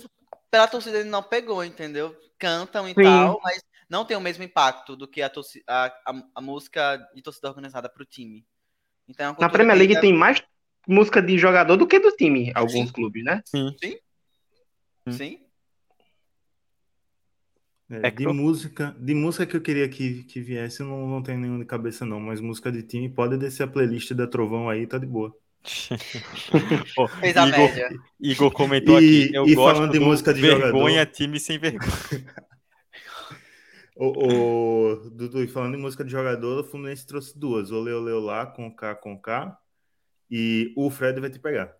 [0.50, 2.14] pela torcida ele não pegou, entendeu?
[2.38, 3.02] Cantam e Sim.
[3.02, 6.96] tal, mas não tem o mesmo impacto do que a, torci- a, a, a música
[7.14, 8.44] de torcida organizada pro time.
[9.08, 10.42] Então, é Na Premier League ainda- tem mais
[10.86, 12.92] música de jogador do que do time, alguns Sim.
[12.92, 13.42] clubes, né?
[13.44, 13.74] Sim.
[15.10, 15.38] Sim.
[15.40, 15.43] É,
[18.02, 21.22] É que de música, de música que eu queria que, que viesse, eu não, não
[21.22, 24.68] tenho nenhum de cabeça não, mas música de time pode descer a playlist da Trovão
[24.68, 25.34] aí, tá de boa.
[26.98, 27.88] Ó, Fez a Igor, média.
[28.20, 29.34] Igor comentou E- aqui.
[29.34, 31.12] Eu e gosto falando de do música de vergonha, jogador.
[31.12, 31.90] time sem vergonha.
[33.96, 38.10] O, o Dudu, e falando em música de jogador, o Fluminense trouxe duas, Ole Ole
[38.10, 39.56] Olá, com K com K,
[40.28, 41.72] e o Fred vai te pegar.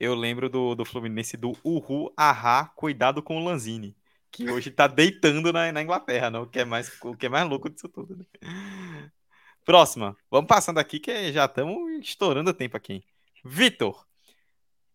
[0.00, 3.94] Eu lembro do, do Fluminense do Uhu, Ahá, cuidado com o Lanzini.
[4.30, 6.42] Que hoje tá deitando na, na Inglaterra, não?
[6.42, 8.16] O que é mais, o que é mais louco disso tudo.
[8.16, 9.10] Né?
[9.64, 10.16] Próxima.
[10.30, 13.04] Vamos passando aqui que já estamos estourando o tempo aqui.
[13.44, 14.06] Vitor.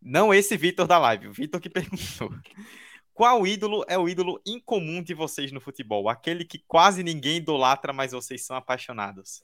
[0.01, 2.31] Não esse Vitor da live, o Vitor que perguntou.
[3.13, 6.09] Qual ídolo é o ídolo incomum de vocês no futebol?
[6.09, 9.41] Aquele que quase ninguém idolatra, mas vocês são apaixonados.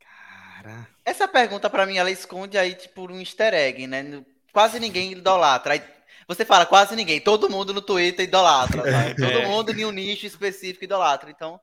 [0.00, 0.88] Cara.
[1.04, 4.24] Essa pergunta, pra mim, ela esconde aí, tipo, um easter egg, né?
[4.50, 5.74] Quase ninguém idolatra.
[5.74, 5.82] Aí
[6.28, 7.20] você fala, quase ninguém.
[7.20, 9.14] Todo mundo no Twitter idolatra, sabe?
[9.16, 9.46] Todo É.
[9.48, 11.30] mundo em um nicho específico idolatra.
[11.30, 11.60] Então.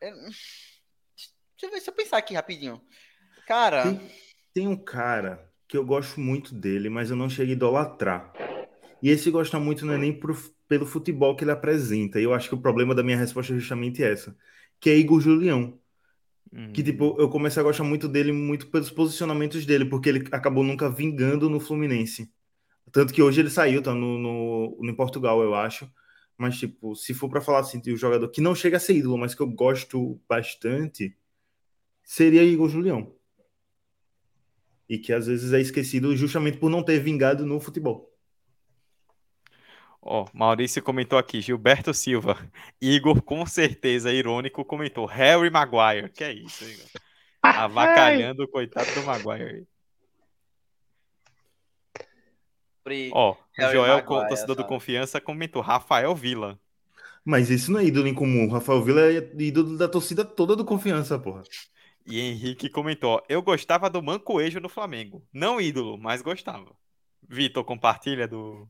[0.00, 2.80] é- Deixa eu ver se eu pensar aqui rapidinho.
[3.46, 4.10] Cara, Tem,
[4.52, 8.32] tem um cara que eu gosto muito dele, mas eu não chego a idolatrar.
[9.02, 10.36] E esse gosta muito não é nem pro-
[10.68, 12.20] pelo futebol que ele apresenta.
[12.20, 14.36] E eu acho que o problema da minha resposta é justamente essa.
[14.80, 15.78] Que é Igor Julião.
[16.72, 20.62] Que, tipo, eu comecei a gostar muito dele, muito pelos posicionamentos dele, porque ele acabou
[20.64, 22.30] nunca vingando no Fluminense.
[22.92, 25.90] Tanto que hoje ele saiu, tá no, no, no Portugal, eu acho.
[26.38, 28.96] Mas, tipo, se for pra falar assim de um jogador que não chega a ser
[28.96, 31.16] ídolo, mas que eu gosto bastante,
[32.02, 33.14] seria Igor Julião.
[34.88, 38.12] E que às vezes é esquecido justamente por não ter vingado no futebol.
[40.00, 42.38] Ó, Maurício comentou aqui, Gilberto Silva.
[42.80, 46.10] Igor, com certeza, irônico, comentou Harry Maguire.
[46.10, 46.86] Que é isso, Igor?
[47.42, 49.66] Avacalhando o coitado do Maguire.
[52.86, 54.64] Sobre- Ó, o Harry Joel, Maguire, torcedor do?
[54.64, 56.58] Confiança, comentou Rafael Vila.
[57.24, 58.48] Mas isso não é ídolo em comum.
[58.48, 61.42] Rafael Vila é ídolo da torcida toda do confiança, porra.
[62.06, 65.22] E Henrique comentou: ó, Eu gostava do Mancoejo no Flamengo.
[65.32, 66.70] Não ídolo, mas gostava.
[67.28, 68.68] Vitor, compartilha do.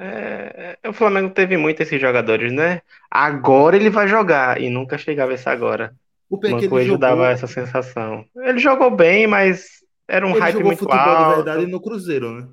[0.00, 2.82] É, é, o Flamengo teve muito esses jogadores, né?
[3.10, 5.94] Agora ele vai jogar e nunca chegava esse agora.
[6.30, 8.24] O ele Mancoejo jogou, dava essa sensação.
[8.36, 11.28] Ele jogou bem, mas era um ele hype jogou muito futebol alto.
[11.28, 12.48] de verdade no Cruzeiro, né?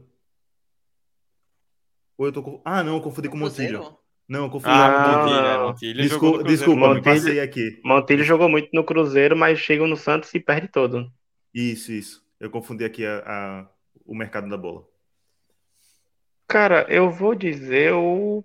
[2.20, 2.62] Ou eu tô.
[2.66, 3.98] Ah, não, eu confundi com o Montilho.
[4.28, 5.24] Não, eu confundi Ah, com Montilho.
[5.24, 5.58] Montilho, é.
[5.64, 7.82] Montilho jogou Desculpa, desculpa, me Montilho- passei aqui.
[7.82, 11.10] Montilho jogou muito no Cruzeiro, mas chega no Santos e perde todo.
[11.54, 12.22] Isso, isso.
[12.38, 13.68] Eu confundi aqui a, a-
[14.06, 14.84] o mercado da bola.
[16.46, 18.44] Cara, eu vou dizer o.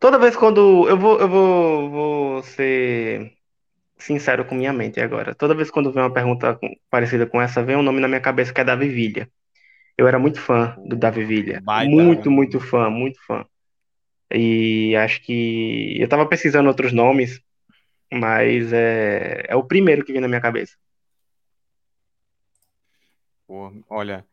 [0.00, 0.88] Toda vez quando.
[0.88, 3.36] Eu vou, eu vou, vou ser
[3.98, 5.34] sincero com minha mente agora.
[5.34, 6.58] Toda vez quando vem uma pergunta
[6.90, 9.28] parecida com essa, vem um nome na minha cabeça que é Davi Villa.
[9.96, 11.60] Eu era muito fã do Davi Villa.
[11.60, 12.34] Baita, Muito, né?
[12.36, 13.44] muito fã, muito fã.
[14.32, 15.96] E acho que.
[16.00, 17.40] Eu tava pesquisando outros nomes,
[18.12, 20.76] mas é, é o primeiro que vem na minha cabeça.
[23.46, 24.26] Pô, olha,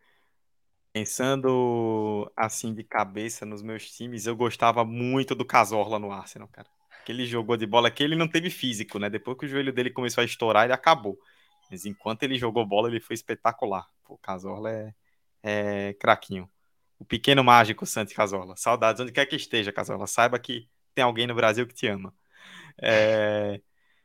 [0.93, 6.67] pensando assim de cabeça nos meus times, eu gostava muito do Cazorla no Arsenal, cara.
[7.05, 9.09] Que ele jogou de bola, que ele não teve físico, né?
[9.09, 11.17] Depois que o joelho dele começou a estourar, ele acabou.
[11.69, 13.87] Mas enquanto ele jogou bola, ele foi espetacular.
[14.03, 14.93] Pô, o Cazorla é,
[15.43, 16.49] é craquinho.
[16.99, 18.55] O pequeno mágico Santi Cazorla.
[18.55, 20.05] Saudades, onde quer que esteja, Cazorla.
[20.07, 22.13] Saiba que tem alguém no Brasil que te ama.
[22.81, 23.59] É...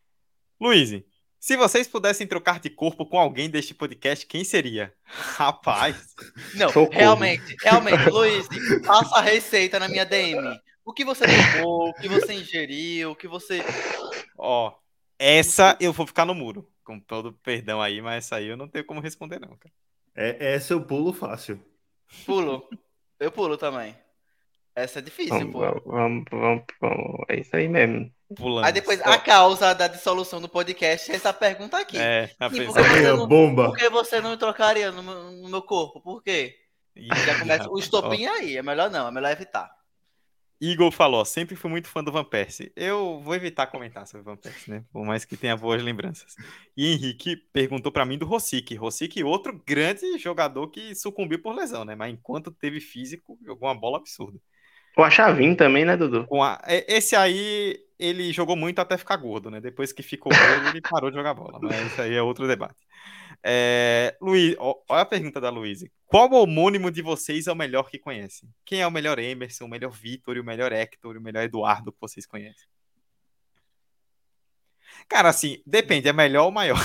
[0.61, 1.03] Luiz,
[1.39, 4.93] se vocês pudessem trocar de corpo com alguém deste podcast, quem seria?
[5.05, 6.15] Rapaz,
[6.55, 6.91] Não, Socorro.
[6.91, 8.49] realmente, realmente, Luiz,
[8.85, 10.61] passa a receita na minha DM.
[10.85, 13.63] O que você tomou, o que você ingeriu, o que você.
[14.39, 14.73] ó,
[15.19, 16.69] essa eu vou ficar no muro.
[16.85, 19.75] Com todo perdão aí, mas essa aí eu não tenho como responder, não, cara.
[20.17, 21.61] É, essa eu pulo fácil.
[22.25, 22.69] Pulo.
[23.21, 23.95] Eu pulo também.
[24.75, 25.91] Essa é difícil, Vamos, pô.
[25.91, 27.21] vamos, vamos, vamos.
[27.29, 28.11] É isso aí mesmo.
[28.37, 28.67] Pulando.
[28.67, 31.97] Aí depois, a causa da dissolução do podcast é essa pergunta aqui.
[31.99, 33.67] É, a Sim, pessoa- porque você Aí, ó, não- bomba.
[33.69, 36.01] Por que você não me trocaria no meu, no meu corpo?
[36.01, 36.57] Por quê?
[36.95, 38.57] Ih, Já começa o estopim aí.
[38.57, 39.71] É melhor não, é melhor evitar.
[40.61, 42.73] Igor falou, sempre fui muito fã do Van Persie.
[42.75, 44.85] Eu vou evitar comentar sobre o Van Persie, né?
[44.91, 46.35] Por mais que tenha boas lembranças.
[46.77, 48.75] E Henrique perguntou pra mim do Rosic.
[48.75, 51.95] Rosic, outro grande jogador que sucumbiu por lesão, né?
[51.95, 54.39] Mas enquanto teve físico, jogou uma bola absurda.
[54.97, 56.27] O Achavinho também, né, Dudu?
[56.27, 59.61] Com a- e- Esse aí, ele jogou muito até ficar gordo, né?
[59.61, 61.59] Depois que ficou gordo, ele parou de jogar bola.
[61.61, 62.77] Mas isso aí é outro debate.
[63.43, 65.85] É, Luiz, olha a pergunta da Luiz.
[66.07, 68.49] Qual homônimo de vocês é o melhor que conhecem?
[68.65, 72.01] Quem é o melhor Emerson, o melhor Vitor, o melhor Hector, o melhor Eduardo que
[72.01, 72.67] vocês conhecem?
[75.09, 76.79] Cara, assim, depende, é melhor ou maior?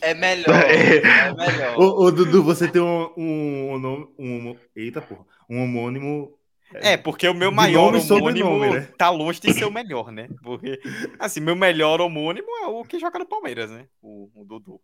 [0.00, 0.46] É melhor.
[0.62, 1.78] É melhor.
[1.78, 5.24] Ô, ô, Dudu, você tem um, um, um, nome- um- Eita, porra.
[5.48, 6.38] Um homônimo.
[6.74, 8.88] É, porque o meu maior homônimo né?
[8.96, 10.28] tá longe de ser o melhor, né?
[10.42, 10.80] Porque,
[11.18, 13.86] assim, meu melhor homônimo é o que joga no Palmeiras, né?
[14.00, 14.80] O, o Dudu.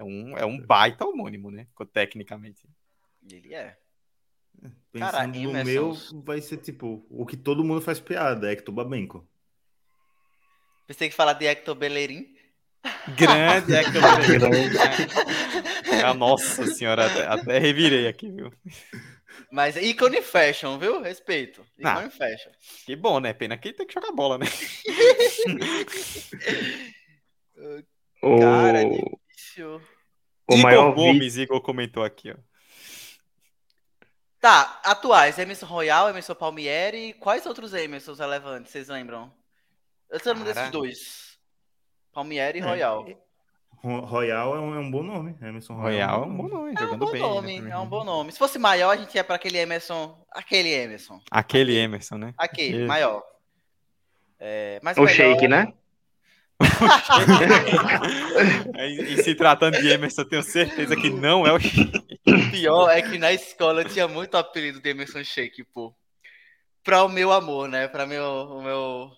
[0.00, 1.66] É um, é um baita homônimo, né?
[1.92, 2.66] Tecnicamente.
[3.30, 3.76] Ele é.
[4.90, 8.74] Pensando Cara, no Emerson- meu, vai ser tipo o que todo mundo faz piada, Hector
[8.74, 9.28] Babenco.
[10.86, 12.34] Pensei que falar de Hector Bellerin.
[13.14, 13.98] Grande que
[16.00, 18.50] eu Ah, Nossa senhora, até, até revirei aqui, viu?
[19.52, 21.02] Mas ícone fashion, viu?
[21.02, 21.62] Respeito.
[21.84, 21.98] Ah.
[21.98, 22.52] Ícone fashion.
[22.86, 23.34] Que bom, né?
[23.34, 24.46] Pena que tem que jogar bola, né?
[28.22, 28.80] O, Cara,
[29.50, 29.76] Difícil.
[30.48, 30.94] o Igor maior.
[30.94, 32.36] Gomes, Igor comentou aqui, ó.
[34.40, 35.38] Tá, atuais.
[35.38, 37.12] Emerson Royal, Emerson Palmieri.
[37.14, 39.30] Quais outros Emersons relevantes, vocês lembram?
[40.10, 41.38] Eu tô lembrando desses dois.
[42.12, 43.06] Palmieri e É, Royal.
[43.82, 45.36] Ro- Royal é um, é um bom nome.
[45.42, 47.20] Emerson Royal é um bom nome, É um bom bem.
[47.20, 47.70] nome, né?
[47.70, 48.32] é um bom nome.
[48.32, 50.18] Se fosse maior, a gente ia pra aquele Emerson.
[50.32, 51.20] Aquele Emerson.
[51.30, 52.34] Aquele Emerson, né?
[52.36, 52.86] Aquele, Aquele.
[52.86, 53.22] maior.
[54.38, 55.72] É, mas O melhor- Shake, né?
[58.78, 62.88] Em, em se tratando de Emerson, eu tenho certeza que não é o O pior
[62.90, 65.94] é que na escola eu tinha muito apelido de Emerson Shake, pô.
[66.82, 67.88] Pra o meu amor, né?
[67.88, 69.10] Pra meu, o meu.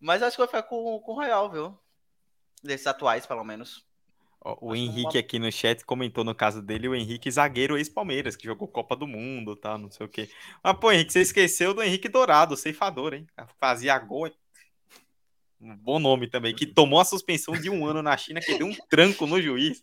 [0.00, 1.78] Mas acho que vai ficar com, com o Royal, viu?
[2.62, 3.84] Desses atuais, pelo menos.
[4.60, 8.36] O Acho Henrique uma- aqui no chat comentou no caso dele, o Henrique zagueiro ex-Palmeiras,
[8.36, 10.28] que jogou Copa do Mundo, tá, não sei o quê.
[10.62, 13.26] Mas, pô, Henrique, você esqueceu do Henrique Dourado, ceifador, hein?
[13.58, 14.30] Fazia gol.
[15.60, 18.66] Um bom nome também, que tomou a suspensão de um ano na China, que deu
[18.66, 19.82] um tranco no juiz.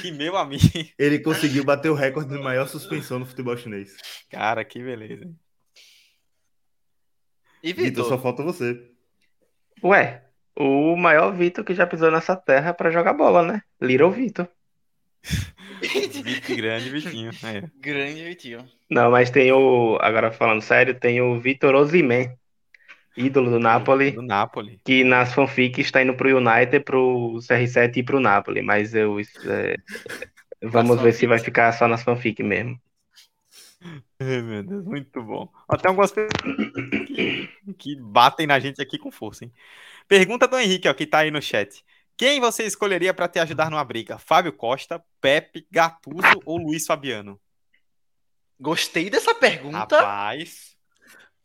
[0.00, 0.62] Que meu amigo.
[0.98, 3.96] Ele conseguiu bater o recorde de maior suspensão no futebol chinês.
[4.28, 5.30] Cara, que beleza.
[7.62, 8.90] E Vitor, só falta você.
[9.84, 10.24] Ué,
[10.56, 13.62] o maior Vitor que já pisou nessa terra pra jogar bola, né?
[13.80, 14.48] Little Vitor.
[15.80, 17.30] Vitor grande, Vitinho.
[17.44, 17.62] É.
[17.78, 18.68] Grande Vitinho.
[18.90, 19.98] Não, mas tem o.
[20.00, 22.36] Agora falando sério, tem o Vitor Osimhen,
[23.16, 24.80] ídolo do Napoli, Do Napoli.
[24.84, 28.62] que nas fanfics está indo pro United, pro CR7 e pro Napoli.
[28.62, 29.18] Mas eu.
[29.20, 29.76] é,
[30.62, 32.80] Vamos Nas ver se vai ficar só nas fanfics mesmo.
[34.20, 35.48] Ai, meu Deus, muito bom.
[35.68, 36.30] Até algumas pessoas
[37.06, 39.52] que, que batem na gente aqui com força, hein?
[40.06, 41.84] Pergunta do Henrique, ó, que tá aí no chat.
[42.16, 44.18] Quem você escolheria para te ajudar numa briga?
[44.18, 47.40] Fábio Costa, Pepe, Gattuso ou Luiz Fabiano?
[48.58, 49.78] Gostei dessa pergunta.
[49.78, 50.69] Rapaz,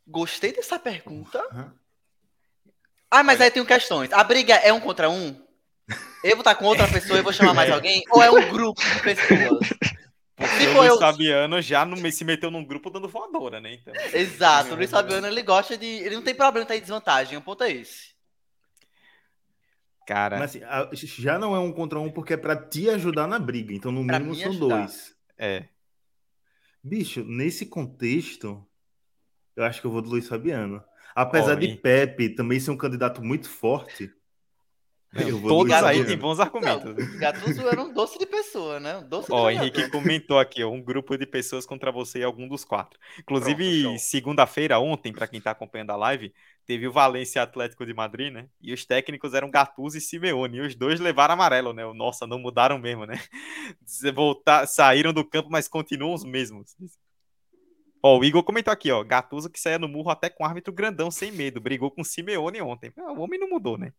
[0.06, 1.38] Gostei dessa pergunta.
[1.52, 1.74] Aham.
[3.10, 4.12] Ah, mas aí tem questões.
[4.12, 5.28] A briga é um contra um?
[6.22, 8.02] Eu vou estar com outra pessoa e vou chamar mais alguém?
[8.10, 9.68] Ou é um grupo de pessoas?
[10.36, 13.74] porque o Luiz eu- Fabiano já não me- se meteu num grupo dando voadora, né?
[13.74, 14.70] Então, Exato.
[14.74, 15.86] O Luiz Fabiano, ele gosta de...
[15.86, 17.38] Ele não tem problema de estar em desvantagem.
[17.38, 18.14] O ponto é esse.
[20.06, 23.38] cara, Mas assim, já não é um contra um porque é pra te ajudar na
[23.38, 23.72] briga.
[23.72, 24.78] Então, no Pra mínimo, são ajudar.
[24.80, 25.14] dois.
[25.38, 25.64] é.
[26.82, 28.64] Bicho, nesse contexto,
[29.56, 30.82] eu acho que eu vou do Luiz Fabiano.
[31.14, 34.12] Apesar Ó, de Pepe também ser um candidato muito forte,
[35.14, 36.94] eu vou do Todos aí têm bons argumentos.
[36.94, 38.98] Não, Gattuso era um doce de pessoa, né?
[38.98, 39.64] Um doce de Ó, o jogador.
[39.64, 42.98] Henrique comentou aqui, um grupo de pessoas contra você e algum dos quatro.
[43.18, 46.34] Inclusive, segunda-feira, ontem, para quem tá acompanhando a live,
[46.66, 48.48] teve o Valência Atlético de Madrid, né?
[48.60, 50.58] E os técnicos eram Gattuso e Simeone.
[50.58, 51.86] E os dois levaram amarelo, né?
[51.86, 53.18] O Nossa, não mudaram mesmo, né?
[54.14, 56.76] Voltar, saíram do campo, mas continuam os mesmos.
[58.06, 59.02] Ó, o Igor comentou aqui, ó.
[59.02, 61.60] Gattuso que saía no murro até com árbitro grandão, sem medo.
[61.60, 62.92] Brigou com Simeone ontem.
[62.96, 63.92] Ah, O homem não mudou, né?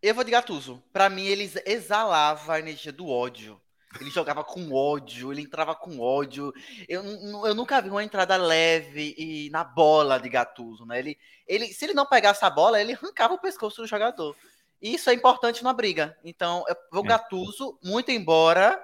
[0.00, 0.82] Eu vou de Gattuso.
[0.94, 3.60] Pra mim, ele exalava a energia do ódio.
[4.00, 6.54] Ele jogava com ódio, ele entrava com ódio.
[6.88, 7.04] Eu,
[7.46, 10.98] eu nunca vi uma entrada leve e na bola de Gattuso, né?
[10.98, 14.34] Ele, ele, se ele não pegasse a bola, ele arrancava o pescoço do jogador.
[14.80, 16.16] E isso é importante na briga.
[16.24, 17.08] Então, eu vou É.
[17.08, 18.82] Gattuso, muito embora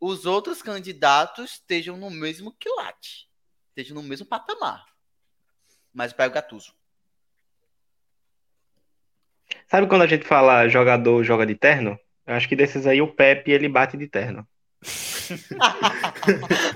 [0.00, 3.29] os outros candidatos estejam no mesmo quilate.
[3.80, 4.84] Estejam no mesmo patamar.
[5.92, 6.74] Mas eu pego Gattuso.
[9.66, 11.98] Sabe quando a gente fala jogador joga de terno?
[12.26, 14.46] Eu acho que desses aí o Pepe ele bate de terno.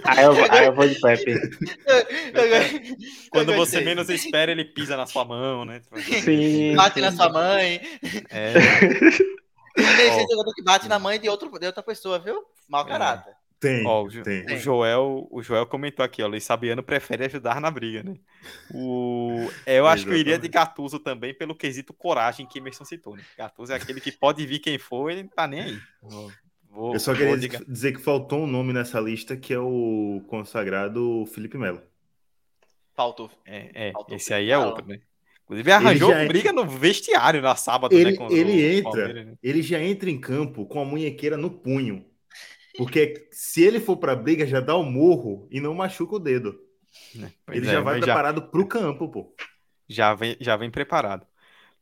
[0.05, 1.35] Aí eu, aí eu vou de Pepe.
[3.31, 5.83] Quando Eu você menos espera, ele pisa na sua mão, né?
[6.23, 6.77] Sim.
[6.77, 7.81] Bate na sua mãe.
[8.31, 8.53] É.
[9.75, 12.45] Tem gente jogador que bate na mãe de, outro, de outra pessoa, viu?
[12.69, 13.35] Mau É.
[13.65, 14.45] Tem, Ó, o, tem.
[14.45, 18.15] o Joel, o Joel comentou aqui, ó, Luiz Fabiano prefere ajudar na briga, né?
[18.75, 20.49] O, eu acho que eu iria de.
[20.49, 23.23] Gattuso também pelo quesito coragem que Emerson citou, né?
[23.39, 25.79] Gattuso é aquele que pode vir quem for, ele não tá nem aí.
[26.69, 30.23] Vou, Eu só queria dizer dizer que faltou um nome nessa lista, que é o
[30.27, 31.81] consagrado Felipe Melo.
[32.95, 33.31] Faltou.
[33.47, 35.01] É, é, Faltou esse aí é outro, né?
[35.45, 38.27] Inclusive arranjou é- briga no vestiário na sábado, Ele, né?
[38.31, 39.35] ele o entra, né?
[39.43, 42.05] ele já entra em campo com a munhequeira no punho.
[42.77, 46.59] Porque se ele for pra briga, já dá o morro e não machuca o dedo.
[47.47, 49.35] Pois ele é, já vai preparado pro campo, pô.
[49.89, 51.27] já vem, já vem preparado.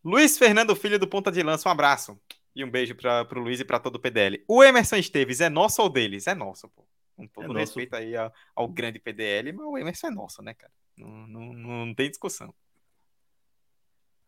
[0.04, 2.20] Luiz Fernando Filho do Ponta de Lança, um abraço.
[2.54, 4.44] E um beijo para pro Luiz e para todo o PDL.
[4.46, 6.26] O Emerson Esteves é nosso ou deles?
[6.26, 6.86] É nosso, pô.
[7.16, 7.58] Com todo É nosso.
[7.58, 10.72] respeito aí ao, ao grande PDL, mas o Emerson é nosso, né, cara?
[10.96, 11.52] Não, não,
[11.86, 12.52] não tem discussão.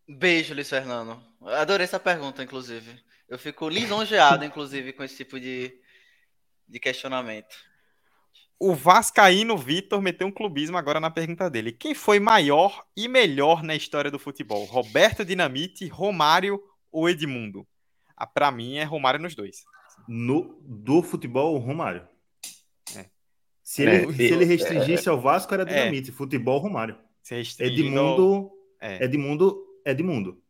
[0.09, 1.23] Beijo, Luiz Fernando.
[1.43, 3.03] Adorei essa pergunta, inclusive.
[3.29, 5.79] Eu fico lisonjeado, inclusive, com esse tipo de,
[6.69, 7.55] de questionamento.
[8.59, 11.73] O Vascaíno Vitor meteu um clubismo agora na pergunta dele.
[11.73, 14.65] Quem foi maior e melhor na história do futebol?
[14.65, 17.67] Roberto Dinamite, Romário ou Edmundo?
[18.17, 19.65] Ah, pra mim é Romário nos dois.
[20.09, 22.07] No, do futebol, o Romário.
[22.97, 23.07] É.
[23.63, 25.67] Se, É, ele, e- se ele restringisse ao Vasco, era É.
[25.67, 26.13] dinamite.
[26.13, 26.97] Futebol, Romário.
[27.23, 28.51] Se restringindo ao- Edmundo,
[28.81, 29.05] É.
[29.05, 30.43] Edmundo, Edmundo.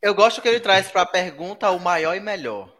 [0.00, 2.72] Eu gosto que ele traz pra pergunta o maior e melhor.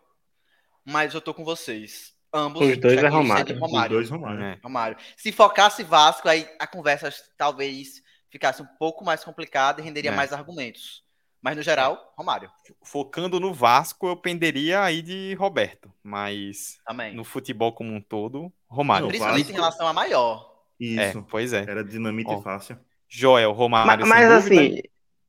[0.85, 2.13] Mas eu tô com vocês.
[2.33, 2.61] Ambos.
[2.69, 3.45] Os dois é Romário.
[3.45, 4.43] de Os dois, Romário.
[4.43, 4.59] É.
[4.63, 4.97] Romário.
[5.17, 10.15] Se focasse Vasco, aí a conversa talvez ficasse um pouco mais complicada e renderia É.
[10.15, 11.03] mais argumentos.
[11.41, 12.51] Mas no geral, Romário.
[12.83, 15.93] Focando no Vasco, eu penderia aí de Roberto.
[16.03, 17.15] Mas Também.
[17.15, 19.03] no futebol como um todo, Romário.
[19.03, 20.55] Não, Principalmente Vasco- em relação a maior.
[20.81, 21.23] É, Isso.
[21.31, 21.61] pois é.
[21.69, 22.41] Era dinamite Ó.
[22.43, 22.77] fácil.
[23.09, 24.07] Joel, Romário.
[24.07, 24.81] Mas, mas assim,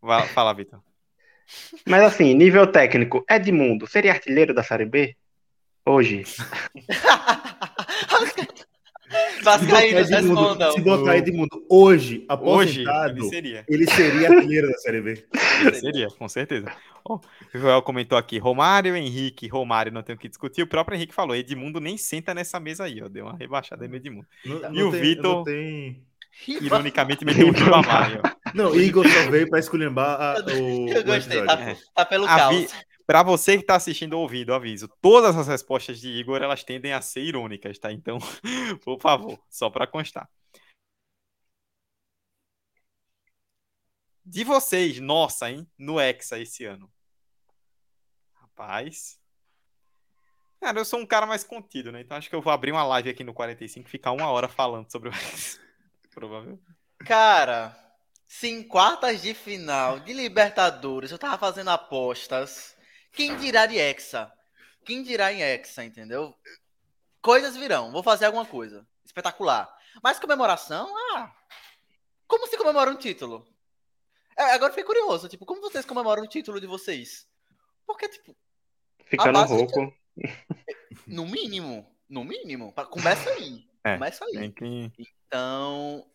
[0.02, 0.82] Vai- Fala, Vitor.
[1.86, 5.16] mas assim, nível técnico, Edmundo seria artilheiro da Série B?
[5.86, 6.24] Hoje.
[9.44, 10.72] Vascaínos, Se botar Edmundo- respondam.
[10.72, 13.66] Se botar Edmundo hoje, Hoje, aposentado, ele seria.
[13.70, 15.26] ele seria artilheiro da Série B.
[15.62, 16.72] Ele seria, com certeza.
[17.08, 17.16] Ó,
[17.54, 20.64] o Joel comentou aqui: Romário, Henrique, Romário, não tem o que discutir.
[20.64, 23.08] O próprio Henrique falou: Edmundo nem senta nessa mesa aí, ó.
[23.08, 24.26] Deu uma rebaixada aí no Edmundo.
[24.44, 26.02] Não- E não o tem- Vitor- tem...
[26.50, 28.22] Ironicamente, meteu um Ribamar
[28.54, 31.46] não Igor só veio pra esculhambar a- o, Eu o gostei, episódio.
[31.46, 32.56] tá, tá pelo A caos.
[32.58, 32.68] vi-
[33.06, 34.88] Pra você que tá assistindo ou ouvindo, aviso.
[35.02, 37.92] Todas as respostas de Igor, elas tendem a ser irônicas, tá?
[37.92, 38.18] Então,
[38.84, 40.28] por favor, só pra constar.
[44.26, 45.68] De vocês, nossa, hein?
[45.78, 46.92] No Hexa esse ano.
[48.34, 49.20] Rapaz.
[50.60, 52.02] Cara, eu sou um cara mais contido, né?
[52.02, 54.48] Então acho que eu vou abrir uma live aqui no 45 e ficar uma hora
[54.48, 55.60] falando sobre o Hexa.
[56.10, 56.64] Provavelmente.
[57.06, 57.78] Cara,
[58.26, 62.75] se em quartas de final de Libertadores eu tava fazendo apostas,
[63.16, 64.32] quem dirá de Hexa?
[64.86, 66.36] Quem dirá em Hexa, entendeu?
[67.22, 69.74] Coisas virão, vou fazer alguma coisa espetacular.
[70.04, 71.34] Mas comemoração, ah,
[72.28, 73.48] como se comemora um título?
[74.38, 77.28] É, agora eu fiquei curioso, tipo, como vocês comemoram o título de vocês?
[77.88, 78.36] Porque, tipo,
[79.06, 79.94] Ficando base de- rouco.
[81.08, 84.34] no mínimo, no mínimo, começa aí, É, começa aí.
[84.34, 84.92] Tem que...
[85.28, 86.06] Então,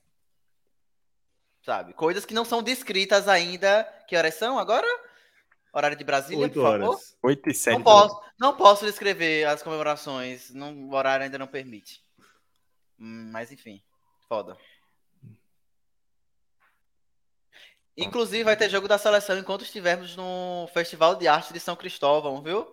[1.64, 3.84] sabe, coisas que não são descritas ainda.
[4.06, 4.86] Que horas são agora?
[5.72, 6.88] Horário de Brasília, Oito por favor.
[6.88, 7.16] horas.
[7.22, 7.74] 8 e 7.
[7.76, 12.02] Não posso, não posso descrever as comemorações, não, o horário ainda não permite.
[12.98, 13.82] Hum, Mas enfim,
[14.28, 14.56] foda.
[17.96, 22.42] Inclusive vai ter jogo da seleção enquanto estivermos no Festival de Arte de São Cristóvão,
[22.42, 22.66] viu?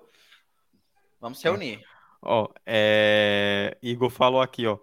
[1.19, 1.83] Vamos se reunir.
[2.21, 3.77] Ó, é...
[3.81, 4.77] Igor falou aqui, ó.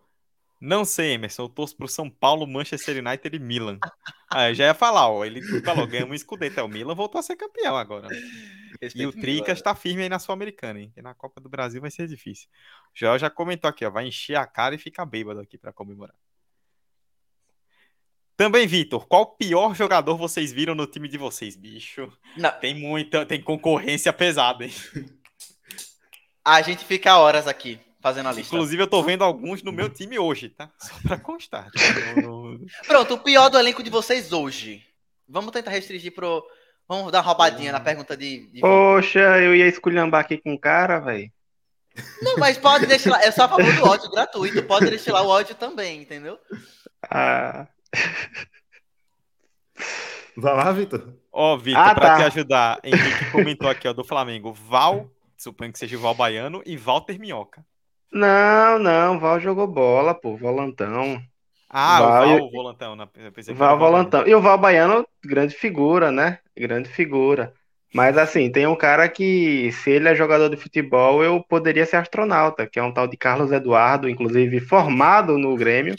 [0.66, 3.78] Não sei, Emerson, eu torço pro São Paulo, Manchester United e Milan.
[4.30, 5.22] Ah, eu já ia falar, ó.
[5.22, 6.58] Ele falou, ganhamos um escudeto.
[6.58, 8.08] É, o Milan voltou a ser campeão agora.
[8.08, 8.16] né?
[8.16, 10.90] E Respeito o Tricas tá firme aí na Sul-Americana, hein?
[10.94, 12.48] Que na Copa do Brasil vai ser difícil.
[12.86, 13.90] O Joel já comentou aqui, ó.
[13.90, 16.16] Vai encher a cara e ficar bêbado aqui pra comemorar.
[18.34, 22.10] Também, Vitor, qual pior jogador vocês viram no time de vocês, bicho?
[22.38, 24.72] Não, Tem muita, tem concorrência pesada, hein?
[26.42, 28.54] a gente fica horas aqui fazendo a lista.
[28.54, 30.70] Inclusive, eu tô vendo alguns no meu time hoje, tá?
[30.78, 31.70] Só pra constar.
[32.86, 34.84] Pronto, o pior do elenco de vocês hoje.
[35.26, 36.44] Vamos tentar restringir pro.
[36.86, 38.46] Vamos dar uma roubadinha na pergunta de.
[38.48, 41.32] de- Poxa, eu ia esculhambar aqui com o cara, velho.
[42.20, 43.22] Não, mas pode destilar.
[43.22, 44.62] É só a favor do ódio gratuito.
[44.64, 46.38] Pode destilar o ódio também, entendeu?
[47.10, 47.66] Ah,
[50.36, 51.14] Vai lá, Vitor.
[51.32, 52.16] Ó, Vitor, Ah, pra tá.
[52.16, 54.52] te ajudar, Henrique comentou aqui, ó, do Flamengo.
[54.52, 57.64] Val, suponho que seja o Val Baiano, e Walter Minhoca.
[58.14, 61.20] Não, não, Val jogou bola, pô, volantão.
[61.68, 62.96] Ah, Val- o Val, o volantão.
[62.96, 63.08] Né?
[63.12, 63.78] Que Val era o Val Baiano.
[63.78, 64.26] volantão.
[64.26, 66.38] E o Val Baiano, grande figura, né?
[66.56, 67.52] Grande figura.
[67.92, 71.96] Mas assim, tem um cara que, se ele é jogador de futebol, eu poderia ser
[71.96, 75.94] astronauta, que é um tal de Carlos Eduardo, inclusive formado no Grêmio.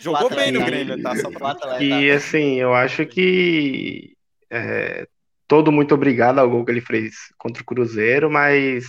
[0.00, 0.64] Jogou bem no.
[0.64, 1.16] Grêmio, tá?
[1.16, 1.50] Só pra...
[1.50, 1.82] atleta.
[1.82, 4.14] E assim, eu acho que
[4.50, 5.06] é,
[5.46, 8.84] todo muito obrigado ao gol que ele fez contra o Cruzeiro, mas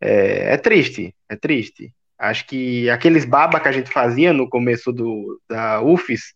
[0.00, 1.92] É, é triste, é triste.
[2.18, 6.34] Acho que aqueles baba que a gente fazia no começo do, da UFES,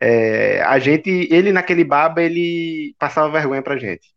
[0.00, 4.08] é, a gente, ele naquele baba, ele passava vergonha pra gente.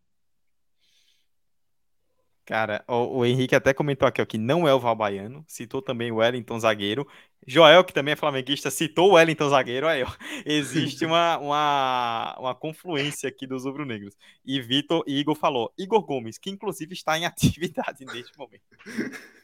[2.46, 5.82] Cara, o, o Henrique até comentou aqui ó, que não é o Val Baiano, citou
[5.82, 7.08] também o Wellington zagueiro.
[7.48, 9.88] Joel, que também é flamenguista, citou o Wellington zagueiro.
[9.88, 10.08] Aí, ó,
[10.46, 14.16] existe uma, uma, uma confluência aqui dos rubro-negros.
[14.46, 18.64] E Vitor e Igor falou, Igor Gomes, que inclusive está em atividade neste momento.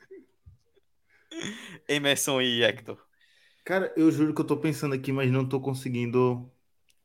[1.88, 2.98] Emerson e Hector.
[3.64, 6.52] Cara, eu juro que eu tô pensando aqui, mas não tô conseguindo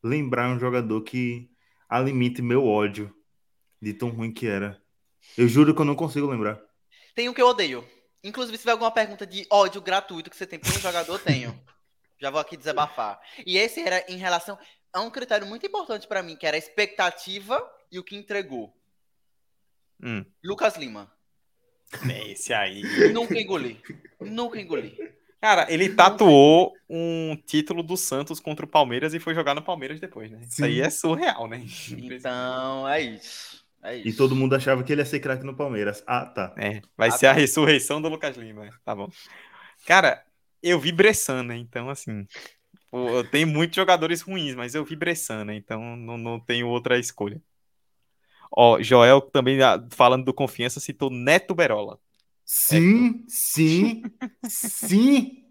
[0.02, 1.50] lembrar um jogador que
[1.88, 3.14] alimite meu ódio
[3.80, 4.82] de tão ruim que era.
[5.36, 6.60] Eu juro que eu não consigo lembrar.
[7.14, 7.86] Tem um que eu odeio.
[8.22, 11.18] Inclusive, se tiver alguma pergunta de ódio gratuito que você tem por um jogador, eu
[11.24, 11.60] tenho.
[12.18, 13.20] Já vou aqui desabafar.
[13.44, 14.58] E esse era em relação
[14.92, 18.72] a um critério muito importante pra mim, que era a expectativa e o que entregou.
[20.02, 21.12] Hum, Lucas Lima.
[22.28, 22.82] esse aí.
[23.12, 23.80] Nunca engoli.
[24.20, 24.96] Nunca engoli.
[25.40, 30.00] Cara, ele tatuou um título do Santos contra o Palmeiras e foi jogar no Palmeiras
[30.00, 30.40] depois, né?
[30.48, 30.80] Isso aí Sim.
[30.80, 31.62] é surreal, né?
[31.90, 33.63] Então, é isso.
[33.84, 34.08] É isso.
[34.08, 36.02] E todo mundo achava que ele ia ser craque no Palmeiras.
[36.06, 36.54] Ah, tá.
[36.56, 37.40] É, vai Ah, ser a tá.
[37.40, 38.68] ressurreição do Lucas Lima.
[38.84, 39.08] Tá bom.
[39.86, 40.24] Cara,
[40.62, 41.56] eu vi Bressan, né?
[41.56, 42.26] Então, assim.
[43.30, 45.54] tenho muitos jogadores ruins, mas eu vi Bressan, né?
[45.54, 47.42] Então não, não tenho outra escolha.
[48.56, 51.98] Ó, Joel também, ah, falando do confiança, citou Neto Berola.
[52.44, 54.02] Sim, sim,
[54.48, 55.44] sim.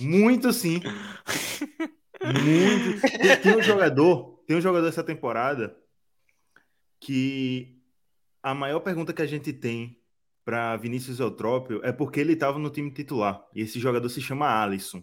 [0.00, 0.80] Muito sim.
[2.22, 3.00] Muito.
[3.18, 5.76] Tem, tem um jogador, tem um jogador essa temporada
[7.00, 7.80] que
[8.42, 9.98] a maior pergunta que a gente tem
[10.44, 13.44] para Vinícius Eutrópio é porque ele estava no time titular.
[13.54, 15.02] E esse jogador se chama Alisson.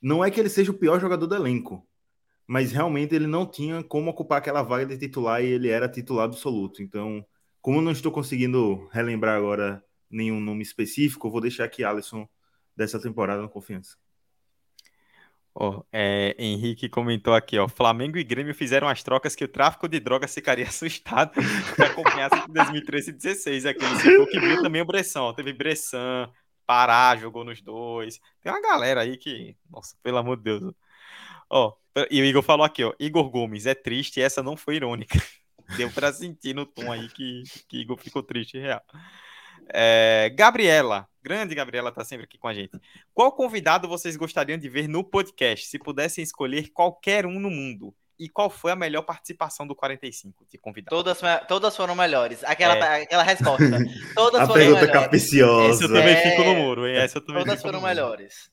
[0.00, 1.86] Não é que ele seja o pior jogador do elenco,
[2.46, 6.24] mas realmente ele não tinha como ocupar aquela vaga de titular e ele era titular
[6.24, 6.82] absoluto.
[6.82, 7.24] Então,
[7.60, 12.26] como não estou conseguindo relembrar agora nenhum nome específico, vou deixar aqui Alisson
[12.74, 13.96] dessa temporada no confiança.
[15.54, 17.68] Ó, é, Henrique comentou aqui, ó.
[17.68, 22.36] Flamengo e Grêmio fizeram as trocas que o tráfico de drogas ficaria assustado se acompanhasse
[22.36, 23.66] em 2013 e 2016.
[23.66, 25.22] Aqui ele citou que viu também o Bressan.
[25.22, 26.30] Ó, teve Bressan,
[26.66, 28.20] Pará jogou nos dois.
[28.40, 30.74] Tem uma galera aí que, nossa, pelo amor de Deus.
[31.50, 31.74] Ó,
[32.08, 32.94] e o Igor falou aqui, ó.
[33.00, 35.18] Igor Gomes, é triste, essa não foi irônica.
[35.76, 38.82] Deu pra sentir no tom aí que, que Igor ficou triste, real.
[39.72, 42.78] É, Gabriela, grande Gabriela tá sempre aqui com a gente.
[43.14, 47.94] Qual convidado vocês gostariam de ver no podcast, se pudessem escolher qualquer um no mundo?
[48.18, 50.94] E qual foi a melhor participação do 45 de convidado?
[50.94, 51.18] Todas,
[51.48, 52.44] todas foram melhores.
[52.44, 53.02] Aquela, É.
[53.04, 53.64] aquela resposta.
[54.14, 55.02] Todas A foram pergunta melhores.
[55.02, 55.72] capiciosa.
[55.72, 56.96] Essa eu também É, fico no muro, hein?
[56.96, 58.50] Essa eu também Todas foram melhores.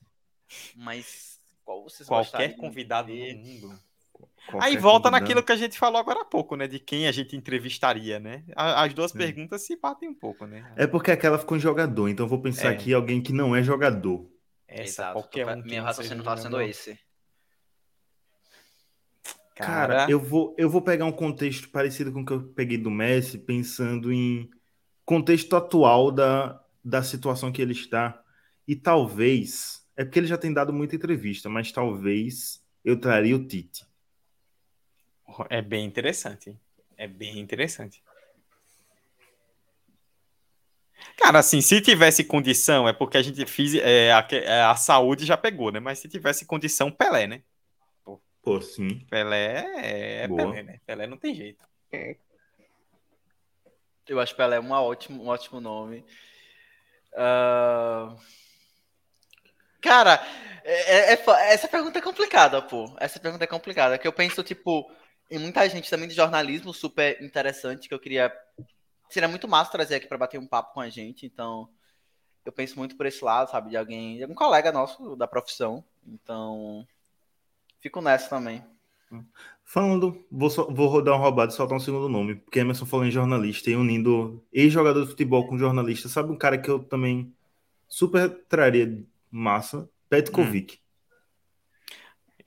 [0.74, 3.34] Mas qual vocês Qualquer gostariam de convidado ver?
[3.34, 3.80] no mundo.
[4.50, 5.22] Qualquer Aí volta convidado.
[5.22, 6.66] naquilo que a gente falou agora há pouco, né?
[6.66, 8.44] De quem a gente entrevistaria, né?
[8.56, 9.18] As duas Sim.
[9.18, 10.72] perguntas se batem um pouco, né?
[10.74, 12.74] É porque aquela ficou em jogador, então eu vou pensar É.
[12.74, 14.26] aqui em alguém que não é jogador.
[14.66, 15.12] Essa, Exato.
[15.14, 15.62] qualquer um.
[15.62, 16.98] Meu não raciocínio tá sendo esse.
[19.54, 22.78] Cara, Cara, eu vou, eu vou pegar um contexto parecido com o que eu peguei
[22.78, 24.48] do Messi, pensando em
[25.04, 28.22] contexto atual da, da situação que ele está.
[28.68, 33.44] E talvez, é porque ele já tem dado muita entrevista, mas talvez eu traria o
[33.44, 33.84] Tite.
[35.48, 36.50] É bem interessante.
[36.50, 36.60] hein?
[36.96, 38.02] É bem interessante.
[41.16, 43.74] Cara, assim, se tivesse condição, é porque a gente fez.
[43.74, 45.80] é, a, é, a saúde já pegou, né?
[45.80, 47.42] Mas se tivesse condição, Pelé, né?
[48.42, 49.04] Pô, sim.
[49.10, 50.50] Pelé é, é Boa.
[50.50, 50.80] Pelé, né?
[50.86, 51.64] Pelé não tem jeito.
[54.06, 56.04] Eu acho Pelé uma ótimo, um ótimo nome.
[57.14, 58.14] Ah,
[59.80, 60.20] Cara,
[60.64, 62.94] é- é- é essa pergunta é complicada, pô.
[62.98, 63.98] Essa pergunta é complicada.
[63.98, 64.90] Que eu penso, tipo,
[65.30, 68.32] em muita gente também de jornalismo super interessante que eu queria.
[69.10, 71.26] Seria muito massa trazer aqui pra bater um papo com a gente.
[71.26, 71.68] Então,
[72.44, 73.70] eu penso muito por esse lado, sabe?
[73.70, 75.84] De alguém, de algum colega nosso da profissão.
[76.06, 76.86] Então,
[77.80, 78.64] fico nessa também.
[79.64, 83.06] Falando, vou, só- vou rodar uma roubada e soltar um segundo nome, porque Emerson falou
[83.06, 86.08] em jornalista e unindo ex-jogador de futebol com jornalista.
[86.08, 87.34] Sabe um cara que eu também
[87.86, 89.88] super traria massa?
[90.08, 90.78] Petkovic.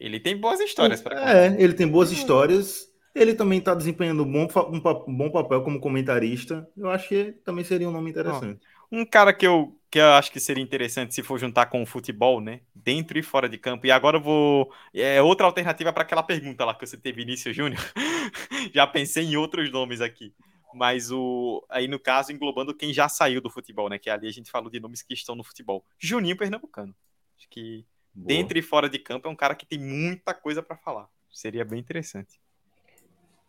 [0.02, 2.90] Ele tem boas histórias para É, ele tem boas histórias.
[3.14, 6.68] Ele também está desempenhando um bom, um um bom papel como comentarista.
[6.76, 8.60] Eu acho que também seria um nome interessante.
[8.92, 11.86] Um cara que eu, que eu acho que seria interessante se for juntar com o
[11.86, 12.62] futebol, né?
[12.74, 13.86] Dentro e fora de campo.
[13.86, 14.74] E agora eu vou.
[14.92, 17.82] É outra alternativa para aquela pergunta lá que você teve, Vinícius Júnior.
[18.74, 20.34] já pensei em outros nomes aqui.
[20.74, 21.64] Mas o.
[21.70, 24.00] Aí, no caso, englobando quem já saiu do futebol, né?
[24.00, 25.86] Que ali a gente falou de nomes que estão no futebol.
[26.00, 26.96] Juninho Pernambucano.
[27.38, 28.28] Acho que Boa.
[28.28, 31.08] dentro e fora de campo é um cara que tem muita coisa para falar.
[31.32, 32.40] Seria bem interessante.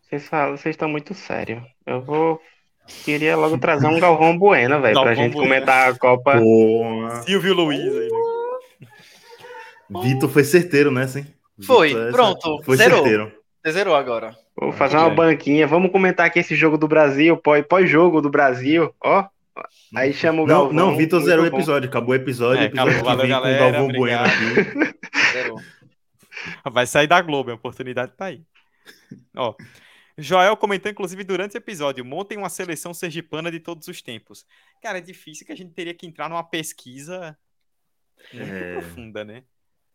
[0.03, 1.63] Vocês falam, vocês estão muito sérios.
[1.87, 2.41] Eu vou
[3.05, 5.49] Queria logo trazer um Galvão Bueno, velho, pra gente Bueno.
[5.49, 6.37] comentar a Copa.
[6.39, 7.23] Porra.
[7.23, 8.89] Silvio Luiz aí, né?
[10.03, 11.27] Vitor foi certeiro nessa, hein?
[11.65, 12.99] Foi, Vitor, essa- pronto, Foi zerou.
[12.99, 13.33] certeiro.
[13.65, 14.35] Você zerou agora.
[14.59, 15.67] Vou fazer uma banquinha.
[15.67, 18.93] Vamos comentar aqui esse jogo do Brasil, pós- pós-jogo do Brasil.
[19.01, 19.25] Ó,
[19.95, 20.73] aí chama o Não, Galvão.
[20.73, 21.57] não, Vitor muito zerou o bom.
[21.57, 21.89] episódio.
[21.89, 22.63] Acabou o episódio.
[22.63, 23.05] É, episódio acabou.
[23.17, 24.27] Valeu, vem com o galera, Galvão Bueno obrigado.
[24.27, 24.99] aqui.
[25.33, 25.61] Zerou.
[26.71, 28.43] Vai sair da Globo, a oportunidade tá aí.
[29.37, 29.55] Ó,
[30.19, 34.45] Joel comentou, inclusive, durante o episódio, montem uma seleção sergipana de todos os tempos.
[34.83, 37.37] Cara, é difícil que a gente teria que entrar numa pesquisa
[38.33, 38.73] muito É.
[38.75, 39.43] profunda, né?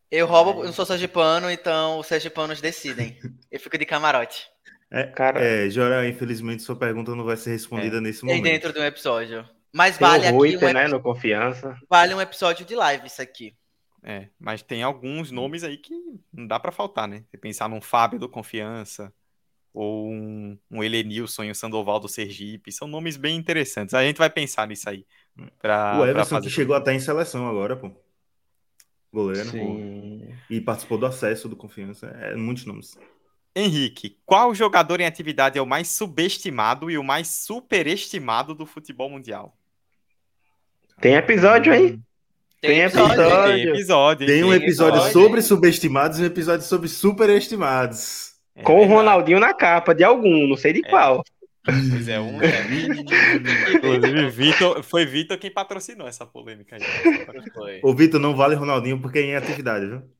[0.10, 3.20] Eu roubo, eu não sou sergipano, então os sergipanos decidem.
[3.52, 4.48] Eu fico de camarote.
[4.90, 8.44] É, Cara, é, Jorel, infelizmente sua pergunta não vai ser respondida nesse É momento.
[8.44, 9.48] dentro de um episódio.
[9.74, 11.78] Mas tem vale o aqui Ruiter, um, né, no Confiança.
[11.90, 13.54] vale um episódio de live isso aqui.
[14.02, 15.94] É, mas tem alguns nomes aí que
[16.32, 17.24] não dá pra faltar, né?
[17.30, 19.14] Você pensar num Fábio do Confiança,
[19.74, 23.94] ou um, um Helenilson e um Sandoval do Sergipe, são nomes bem interessantes.
[23.94, 25.06] A gente vai pensar nisso aí.
[25.60, 27.92] Pra, o Everson fazer que chegou até em seleção agora, pô.
[29.14, 29.50] Goleiro.
[29.50, 30.34] Sim.
[30.50, 32.08] E participou do acesso do Confiança.
[32.08, 32.98] É, muitos nomes.
[33.58, 39.10] Henrique, qual jogador em atividade é o mais subestimado e o mais superestimado do futebol
[39.10, 39.58] mundial?
[41.02, 42.00] Tem episódio aí.
[42.62, 43.16] Tem episódio.
[43.16, 44.28] Tem episódio, hein?
[44.28, 48.34] Tem um episódio episódio, sobre subestimados e um episódio sobre superestimados.
[48.56, 48.86] É Com o.
[48.86, 51.24] Ronaldinho na capa de algum, não sei de qual.
[51.64, 52.40] Pois é, um.
[52.42, 53.74] É.
[53.74, 57.26] Inclusive, Vitor, foi Vitor quem patrocinou essa polêmica aí.
[57.54, 57.80] Foi.
[57.84, 60.17] Ô, Vitor, não vale Ronaldinho porque é em atividade, viu?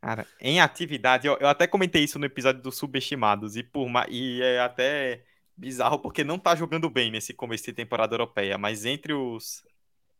[0.00, 4.40] Cara, em atividade, eu, eu até comentei isso no episódio dos subestimados, e, por, e
[4.42, 5.24] é até
[5.56, 9.62] bizarro porque não tá jogando bem nesse começo de temporada europeia, mas entre os,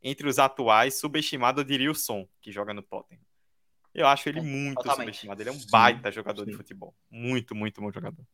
[0.03, 3.23] entre os atuais, subestimado eu diria o Son, que joga no Tottenham.
[3.95, 5.07] Eu acho ele muito Totalmente.
[5.07, 6.57] subestimado, ele é um baita jogador de sim.
[6.57, 6.95] futebol.
[7.11, 8.25] Muito, muito bom jogador.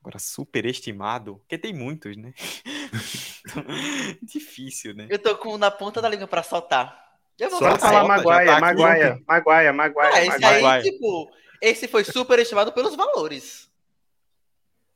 [0.00, 2.34] Agora, superestimado, porque tem muitos, né?
[3.48, 3.64] Então,
[4.22, 5.06] Difícil, né?
[5.08, 7.07] Eu tô com na ponta da língua pra soltar.
[7.38, 7.92] Eu vou Só Só falar.
[8.02, 10.66] falar Maguire, tá aqui Maguire, Maguire, Maguire, Ah, esse Maguire.
[10.66, 11.30] aí, tipo,
[11.62, 13.68] esse foi superestimado pelos valores.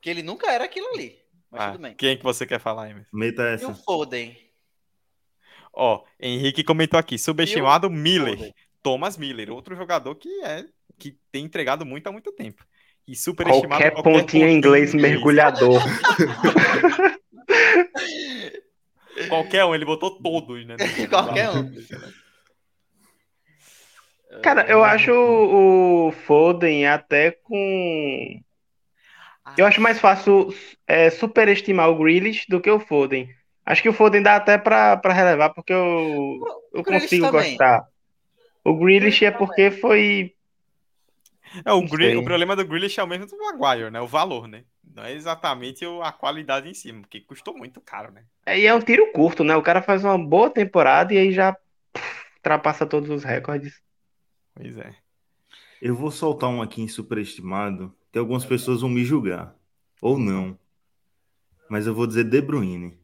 [0.00, 1.18] Que ele nunca era aquilo ali.
[1.50, 1.94] Mas Ah, tudo bem.
[1.94, 3.08] quem que você quer falar, Emerson?
[3.12, 3.74] Meta E o essa.
[3.74, 4.36] Foden?
[5.72, 8.54] Ó, Henrique comentou aqui, subestimado Miller, Foden.
[8.82, 10.64] Thomas Miller, outro jogador que é
[10.98, 12.64] que tem entregado muito há muito tempo.
[13.06, 15.80] E superestimado Qualquer pontinha em inglês mergulhador.
[19.28, 20.76] Qualquer um, ele botou todos, né?
[21.08, 21.72] Qualquer um.
[24.40, 28.40] Cara, eu acho o Foden até com.
[29.56, 30.48] Eu acho mais fácil
[30.86, 33.28] é, superestimar o Grealish do que o Foden.
[33.66, 36.38] Acho que o Foden dá até pra, pra relevar, porque eu,
[36.72, 37.52] eu consigo também.
[37.52, 37.86] gostar.
[38.64, 40.34] O Grealish é porque foi.
[41.64, 44.00] É, o, Gre- o problema do Grealish é o mesmo do Maguire, né?
[44.00, 44.64] O valor, né?
[44.82, 48.24] Não é exatamente a qualidade em si, porque custou muito caro, né?
[48.44, 49.54] É, e é um tiro curto, né?
[49.56, 51.52] O cara faz uma boa temporada e aí já
[51.92, 53.80] pff, ultrapassa todos os recordes.
[54.54, 54.94] Pois é.
[55.80, 59.54] Eu vou soltar um aqui em superestimado, que algumas pessoas vão me julgar.
[60.00, 60.58] Ou não.
[61.68, 62.98] Mas eu vou dizer De Bruyne.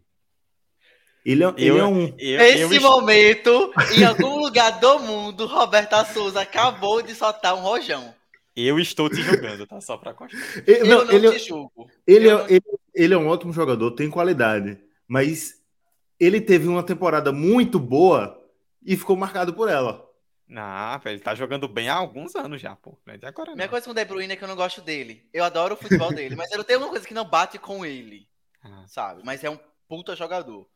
[1.24, 2.14] Ele é, ele Eu- é um.
[2.18, 7.60] Eu, Nesse eu momento, em algum lugar do mundo, Roberta Souza acabou de soltar um
[7.60, 8.14] rojão.
[8.56, 9.80] eu estou te julgando, tá?
[9.80, 10.40] Só pra constar.
[10.66, 11.88] Ele, Eu não, não ele, te julgo.
[12.06, 12.62] ele, é, não- ele,
[12.94, 14.78] ele é um ótimo jogador, tem qualidade.
[15.06, 15.60] Mas
[16.18, 18.40] ele teve uma temporada muito boa
[18.84, 20.07] e ficou marcado por ela.
[20.48, 22.98] Não, velho, ele tá jogando bem há alguns anos já, pô.
[23.06, 23.70] Não é de agora, Minha não.
[23.70, 25.28] coisa com o De Bruyne é que eu não gosto dele.
[25.32, 28.26] Eu adoro o futebol dele, mas eu tenho uma coisa que não bate com ele,
[28.64, 28.84] Ah.
[28.86, 29.22] sabe?
[29.24, 30.66] Mas é um puta jogador.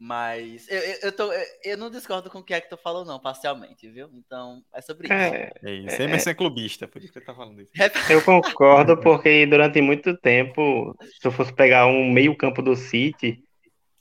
[0.00, 2.76] Mas eu, eu, eu tô, eu, eu não discordo com o que é que tu
[2.76, 4.08] falou, não, parcialmente, viu?
[4.14, 5.12] Então é sobre isso.
[5.12, 6.00] É, É isso.
[6.02, 7.72] Emerson é clubista, por isso que ele tá falando isso.
[8.08, 13.42] eu concordo, porque durante muito tempo, se eu fosse pegar um meio-campo do City,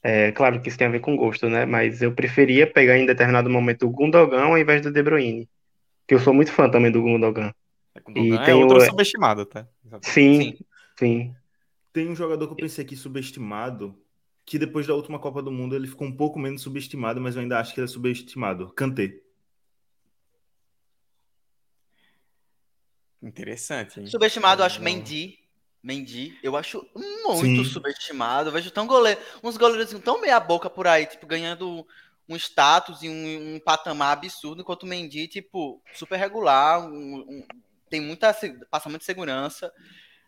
[0.10, 1.66] é claro que isso tem a ver com gosto, né?
[1.66, 5.50] Mas eu preferia pegar em determinado momento o Gundogan ao invés do De Bruyne.
[6.08, 7.54] Que eu sou muito fã também do Gundogan.
[7.94, 9.68] É, com E é tem outro o- subestimado, tá?
[10.02, 10.58] Sim,
[10.98, 11.36] sim.
[11.92, 14.00] Tem um jogador que eu pensei aqui subestimado,
[14.46, 17.42] que depois da última Copa do Mundo ele ficou um pouco menos subestimado, mas eu
[17.42, 18.72] ainda acho que ele é subestimado.
[18.74, 19.20] Kanté.
[23.22, 24.08] Interessante, hein?
[24.08, 24.82] Subestimado, eu acho.
[24.82, 25.40] Mendy.
[25.88, 27.72] Mendy, eu acho muito Sim.
[27.72, 28.50] subestimado.
[28.50, 31.88] Eu vejo tão goleiro, uns goleiros tão meia boca por aí, tipo, ganhando
[32.28, 37.48] um status e um, um patamar absurdo, enquanto o Mendy, tipo, super regular, um- um-
[37.90, 38.36] tem muita,
[38.70, 39.72] passa muita segurança.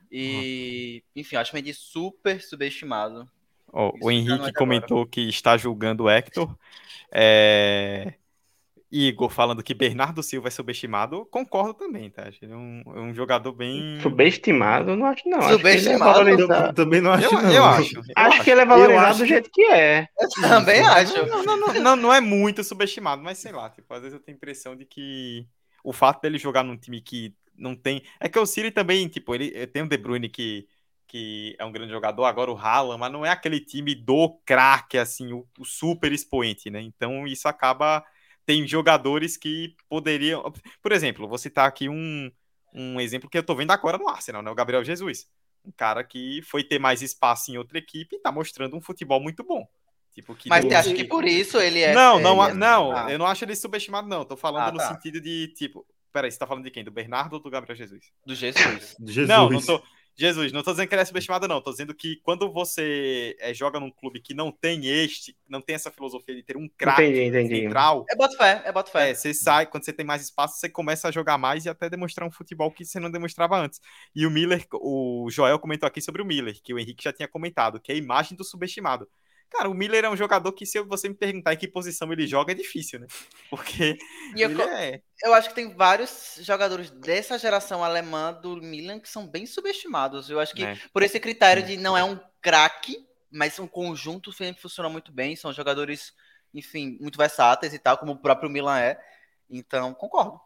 [0.10, 3.30] E, enfim, eu acho o Mendy super subestimado.
[3.68, 4.54] Isso o é Henrique de agora.
[4.54, 6.56] comentou que está julgando o Hector.
[7.12, 8.14] É,
[8.92, 12.24] Igor falando que Bernardo Silva é subestimado, concordo também, tá?
[12.28, 14.00] Acho ele um, é um jogador bem.
[14.02, 15.38] Subestimado, não acho não.
[15.40, 16.14] Acho que ele é Subestimado?
[16.14, 16.68] valorizado.
[16.70, 17.52] Eu também não acho, Eu, não.
[17.52, 17.96] eu acho.
[17.98, 20.08] eu Acho que ele é valorizado acho do que- jeito que é.
[20.20, 21.26] Eu também acho.
[21.28, 24.20] Não, não, não, não, não é muito subestimado, mas sei lá, tipo, às vezes eu
[24.24, 25.46] tenho a impressão de que
[25.84, 28.02] o fato dele jogar num time que não tem.
[28.20, 30.66] É que o City também, tipo, ele tem o De Bruyne que,
[31.08, 34.98] que é um grande jogador, agora o Haaland, mas não é aquele time do craque,
[34.98, 36.82] assim, o, o super expoente, né?
[36.82, 38.04] Então isso acaba.
[38.46, 40.44] Tem jogadores que poderiam.
[40.82, 42.32] Por exemplo, vou citar aqui um,
[42.74, 44.50] um exemplo que eu tô vendo agora no Arsenal, né?
[44.50, 45.28] O Gabriel Jesus.
[45.66, 49.20] Um cara que foi ter mais espaço em outra equipe e tá mostrando um futebol
[49.20, 49.68] muito bom.
[50.14, 51.94] Tipo, que Mas você acha que por isso ele é.
[51.94, 53.12] não, não, é- não, Ah.
[53.12, 54.26] eu não acho ele subestimado, não.
[54.26, 54.94] Tô falando Ah, no tá.
[54.94, 55.86] sentido de, tipo.
[56.12, 56.84] Peraí, você tá falando de quem?
[56.84, 58.12] Do Bernardo ou do Gabriel Jesus?
[58.26, 58.96] Do Jesus.
[59.06, 59.28] Jesus.
[59.30, 59.82] Não, não tô.
[60.20, 61.62] Jesus, não tô dizendo que ele é subestimado, não.
[61.62, 65.76] Tô dizendo que quando você eh, joga num clube que não tem este, não tem
[65.76, 67.02] essa filosofia de ter um craque
[67.48, 69.12] central, É bota fé, é bota fé.
[69.12, 71.90] é, você sai, quando você tem mais espaço, você começa a jogar mais e até
[71.90, 73.80] demonstrar um futebol que você não demonstrava antes.
[74.14, 77.28] E o Miller, o Joel comentou aqui sobre o Miller, que o Henrique já tinha
[77.28, 79.08] comentado, que é a imagem do subestimado.
[79.50, 82.28] Cara, o Miller é um jogador que, se você me perguntar em que posição ele
[82.28, 83.08] joga, é difícil, né?
[83.50, 83.98] Porque
[84.38, 85.02] eu, é.
[85.24, 90.30] eu acho que tem vários jogadores dessa geração alemã do Milan que são bem subestimados.
[90.30, 90.78] Eu acho que É.
[90.94, 92.98] por esse critério de não é um craque,
[93.32, 95.36] mas um conjunto sempre funciona muito bem.
[95.36, 96.14] São jogadores,
[96.54, 99.00] enfim, muito versáteis e tal, como o próprio Milan é.
[99.50, 100.40] Então, concordo.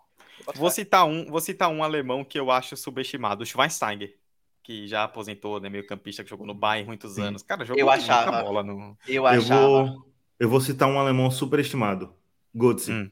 [0.56, 4.18] Vou citar um, vou citar um alemão que eu acho subestimado, o Schweinsteiger,
[4.64, 5.70] que já aposentou, né?
[5.70, 7.22] Meio campista que jogou no Bayern muitos Sim.
[7.24, 7.44] anos.
[7.44, 8.42] Cara, jogou Eu muita achava.
[8.44, 8.98] bola no.
[9.08, 9.62] Eu Eu achava.
[9.68, 10.06] vou,
[10.40, 12.14] eu vou citar um alemão superestimado.
[12.56, 12.92] Götze.
[12.92, 13.12] Hum.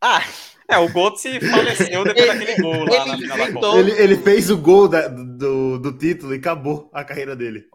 [0.00, 0.22] Ah,
[0.68, 3.78] É, o Götze faleceu depois Ele- daquele gol lá na ele final da inventou- Copa.
[3.78, 7.66] Ele, ele fez o gol da- do, do título e acabou a carreira dele.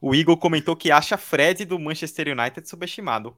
[0.00, 3.36] O Igor comentou que acha Fred do Manchester United subestimado.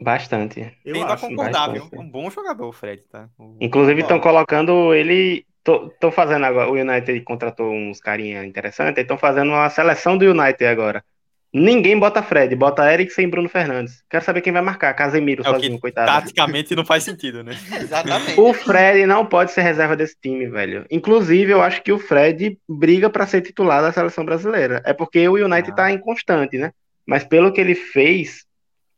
[0.00, 0.76] Bastante.
[0.84, 1.28] Eu tendo a acho.
[1.28, 1.82] concordar, viu?
[1.82, 2.02] bastante.
[2.02, 3.28] Um bom jogador, o Fred, tá?
[3.38, 5.46] O- Inclusive estão colocando ele.
[5.58, 6.70] Estão fazendo agora.
[6.70, 9.00] O United contratou uns carinha interessantes.
[9.02, 11.04] Estão fazendo uma seleção do United agora.
[11.52, 14.02] Ninguém bota Fred, bota Eriksen e Bruno Fernandes.
[14.10, 14.92] Quero saber quem vai marcar.
[14.92, 16.06] Casemiro É o sozinho, que coitado.
[16.06, 17.52] taticamente não faz sentido, né?
[17.80, 18.38] exatamente.
[18.38, 20.84] O Fred não pode ser reserva desse time, velho.
[20.90, 24.82] Inclusive, eu acho que o Fred briga pra ser titular da seleção brasileira.
[24.84, 25.74] É porque o United Ah.
[25.74, 26.70] tá inconstante, né?
[27.06, 28.44] Mas pelo que ele fez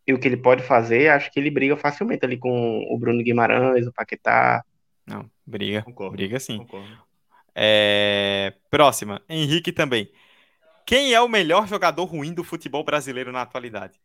[0.05, 3.23] e o que ele pode fazer, acho que ele briga facilmente ali com o Bruno
[3.23, 4.65] Guimarães, o Paquetá.
[5.11, 5.83] Não, briga.
[5.83, 6.17] Concordo.
[6.17, 6.59] Briga sim.
[6.59, 6.99] Concordo.
[7.55, 10.11] É, Próxima, Henrique também.
[10.87, 14.01] Quem é o melhor jogador ruim do futebol brasileiro na atualidade?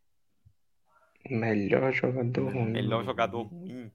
[1.29, 2.71] Melhor jogador ruim.
[2.71, 3.91] Melhor jogador ruim.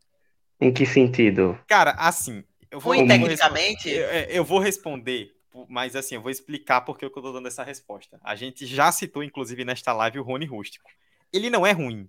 [0.61, 1.59] Em que sentido?
[1.67, 3.89] Cara, assim, eu vou, Ruim tecnicamente?
[3.89, 5.35] responder- eu, eu vou responder,
[5.69, 8.21] mas assim, eu vou explicar porque eu tô dando essa resposta.
[8.23, 10.91] A gente já citou, inclusive, nesta live, o Rony Rústico.
[11.33, 12.09] Ele não é ruim.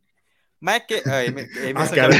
[0.61, 0.93] Mas é que.
[0.93, 2.13] é, A já cara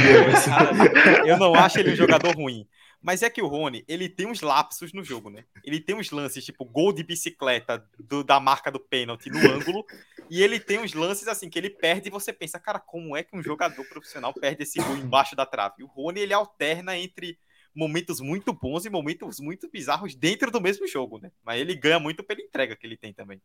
[1.26, 2.66] Eu não acho ele um jogador ruim.
[3.00, 5.44] Mas é que o Rony, ele tem uns lapsos no jogo, né?
[5.64, 9.84] Ele tem uns lances, tipo, gol de bicicleta do- da marca do pênalti no ângulo.
[10.30, 13.22] e ele tem uns lances, assim, que ele perde e você pensa, cara, como é
[13.24, 15.82] que um jogador profissional perde esse gol embaixo da trave?
[15.82, 17.36] O Rony, ele alterna entre
[17.74, 21.32] momentos muito bons e momentos muito bizarros dentro do mesmo jogo, né?
[21.44, 23.40] Mas ele ganha muito pela entrega que ele tem também.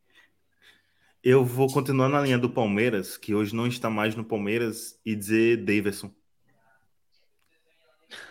[1.29, 5.13] Eu vou continuar na linha do Palmeiras, que hoje não está mais no Palmeiras, e
[5.13, 6.09] dizer Daverson.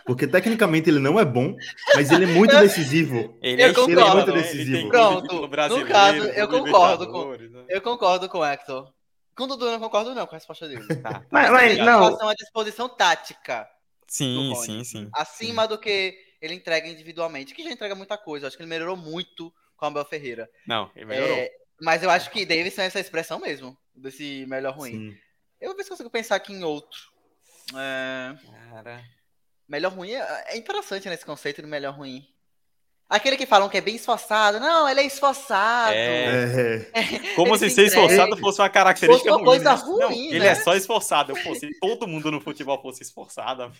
[0.06, 1.54] Porque tecnicamente ele não é bom,
[1.94, 3.38] mas ele é muito decisivo.
[3.42, 3.90] Ele Eu é concordo.
[3.92, 4.42] estrela, Muito né?
[4.42, 4.76] decisivo.
[4.78, 5.40] Ele Pronto.
[5.42, 7.64] No caso, eu concordo com- né?
[7.68, 8.90] Eu concordo com o Hector.
[9.36, 10.86] Com o Dudu eu não concordo não com a resposta dele.
[11.02, 11.22] Tá.
[11.30, 13.68] Mas, Mas mas não, relação à disposição tática,
[14.08, 15.10] Sim, sim, sim.
[15.12, 18.46] acima do que ele entrega individualmente, que já entrega muita coisa.
[18.46, 20.48] Eu Acho que ele melhorou muito com o Abel Ferreira.
[20.66, 21.36] Não, ele melhorou.
[21.36, 21.50] É,
[21.80, 24.92] mas eu acho que Davidson é essa expressão mesmo, desse melhor ruim.
[24.92, 25.16] Sim.
[25.60, 26.98] Eu vou ver se consigo pensar aqui em outro.
[27.74, 28.34] É,
[28.70, 29.02] Cara.
[29.68, 32.26] melhor ruim é, é interessante nesse conceito de melhor ruim.
[33.08, 34.58] Aquele que falam que é bem esforçado.
[34.58, 35.92] Não, ele é esforçado.
[35.94, 36.88] É.
[36.92, 39.44] É, Como Ele se se ser esforçado fosse uma característica Fosse uma ruim.
[39.62, 39.80] coisa né?
[39.80, 40.36] ruim, Não, né?
[40.36, 41.32] Ele é só esforçado.
[41.44, 43.78] Pô, se todo mundo no futebol fosse esforçado, amigo.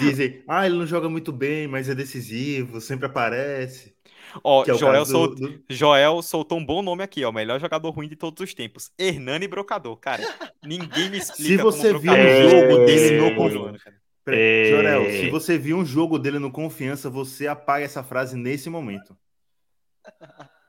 [0.00, 3.94] Dizem, ah, ele não joga muito bem, mas é decisivo, sempre aparece.
[4.42, 7.30] Ó, é Joel, sol- do, Joel soltou um bom nome aqui, ó.
[7.30, 8.90] Melhor jogador ruim de todos os tempos.
[8.98, 10.22] Hernani Brocador, cara.
[10.64, 13.78] Ninguém me explica Se você como viu um jogo desse dele no gol Conf- ano,
[13.78, 13.96] cara.
[14.24, 15.10] Peraí, Jorel, É.
[15.20, 19.14] se você viu um jogo dele no Confiança, você apaga essa frase nesse momento.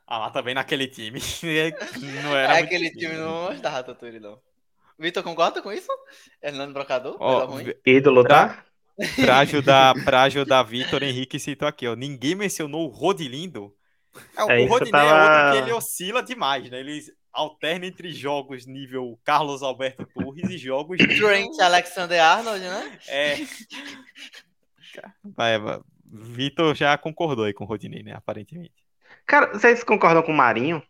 [0.07, 1.19] Ah, lá também naquele time.
[2.23, 3.09] não era É aquele difícil.
[3.09, 4.37] time não gostava tanto ele, não.
[4.99, 5.87] Vitor, concorda com isso?
[6.41, 7.17] Hernando Brocador?
[7.19, 7.47] Ó,
[7.85, 8.64] ídolo, tá?
[9.15, 11.95] Pra ajudar, pra ajudar Vitor Henrique citou aqui, ó.
[11.95, 13.75] Ninguém mencionou o Rodilindo.
[14.37, 16.79] É, É, o isso Rodinei tava- é outro que ele oscila demais, né?
[16.79, 17.01] Ele
[17.33, 20.97] alterna entre jogos nível Carlos Alberto Torres e jogos.
[21.21, 22.99] Trent Alexander Arnold, né?
[23.09, 23.35] É.
[25.35, 25.79] Vai, vai.
[26.05, 28.13] Vitor já concordou aí com o Rodinei, né?
[28.13, 28.73] Aparentemente.
[29.25, 30.81] Cara, vocês concordam com o Marinho?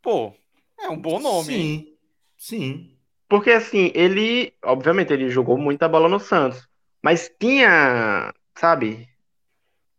[0.00, 0.32] Pô,
[0.80, 1.52] é um bom nome.
[1.54, 1.98] hein?
[2.38, 2.95] Sim, sim.
[3.28, 6.68] Porque assim, ele, obviamente, ele jogou muita bola no Santos,
[7.02, 9.08] mas tinha, sabe?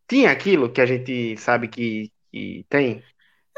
[0.08, 3.04] Tinha aquilo que a gente sabe que, que tem.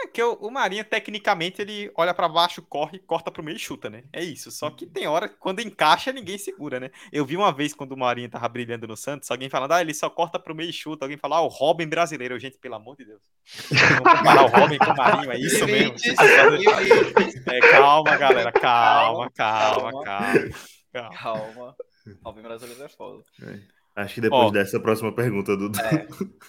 [0.01, 3.59] É que o, o Marinho, tecnicamente, ele olha pra baixo, corre, corta pro meio e
[3.59, 4.03] chuta, né?
[4.13, 4.49] É isso.
[4.51, 6.89] Só que tem hora que quando encaixa, ninguém segura, né?
[7.11, 9.93] Eu vi uma vez quando o Marinho tava brilhando no Santos, alguém falando, ah, ele
[9.93, 11.05] só corta pro meio e chuta.
[11.05, 12.35] Alguém fala, ah, o Robin brasileiro.
[12.35, 13.21] Eu, Gente, pelo amor de Deus.
[13.69, 15.95] Vamos comparar o Robin com o Marinho, é isso mesmo.
[17.47, 18.51] É, calma, galera.
[18.51, 20.03] Calma, calma, Calma.
[20.03, 20.49] calma.
[20.93, 21.09] calma.
[21.21, 21.75] Calma.
[22.23, 23.23] Robin brasileiro é foda.
[23.95, 24.51] Acho que depois Ó.
[24.51, 25.77] dessa próxima pergunta, Dudu.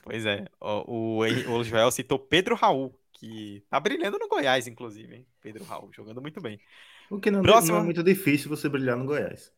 [0.04, 0.44] Pois é.
[0.60, 5.26] O, o, o Joel citou Pedro Raul, que tá brilhando no Goiás, inclusive, hein?
[5.42, 6.58] Pedro Raul, jogando muito bem.
[7.10, 7.74] O que não, Próximo.
[7.74, 9.52] não é muito difícil você brilhar no Goiás.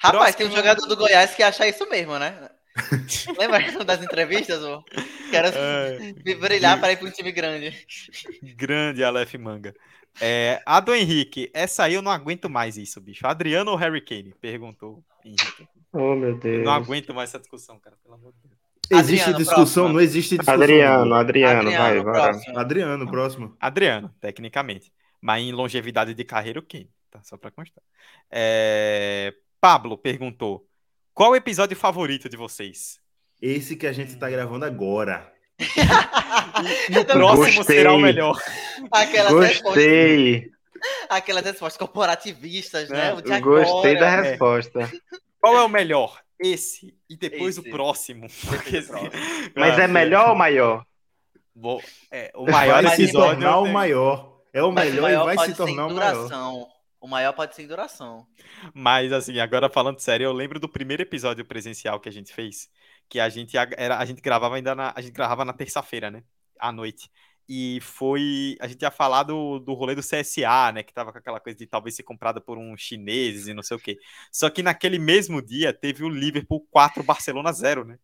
[0.00, 2.48] Rapaz, tem um jogador do Goiás que acha isso mesmo, né?
[3.38, 4.82] Lembra das entrevistas, ô?
[5.30, 7.74] Quero É, brilhar para ir para um time grande.
[8.56, 9.74] grande Aleph Manga.
[10.20, 13.26] É, a do Henrique, essa aí eu não aguento mais isso, bicho.
[13.26, 14.34] Adriano ou Harry Kane?
[14.40, 15.68] Perguntou Henrique.
[15.92, 16.64] Oh, meu Eu Deus.
[16.64, 18.57] não aguento mais essa discussão, cara, pelo amor de Deus.
[18.90, 19.88] Existe Adriano, discussão, próximo.
[19.88, 20.54] não existe discussão.
[20.54, 21.14] Adriano, Dudu.
[21.14, 22.12] Adriano, vai, Adriano, vai.
[22.22, 22.58] próximo.
[22.58, 23.56] Adriano, próximo.
[23.60, 24.92] Adriano, tecnicamente.
[25.20, 26.90] Mas em longevidade de carreira, o Kane.
[27.10, 27.20] Tá?
[27.22, 27.82] Só pra constar.
[28.30, 30.66] É, Pablo perguntou:
[31.12, 32.98] qual o episódio favorito de vocês?
[33.40, 35.32] Esse que a gente tá gravando agora.
[36.90, 37.76] E o próximo Gostei.
[37.76, 38.36] será o melhor.
[38.90, 40.50] Aquelas respostas, Gostei,
[41.08, 43.10] aquelas respostas corporativistas, né?
[43.10, 44.00] É, O de gostei agora.
[44.00, 44.20] da é.
[44.22, 44.92] resposta.
[45.40, 46.20] Qual é o melhor?
[46.40, 47.68] Esse e depois Esse.
[47.68, 48.26] o próximo.
[48.48, 49.10] Porque, o próximo.
[49.56, 50.84] Mas Ah, é melhor ou maior?
[51.54, 53.30] vou- é, o maior vai se episódio.
[53.40, 54.38] tornar o tenho- maior.
[54.52, 56.14] É o Mas o melhor maior e vai pode se tornar o maior.
[56.14, 56.68] duração.
[57.00, 58.26] O maior pode ser em duração.
[58.74, 62.68] Mas assim, agora falando sério, eu lembro do primeiro episódio presencial que a gente fez,
[63.08, 66.24] que a gente era, a gente gravava ainda na, a gente gravava na terça-feira, né?
[66.58, 67.08] À noite.
[67.48, 71.18] E foi, a gente ia falar do, do rolê do CSA, né, que tava com
[71.18, 73.98] aquela coisa de talvez ser comprada por uns chineses e não sei o quê.
[74.30, 77.98] Só que naquele mesmo dia teve o Liverpool 4 Barcelona 0, né?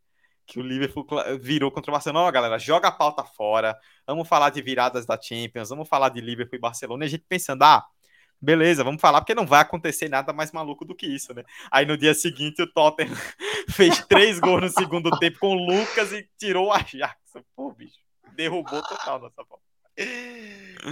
[0.46, 1.06] Que o Liverpool
[1.40, 3.76] virou contra o Barcelona, Ó, galera, joga a pauta fora.
[4.06, 7.04] Vamos falar de viradas da Champions, vamos falar de Liverpool e Barcelona.
[7.04, 7.84] E a gente pensando, ah,
[8.44, 11.44] Beleza, vamos falar, porque não vai acontecer nada mais maluco do que isso, né?
[11.70, 13.14] Aí no dia seguinte o Tottenham
[13.70, 17.16] fez três gols no segundo tempo com o Lucas e tirou o Ajax.
[17.56, 18.03] Pô, bicho,
[18.34, 19.60] derrubou total nossa bola.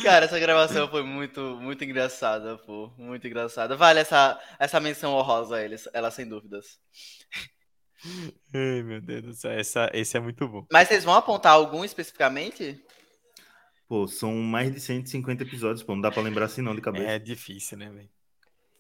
[0.02, 2.92] Cara, essa gravação foi muito, muito engraçada, pô.
[2.96, 3.76] Muito engraçada.
[3.76, 6.78] Vale essa, essa menção honrosa a eles, ela sem dúvidas.
[8.54, 10.66] Ai, meu Deus do céu, essa, esse é muito bom.
[10.72, 12.82] Mas vocês vão apontar algum especificamente?
[13.88, 15.94] Pô, são mais de 150 episódios, pô.
[15.94, 17.04] Não dá pra lembrar assim não de cabeça.
[17.04, 18.08] É difícil, né, velho?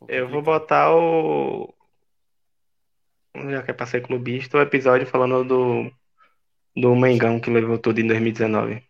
[0.08, 1.72] Eu vou botar o.
[3.34, 5.92] Já que é pra ser clubista, o episódio falando do.
[6.74, 8.82] Do Mengão que levou tudo em 2019.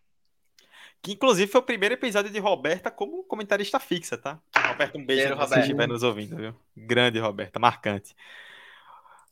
[1.02, 4.38] Que inclusive foi o primeiro episódio de Roberta como comentarista fixa, tá?
[4.56, 5.60] Roberta, um beijo Beijo, se você Roberta.
[5.60, 6.54] estiver nos ouvindo, viu?
[6.76, 8.14] Grande Roberta, marcante.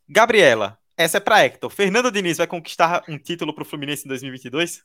[0.08, 1.70] Gabriela, essa é pra Hector.
[1.70, 4.82] Fernando Diniz vai conquistar um título pro Fluminense em 2022?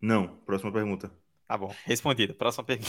[0.00, 1.10] Não, próxima pergunta.
[1.48, 2.34] Tá bom, respondido.
[2.34, 2.88] Próxima pergunta.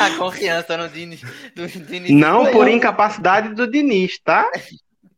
[0.00, 1.18] A confiança no Dini.
[1.54, 4.48] Do Dini Não por incapacidade do Diniz, tá?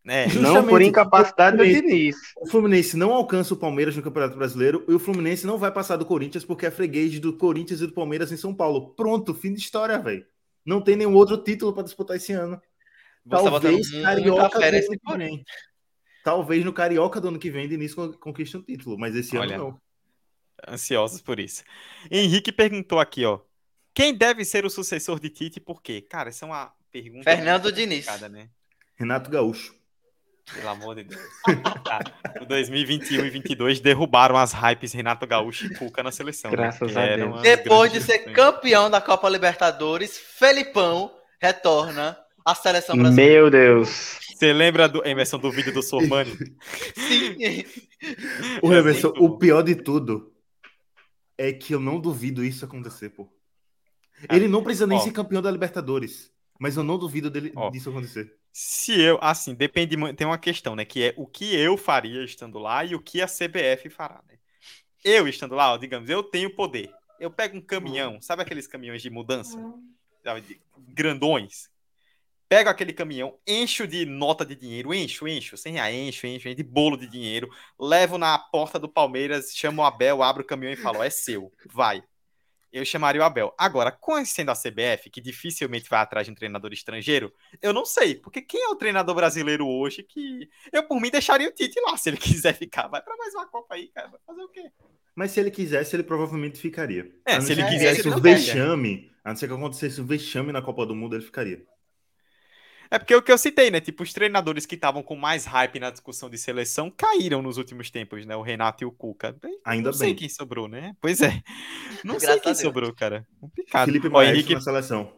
[0.05, 1.65] É, Não por incapacidade do.
[1.65, 2.17] Diniz.
[2.37, 5.97] O Fluminense não alcança o Palmeiras no Campeonato Brasileiro e o Fluminense não vai passar
[5.97, 8.95] do Corinthians porque é freguês do Corinthians e do Palmeiras em São Paulo.
[8.95, 10.27] Pronto, fim de história, velho.
[10.67, 12.61] Não tem nenhum outro título pra disputar esse ano.
[13.25, 15.45] Você tá Talvez muita Carioca do ano que vem.
[16.25, 19.55] Talvez no Carioca do ano que vem, Diniz con- conquiste um título, mas esse Olha,
[19.57, 19.65] ano
[20.67, 20.73] não.
[20.75, 21.63] ansiosos por isso.
[22.11, 23.39] Henrique perguntou aqui, ó.
[23.95, 26.01] Quem deve ser o sucessor de Tite e por quê?
[26.03, 27.25] Cara, essa é uma pergunta.
[27.25, 28.07] Fernando Diniz.
[28.07, 28.49] complicada, Né?
[28.97, 29.75] Renato Gaúcho.
[30.55, 31.23] Pelo amor de Deus.
[31.85, 32.01] Tá.
[32.39, 36.51] No 2021 e 2022 derrubaram as hypes Renato Gaúcho e Cuca na seleção.
[36.51, 36.57] né?
[36.57, 37.43] Graças Que a Deus.
[37.43, 38.37] Depois de ser opções.
[38.37, 41.11] campeão da Copa Libertadores, Felipão
[41.41, 43.33] retorna à seleção brasileira.
[43.33, 44.19] Meu Deus.
[44.35, 46.37] Você lembra do Emerson do vídeo do Sormani?
[46.97, 47.65] Sim.
[48.61, 50.33] O É Everson, muito o pior de tudo
[51.39, 53.29] é que eu não duvido isso acontecer, pô.
[54.31, 55.01] Ele não precisa nem ó.
[55.01, 56.32] ser campeão da Libertadores,
[56.63, 57.71] mas eu não duvido dele, Ó.
[57.71, 58.37] disso acontecer.
[58.53, 60.85] Se eu, assim, depende, tem uma questão, né?
[60.85, 64.39] Que é o que eu faria estando lá e o que a CBF fará, né?
[65.03, 66.89] Eu estando lá, ó, digamos, eu tenho poder.
[67.19, 69.59] Eu pego um caminhão, sabe aqueles caminhões de mudança?
[70.47, 71.69] De- Grandões.
[72.49, 76.57] Pego aquele caminhão, encho de nota de dinheiro, encho, encho, 100 reais, encho, encho, encho
[76.57, 80.73] de bolo de dinheiro, levo na porta do Palmeiras, chamo o Abel, abro o caminhão
[80.73, 82.05] e falo, é seu, vai.
[82.73, 83.55] Eu chamaria o Abel.
[83.59, 88.15] Agora, conhecendo a CBF, que dificilmente vai atrás de um treinador estrangeiro, eu não sei.
[88.15, 90.49] Porque quem é o treinador brasileiro hoje que.
[90.73, 91.97] Eu, por mim, deixaria o Tite lá.
[91.97, 94.09] Se ele quiser ficar, vai pra mais uma Copa aí, cara.
[94.09, 94.71] Vai fazer o quê?
[95.15, 97.11] Mas se ele quisesse, ele provavelmente ficaria.
[97.27, 98.37] É, se ele quisesse, não quer.
[98.37, 101.63] vexame, a não ser que acontecesse um vexame na Copa do Mundo, ele ficaria.
[102.93, 103.81] É porque o que eu citei, né?
[103.81, 107.91] Tipo, os treinadores que estavam com mais hype na discussão de seleção caíram nos últimos
[107.91, 108.37] tempos, né?
[108.37, 109.35] O Renato e o Cuca.
[109.65, 110.17] Ainda não sei bem.
[110.17, 110.95] quem sobrou, né?
[111.01, 111.43] Pois é.
[112.05, 113.27] Não sei Graças a quem sobrou, cara.
[113.41, 113.87] Complicado.
[113.87, 115.11] Felipe Ó, Henrique, na seleção.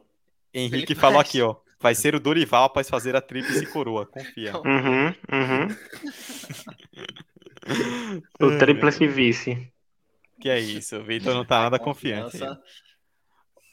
[0.55, 1.31] Henrique Felipe falou Maestro.
[1.31, 1.57] aqui, ó.
[1.81, 4.07] Vai ser o Dorival após fazer a tríplice coroa.
[4.07, 4.53] Confia.
[4.57, 5.69] Uhum, uhum.
[8.41, 9.73] O tríplice vice.
[10.41, 12.39] Que é isso, o Vitor não tá nada confiante.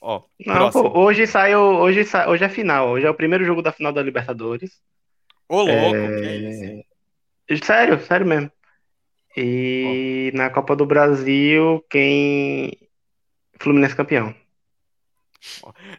[0.01, 1.59] Ó, Não, pô, hoje saiu.
[1.59, 2.89] Hoje, sa- hoje é final.
[2.89, 4.81] Hoje é o primeiro jogo da final da Libertadores.
[5.47, 6.85] Ô, louco, É, que
[7.49, 7.57] é?
[7.63, 8.51] Sério, sério mesmo.
[9.37, 12.77] E na Copa do Brasil, quem.
[13.59, 14.33] Fluminense campeão.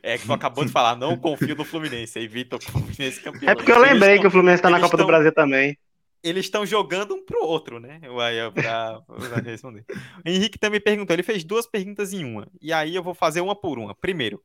[0.02, 2.18] É que tu acabou de falar, não confio no Fluminense.
[2.18, 3.50] Aí, Vitor, Fluminense campeão.
[3.50, 5.78] É porque eu lembrei que tão- o Fluminense tá na Copa do tão- Brasil também.
[6.22, 8.00] Eles estão jogando um pro outro, né?
[8.02, 9.84] Eu aí eu pra, pra responder.
[10.24, 12.48] O Henrique também perguntou, ele fez duas perguntas em uma.
[12.60, 13.94] E aí eu vou fazer uma por uma.
[13.94, 14.42] Primeiro,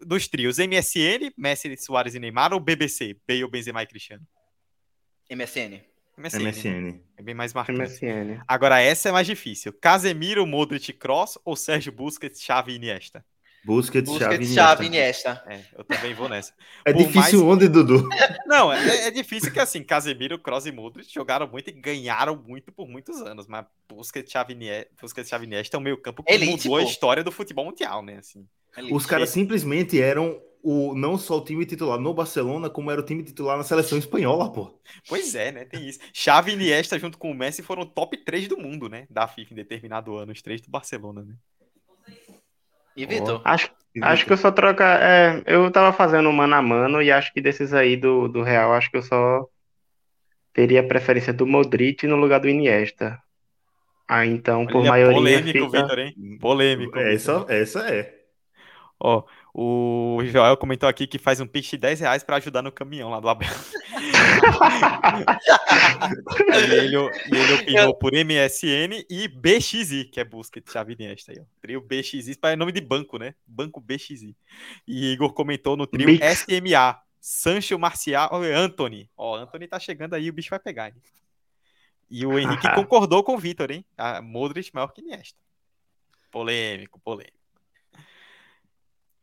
[0.00, 4.26] dos trios, MSN, Messi, Soares e Neymar ou BBC, Bale, Benzema e Cristiano?
[5.30, 5.82] MSN.
[6.16, 6.42] MSN.
[6.42, 6.50] né?
[6.50, 7.00] MSN.
[7.16, 8.04] É bem mais marcante.
[8.04, 8.42] MSN.
[8.46, 9.72] Agora essa é mais difícil.
[9.72, 13.24] Casemiro, Modric, Cross ou Sérgio Busquets, Xavi e Iniesta?
[13.64, 15.42] Busquets, Xavi, Busquets, Iniesta.
[15.46, 16.52] É, eu também vou nessa.
[16.84, 18.08] É Por difícil mais- onde, Dudu?
[18.46, 22.72] Não, é, é difícil que assim, Casemiro, Kroos e Modric jogaram muito e ganharam muito
[22.72, 26.32] por muitos anos, mas Busquets, Xavi, Iniesta, Busquets, Xavi Iniesta é um meio campo que
[26.32, 26.88] Elite, mudou a pô.
[26.88, 28.46] história do futebol mundial, né, assim.
[28.90, 33.04] Os caras simplesmente eram o, não só o time titular no Barcelona, como era o
[33.04, 34.78] time titular na seleção espanhola, pô.
[35.08, 35.98] Pois é, né, tem isso.
[36.12, 39.52] Xavi e Iniesta junto com o Messi foram top 3 do mundo, né, da FIFA
[39.52, 41.34] em determinado ano, os três do Barcelona, né.
[42.98, 43.40] E Vitor?
[43.44, 43.70] Acho,
[44.02, 44.84] acho que eu só troca.
[44.84, 48.42] É, eu tava fazendo um mano a mano e acho que desses aí do, do
[48.42, 49.46] Real, acho que eu só
[50.52, 53.18] teria a preferência do Modric no lugar do Iniesta.
[54.08, 55.14] Ah, então, por Olha, maioria.
[55.14, 56.38] polêmico, fica- Vitor, hein?
[56.40, 56.98] Polêmico.
[56.98, 58.14] Essa, essa é.
[59.00, 59.24] Ó,
[59.60, 63.10] o Joel comentou aqui que faz um pix de 10 reais pra ajudar no caminhão
[63.10, 63.48] lá do Abel.
[66.54, 71.32] e, ele, e ele opinou por MSN e BXI, que é busca de chave Iniesta
[71.32, 71.44] aí, ó.
[71.60, 73.34] Trio BXI, é nome de banco, né?
[73.44, 74.36] Banco BXI.
[74.86, 76.38] E Igor comentou no trio Bix.
[76.38, 79.10] SMA, Sancho, Marcial e Anthony.
[79.16, 80.94] Ó, Anthony tá chegando aí, o bicho vai pegar, hein?
[82.08, 83.84] E o Henrique concordou com o Vitor, hein?
[83.96, 85.36] A Modric maior que Iniesta.
[86.30, 87.37] Polêmico, polêmico.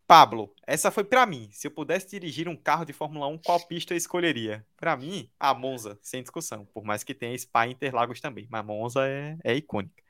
[0.07, 1.49] Pablo, essa foi pra mim.
[1.51, 4.63] Se eu pudesse dirigir um carro de Fórmula 1, qual pista eu escolheria?
[4.77, 6.65] Pra mim, a Monza, sem discussão.
[6.73, 8.47] Por mais que tenha Spa e Interlagos também.
[8.49, 10.03] Mas Monza é, é icônica.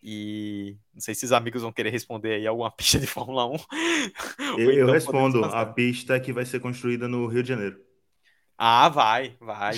[0.00, 3.50] E não sei se os amigos vão querer responder aí alguma pista de Fórmula 1.
[4.52, 5.40] Ou Eu, eu então respondo.
[5.40, 7.80] podemos A pista que vai ser construída no Rio de Janeiro.
[8.56, 9.76] Ah, vai, vai.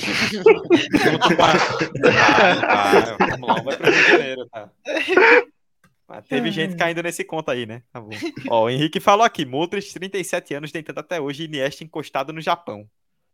[1.36, 1.54] Para-
[2.02, 3.14] vai, vai.
[3.14, 4.70] A Fórmula 1 vai pro Rio de Janeiro, tá?
[6.06, 7.82] Mas teve gente caindo nesse conto aí, né?
[7.92, 8.10] Tá bom.
[8.50, 12.88] Ó, o Henrique falou aqui: Modric, 37 anos, tentando até hoje, Iniesta encostado no Japão.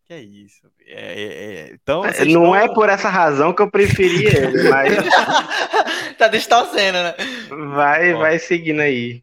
[0.04, 0.70] Que é isso?
[0.86, 1.24] É, é,
[1.70, 4.92] é, Então, vocês Não estão- é por essa razão que eu preferi ele, mas
[6.18, 7.14] tá distorcendo, né?
[7.74, 8.18] vai, Ó.
[8.18, 9.22] vai seguindo aí.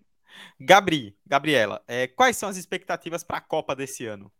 [0.60, 4.32] Gabri, Gabriela, é, quais são as expectativas para a Copa desse ano?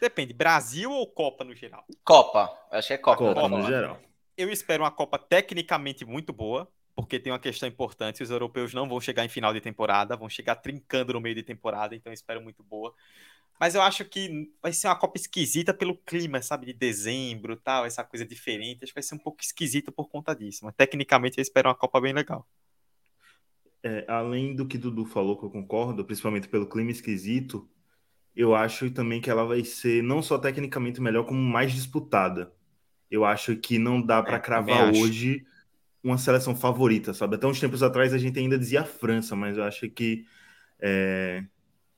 [0.00, 1.84] Depende, Brasil ou Copa no geral?
[2.04, 2.52] Copa.
[2.70, 3.18] Acho que é Copa.
[3.18, 4.00] Copa, tá no geral.
[4.36, 6.68] Eu espero uma Copa tecnicamente muito boa,
[6.98, 10.28] porque tem uma questão importante: os europeus não vão chegar em final de temporada, vão
[10.28, 12.92] chegar trincando no meio de temporada, então espero muito boa.
[13.60, 16.66] Mas eu acho que vai ser uma Copa esquisita pelo clima, sabe?
[16.66, 18.84] De dezembro tal, essa coisa diferente.
[18.84, 20.64] Acho que vai ser um pouco esquisito por conta disso.
[20.64, 22.46] Mas tecnicamente eu espero uma Copa bem legal.
[23.82, 27.68] É, além do que Dudu falou, que eu concordo, principalmente pelo clima esquisito,
[28.36, 32.54] eu acho também que ela vai ser não só tecnicamente melhor, como mais disputada.
[33.10, 35.18] Eu acho que não dá para É, cravar também acho.
[36.02, 37.36] Uma seleção favorita, sabe?
[37.36, 40.24] Até uns tempos atrás a gente ainda dizia a França, mas eu acho que
[40.80, 41.44] é,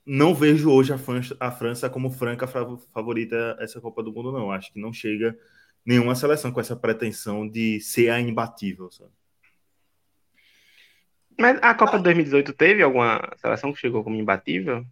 [0.06, 4.32] não vejo hoje a França, a França como franca fa- favorita essa Copa do Mundo,
[4.32, 4.50] não.
[4.50, 5.38] Acho que não chega
[5.84, 9.10] nenhuma seleção com essa pretensão de ser a imbatível, sabe?
[11.38, 14.84] Mas a Copa de 2018 teve alguma seleção que chegou como imbatível?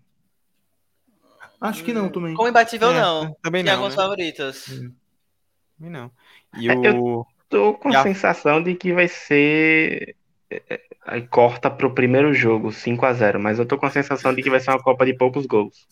[1.61, 2.35] Acho que não também.
[2.35, 3.35] Como imbatível, É, não.
[3.43, 4.03] também Tem não, alguns né?
[4.03, 4.65] favoritos.
[5.77, 6.11] Também não.
[6.59, 7.27] E É, o.
[7.49, 10.17] Tô com a a- sensação de que vai ser.
[10.51, 13.91] é, é, Aí corta pro primeiro jogo, 5 a 0 mas eu tô com a
[13.91, 15.87] sensação de que vai ser uma Copa de poucos gols.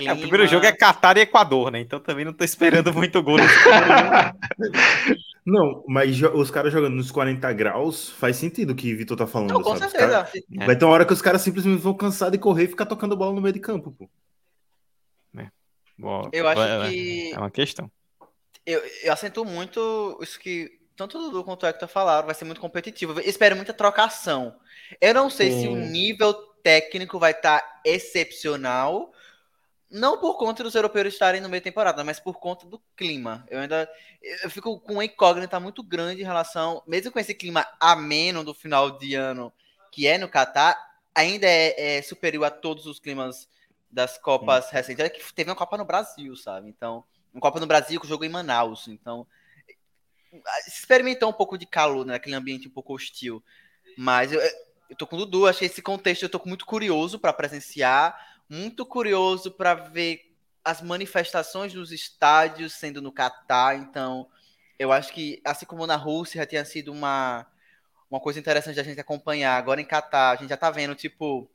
[0.00, 1.78] É, o primeiro jogo é Catar e Equador, né?
[1.80, 3.36] Então também não tô esperando muito gol.
[5.46, 9.26] Não, mas os caras jogando nos 40 graus faz sentido o que o Vitor tá
[9.26, 9.52] falando.
[9.52, 9.90] Não, com sabe?
[9.90, 10.22] Certeza.
[10.24, 10.66] caras- É.
[10.66, 13.16] Vai ter uma hora que os caras simplesmente vão cansar de correr e ficar tocando
[13.16, 14.08] bola no meio de campo, pô.
[15.98, 17.90] Bom, Eu acho que É uma questão.
[18.66, 22.44] Eu, eu acentuo muito isso que tanto o Dudu quanto o Hector falaram, vai ser
[22.44, 23.18] muito competitivo.
[23.18, 24.54] Eu espero muita trocação.
[25.00, 25.90] Eu não sei se o Sim.
[25.90, 29.10] nível técnico vai estar excepcional,
[29.90, 33.46] não por conta dos europeus estarem no meio da temporada, mas por conta do clima.
[33.48, 33.90] Eu ainda
[34.42, 38.52] eu fico com uma incógnita muito grande em relação, mesmo com esse clima ameno do
[38.52, 39.52] final de ano
[39.90, 40.76] que é no Catar,
[41.14, 43.48] ainda é, é superior a todos os climas
[43.90, 45.00] das Copas recentes.
[45.00, 46.68] Olha que teve uma Copa no Brasil, sabe?
[46.68, 48.88] Então, uma Copa no Brasil com jogo em Manaus.
[48.88, 49.26] Então,
[50.64, 52.14] se experimentou um pouco de calor, né?
[52.14, 53.42] Aquele ambiente um pouco hostil.
[53.96, 54.40] Mas eu,
[54.88, 58.84] eu tô com o Dudu, que esse contexto eu tô muito curioso para presenciar, muito
[58.86, 60.34] curioso para ver
[60.64, 63.76] as manifestações dos estádios sendo no Catar.
[63.76, 64.28] Então,
[64.78, 67.46] eu acho que, assim como na Rússia tinha sido uma,
[68.10, 71.50] uma coisa interessante da gente acompanhar, agora em Catar, a gente já tá vendo, tipo,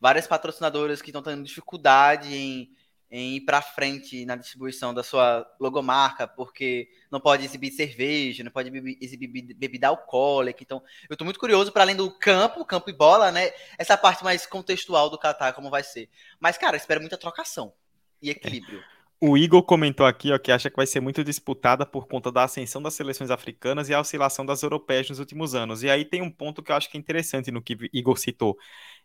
[0.00, 2.70] várias patrocinadoras que estão tendo dificuldade em,
[3.16, 8.50] em ir para frente na distribuição da sua logomarca, porque não pode exibir cerveja, não
[8.50, 10.60] pode exibir be- bebida alcoólica.
[10.64, 13.52] Então, eu tô muito curioso para além do campo, campo e bola, né?
[13.78, 16.10] Essa parte mais contextual do Qatar, como vai ser.
[16.40, 17.72] Mas, cara, espero muita trocação
[18.20, 18.82] e equilíbrio.
[19.20, 22.42] O Igor comentou aqui ó, que acha que vai ser muito disputada por conta da
[22.42, 25.84] ascensão das seleções africanas e a oscilação das europeias nos últimos anos.
[25.84, 28.58] E aí tem um ponto que eu acho que é interessante no que Igor citou.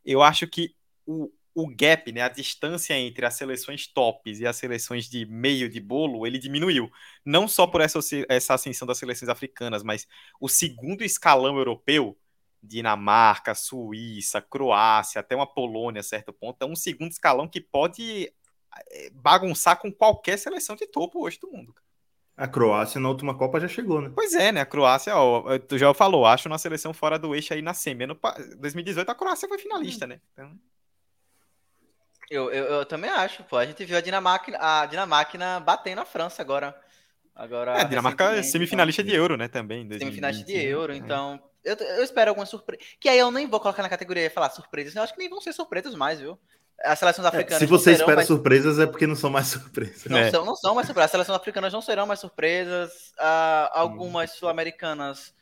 [0.03, 0.73] Eu acho que
[1.05, 1.31] o,
[1.61, 5.79] o gap, né, a distância entre as seleções tops e as seleções de meio de
[5.79, 6.89] bolo, ele diminuiu.
[7.25, 7.99] Não só por essa,
[8.29, 10.07] essa ascensão das seleções africanas, mas
[10.39, 12.17] o segundo escalão europeu,
[12.61, 18.33] Dinamarca, Suíça, Croácia, até uma Polônia a certo ponto, é um segundo escalão que pode
[18.91, 21.73] eh, bagunçar com qualquer seleção de topo hoje do mundo.
[22.35, 24.09] A Croácia na última Copa já chegou, né?
[24.15, 24.61] Pois é, né?
[24.61, 28.05] A Croácia, ó, tu já falou, acho uma seleção fora do eixo aí na semi.
[28.05, 30.21] Ano pa- 2018 a Croácia foi finalista, né?
[30.31, 30.57] Então,
[32.29, 33.57] Eu, eu, eu também acho, pô.
[33.57, 36.75] A gente viu a Dinamarca, a Dinamarca batendo a França agora.
[37.35, 39.47] agora é, a Dinamarca é semifinalista de Euro, né?
[39.47, 39.79] Também.
[39.79, 40.63] então, 2020, semifinalista de né?
[40.63, 40.97] Euro, É.
[40.97, 41.41] então.
[41.63, 42.81] Eu, eu espero alguma surpresa.
[43.01, 44.95] Que aí eu nem vou colocar na categoria e falar surpresas.
[44.95, 46.39] Eu acho que nem vão ser surpresas mais, viu?
[46.81, 47.59] As seleções É, africanas.
[47.59, 50.05] se não você serão espera mais- surpresas, é porque não são mais surpresas.
[50.05, 50.31] Não, É.
[50.31, 51.05] são, não são mais surpresas.
[51.07, 53.11] As seleções africanas não serão mais surpresas.
[53.19, 55.33] Ah, algumas sul-americanas.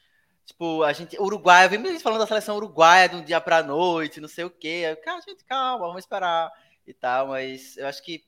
[0.43, 1.15] Tipo, a gente.
[1.21, 4.27] Uruguai, eu vi muita gente falando da seleção uruguaia de um dia pra noite, não
[4.29, 4.85] sei o quê.
[4.89, 6.49] Eu, Cara, gente, calma, vamos esperar
[6.87, 7.27] e tal.
[7.29, 8.23] Mas eu acho que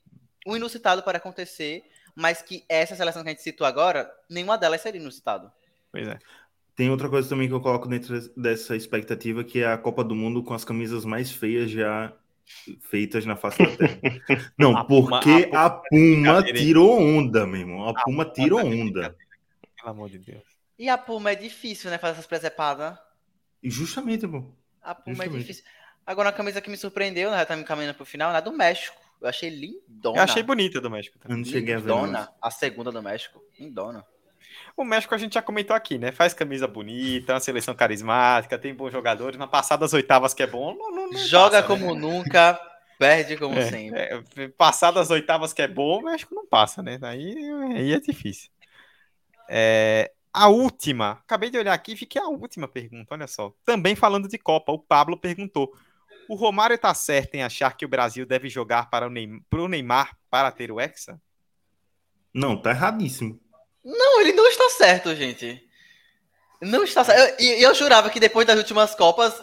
[0.45, 1.84] um inusitado pode acontecer,
[2.15, 5.52] mas que essa seleção que a gente citou agora, nenhuma delas seria inusitado.
[5.91, 6.19] Pois é.
[6.76, 10.15] Tem outra coisa também que eu coloco dentro dessa expectativa, que é a Copa do
[10.15, 12.14] Mundo com as camisas mais feias já
[12.81, 13.99] feitas na face da terra.
[14.57, 16.65] Não, A Puma- porque a a Puma brincadeira, hein?
[16.65, 17.88] tirou onda, meu irmão.
[17.88, 19.15] A Puma Puma tirou onda.
[19.77, 20.44] Pelo amor de Deus.
[20.77, 21.98] E a Puma é difícil, né?
[21.98, 22.98] Fazer essas presepadas.
[23.61, 24.45] E justamente, pô.
[24.81, 25.36] A Puma Justamente.
[25.36, 25.64] é difícil.
[26.10, 27.38] Agora, a camisa que me surpreendeu, né?
[27.38, 28.98] Já tá me caminhando pro final, é a do México.
[29.22, 30.18] Eu achei lindona.
[30.18, 31.38] Eu achei bonita do México Eu também.
[31.38, 31.84] não cheguei a ver.
[31.91, 32.30] Lindona.
[32.41, 33.40] A segunda do México.
[33.60, 34.03] Lindona.
[34.76, 36.11] O México a gente já comentou aqui, né?
[36.11, 40.41] Faz camisa bonita, é uma seleção carismática, tem bons jogadores, mas passar das oitavas que
[40.41, 41.80] é bom, não, não, não Joga passa, né?
[41.80, 42.60] como nunca,
[42.98, 43.99] perde como É, sempre.
[43.99, 46.98] é, passar das oitavas que é bom, o México não passa, né?
[47.03, 47.36] Aí,
[47.76, 48.49] aí é difícil.
[49.48, 53.53] É, a última, acabei de olhar aqui e fiquei a última pergunta, olha só.
[53.65, 55.73] Também falando de Copa, o Pablo perguntou:
[56.30, 59.68] o Romário tá certo em achar que o Brasil deve jogar para o Neymar, pro
[59.68, 61.19] Neymar para ter o Hexa?
[62.34, 63.39] Não, tá erradíssimo.
[63.84, 65.61] Não, ele não está certo, gente.
[66.61, 67.41] Não está certo.
[67.41, 69.34] E eu, eu, jurava que depois das últimas Copas,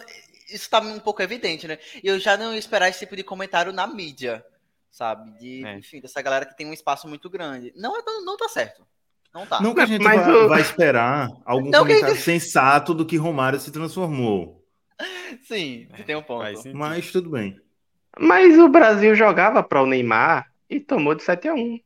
[0.47, 1.79] isso está um pouco evidente, né?
[2.03, 4.45] E eu já não ia esperar esse tipo de comentário na mídia,
[4.91, 5.33] sabe?
[5.39, 5.79] De, É.
[5.79, 7.73] Enfim, dessa galera que tem um espaço muito grande.
[7.75, 8.87] Não, é- não, não tá certo.
[9.35, 9.59] Não tá.
[9.59, 13.17] Que a gente vai, o- vai esperar algum Não que comentário gente- sensato do que
[13.17, 14.65] Romário se transformou.
[15.45, 16.43] Sim, É, tem um ponto.
[16.43, 16.79] Faz sentido.
[16.79, 17.61] Mas tudo bem.
[18.19, 21.79] Mas o Brasil jogava para o Neymar e tomou de 7 a 1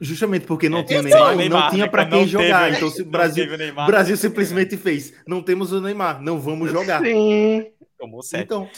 [0.00, 2.28] Justamente porque não É, tinha o então, Neymar, Neymar, não tinha né, pra quando quem
[2.28, 2.64] jogar.
[2.64, 6.70] teve- então se o Brasil, Neymar, Brasil simplesmente fez, não temos o Neymar, não vamos
[6.72, 7.02] jogar.
[7.04, 7.70] Sim.
[7.98, 8.44] tomou sete.
[8.44, 8.68] Então,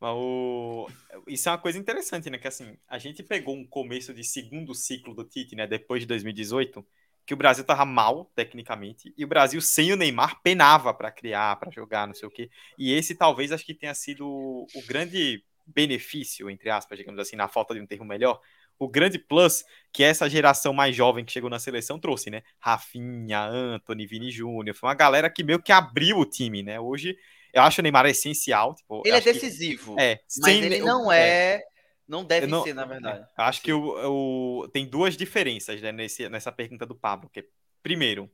[0.00, 0.88] Mas o...
[1.28, 2.38] Isso é uma coisa interessante, né?
[2.38, 5.66] Que assim, a gente pegou um começo de segundo ciclo do Tite, né?
[5.66, 6.84] Depois de 2018,
[7.24, 11.56] que o Brasil tava mal, tecnicamente, e o Brasil sem o Neymar penava para criar,
[11.56, 12.50] para jogar, não sei o quê.
[12.78, 17.48] E esse talvez acho que tenha sido o grande benefício, entre aspas, digamos assim, na
[17.48, 18.40] falta de um termo melhor,
[18.78, 22.42] o grande plus que essa geração mais jovem que chegou na seleção trouxe, né?
[22.58, 26.80] Rafinha, Anthony, Vini Júnior, foi uma galera que meio que abriu o time, né?
[26.80, 27.16] Hoje,
[27.52, 28.74] eu acho o Neymar essencial.
[28.74, 29.94] Tipo, Ele é acho que- decisivo.
[30.00, 31.62] é, mas ele ne- não é, é.
[32.06, 33.20] Não deve não- ser, na verdade.
[33.38, 37.30] eu acho que o, o- tem duas diferenças né, nesse, nessa pergunta do Pablo.
[37.30, 37.48] Que
[37.82, 38.30] primeiro,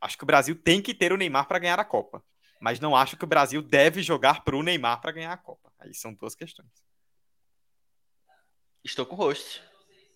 [0.00, 2.24] acho que o Brasil tem que ter o Neymar para ganhar a Copa.
[2.60, 5.72] Mas não acho que o Brasil deve jogar para o Neymar para ganhar a Copa.
[5.80, 6.68] Aí são duas questões.
[8.84, 9.62] Estou com o host.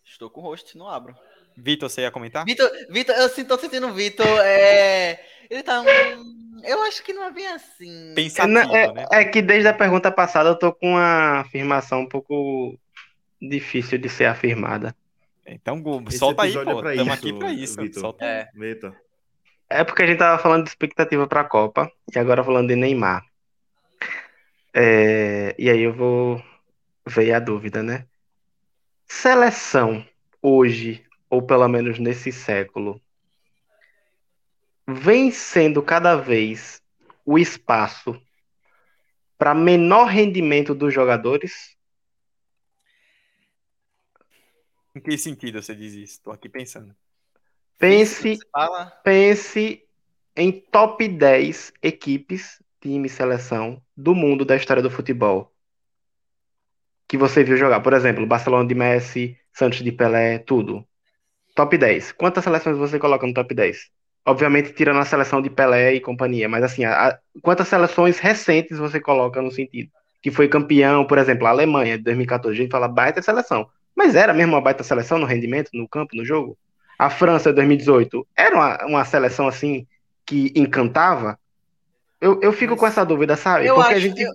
[0.05, 1.17] Estou com o host, não abro.
[1.57, 2.45] Vitor, você ia comentar?
[2.45, 4.27] Vitor, Vitor, eu sim, tô sentindo o Vitor.
[4.45, 5.25] É...
[5.51, 5.81] Ele tá.
[5.81, 8.13] um- Eu acho que não é bem assim.
[8.15, 9.07] Pensativo, é, né?
[9.13, 12.79] é que desde a pergunta passada eu tô com uma afirmação um pouco
[13.41, 14.95] difícil de ser afirmada.
[15.47, 16.79] Então, Esse solta aí, episódio pô.
[16.79, 17.81] é pra Estamos isso, aqui pra isso.
[17.81, 18.01] Vitor.
[18.01, 18.25] Solta.
[18.25, 18.49] É.
[18.55, 18.97] Vitor.
[19.69, 22.77] É porque a gente tava falando de expectativa para a Copa e agora falando de
[22.77, 23.25] Neymar.
[24.73, 26.43] É, e aí eu vou
[27.07, 28.05] ver a dúvida, né?
[29.07, 30.05] Seleção
[30.43, 33.01] hoje, ou pelo menos nesse século,
[34.87, 36.83] vem sendo cada vez
[37.25, 38.21] o espaço
[39.37, 41.77] para menor rendimento dos jogadores?
[44.95, 46.23] Em que sentido você diz isso?
[46.23, 46.95] Tô aqui pensando.
[47.79, 48.39] Pense.
[49.03, 49.87] Pense
[50.35, 55.53] em top 10 equipes, time, seleção do mundo da história do futebol
[57.09, 57.81] que você viu jogar.
[57.81, 60.87] Por exemplo, Barcelona de Messi, Santos de Pelé, tudo.
[61.55, 62.13] Top 10.
[62.13, 63.91] Quantas seleções você coloca no top 10?
[64.27, 68.77] Obviamente, tirando a seleção de Pelé e companhia, mas assim, a- a- quantas seleções recentes
[68.77, 69.89] você coloca no sentido?
[70.21, 72.59] Que foi campeão, por exemplo, a Alemanha de 2014.
[72.59, 73.69] A gente fala baita seleção.
[73.95, 76.59] Mas era mesmo uma baita seleção no rendimento, no campo, no jogo?
[76.99, 79.87] A França de 2018 era uma, uma seleção assim
[80.27, 81.39] que encantava?
[82.21, 83.67] Eu, eu fico com essa dúvida, sabe?
[83.67, 84.33] Eu Porque a acho- gente eu-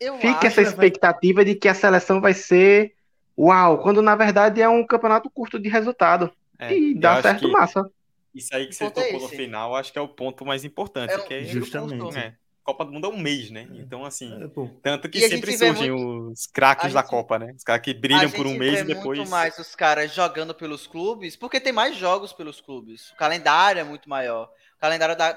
[0.00, 0.46] Eu fica acho.
[0.46, 2.92] essa expectativa de que a seleção vai ser
[3.36, 6.30] uau, quando na verdade é um campeonato curto de resultado.
[6.58, 7.90] É, e eu dá acho certo que massa.
[8.36, 9.36] Isso aí que O você ponto é tocou no esse.
[9.36, 11.12] final, acho que é o ponto mais importante.
[11.12, 12.16] É que é, Justamente.
[12.18, 13.68] é, Copa do Mundo é um mês, né?
[13.74, 14.48] Então, assim, É,
[14.82, 17.52] tanto que E sempre surgem muito- os craques da gente- Copa, né?
[17.56, 19.18] Os caras que brilham por um mês e depois.
[19.18, 23.10] muito mais os caras jogando pelos clubes, porque tem mais jogos pelos clubes.
[23.12, 24.50] O calendário é muito maior.
[24.76, 25.32] O calendário da,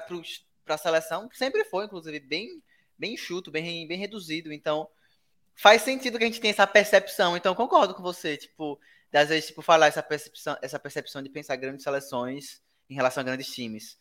[0.64, 2.60] para a seleção sempre foi, inclusive, bem,
[2.98, 4.52] bem enxuto, bem, bem reduzido.
[4.52, 4.88] Então,
[5.54, 7.36] faz sentido que a gente tenha essa percepção.
[7.36, 8.78] Então, concordo com você, tipo,
[9.12, 12.60] às vezes, tipo, falar essa percepção, essa percepção de pensar grandes seleções
[12.90, 13.96] em relação a grandes times.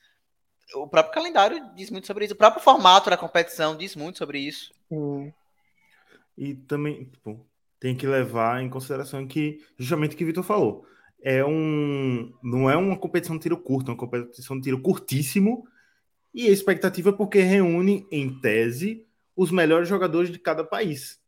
[0.76, 2.34] O próprio calendário diz muito sobre isso.
[2.34, 4.72] O próprio formato da competição diz muito sobre isso.
[6.38, 7.46] E também, tipo,
[7.80, 10.86] tem que levar em consideração que, justamente o que o Vitor falou,
[11.22, 15.68] é um, não é uma competição de tiro curto, é uma competição de tiro curtíssimo,
[16.34, 19.06] e a expectativa é porque reúne, em tese,
[19.36, 21.20] os melhores jogadores de cada país.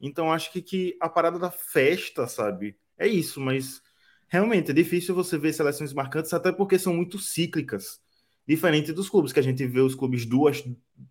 [0.00, 3.82] Então, acho que, que a parada da festa, sabe, é isso, mas
[4.28, 8.00] realmente é difícil você ver seleções marcantes, até porque são muito cíclicas,
[8.46, 10.64] diferente dos clubes, que a gente vê os clubes duas,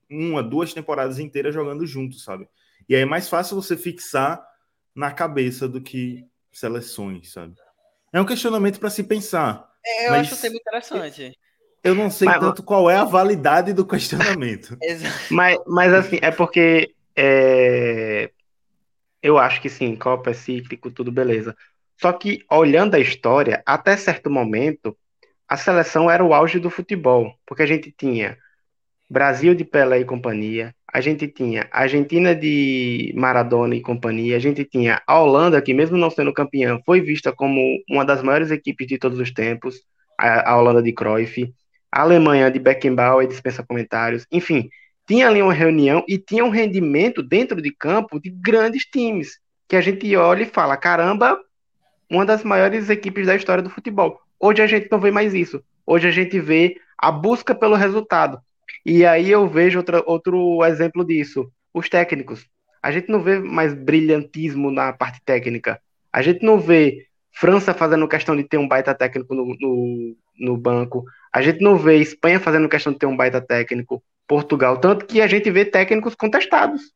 [0.10, 2.48] uma, duas temporadas inteiras jogando juntos, sabe?
[2.88, 4.46] E aí é mais fácil você fixar
[4.94, 7.56] na cabeça do que seleções, sabe?
[8.14, 9.70] É um questionamento para se pensar.
[9.86, 11.38] É, Eu Mas- acho o tema interessante.
[11.84, 14.78] Eu não sei Mas- tanto qual é a validade do questionamento.
[15.30, 18.32] Mas, mas assim, é porque é,
[19.22, 21.56] eu acho que sim, Copa é cíclico, tudo beleza.
[22.00, 24.98] Só que, olhando a história, até certo momento,
[25.48, 28.38] a seleção era o auge do futebol, porque a gente tinha
[29.10, 34.66] Brasil de Pelé e companhia, a gente tinha Argentina de Maradona e companhia, a gente
[34.66, 38.88] tinha a Holanda, que mesmo não sendo campeã, foi vista como uma das maiores equipes
[38.88, 39.82] de todos os tempos,
[40.20, 41.54] a, a Holanda de Cruyff,
[41.92, 44.70] a Alemanha de Beckenbauer, dispensa comentários, enfim,
[45.08, 49.76] tinha ali uma reunião e tinha um rendimento dentro de campo de grandes times, que
[49.76, 51.40] a gente olha e fala, caramba,
[52.10, 54.20] uma das maiores equipes da história do futebol.
[54.40, 55.64] Hoje a gente não vê mais isso.
[55.86, 58.40] Hoje a gente vê a busca pelo resultado.
[58.86, 61.52] E aí eu vejo outra, outro exemplo disso.
[61.74, 62.48] Os técnicos.
[62.82, 65.82] A gente não vê mais brilhantismo na parte técnica.
[66.12, 70.58] A gente não vê França fazendo questão de ter um baita técnico no, no, no
[70.58, 71.04] banco.
[71.34, 74.04] A gente não vê Espanha fazendo questão de ter um baita técnico.
[74.28, 74.78] Portugal.
[74.80, 76.94] Tanto que a gente vê técnicos contestados.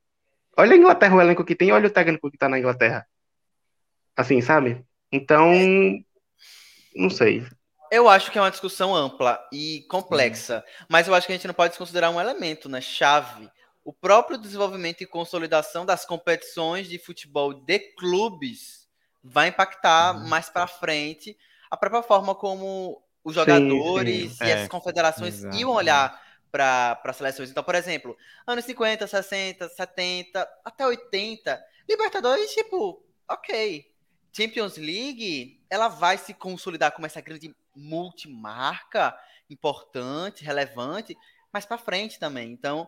[0.57, 3.05] Olha a Inglaterra, o elenco que tem, olha o técnico que tá na Inglaterra.
[4.15, 4.83] Assim, sabe?
[5.11, 5.51] Então,
[6.95, 7.43] não sei.
[7.91, 11.47] Eu acho que é uma discussão ampla e complexa, mas eu acho que a gente
[11.47, 12.81] não pode desconsiderar um elemento, né?
[12.81, 13.49] Chave.
[13.83, 18.87] O próprio desenvolvimento e consolidação das competições de futebol de clubes
[19.23, 21.35] vai impactar mais para frente
[21.71, 24.45] a própria forma como os Sim, jogadores sim.
[24.45, 26.19] e É, as confederações iam olhar
[26.51, 27.49] para as seleções.
[27.49, 28.15] Então, por exemplo,
[28.45, 33.85] anos 50, 60, 70, até 80, Libertadores, tipo, ok.
[34.31, 39.15] Champions League, ela vai se consolidar como essa grande multimarca
[39.49, 41.17] importante, relevante,
[41.51, 42.51] mas para frente também.
[42.51, 42.87] Então,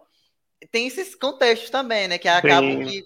[0.72, 3.04] tem esses contextos também, né, que acabam que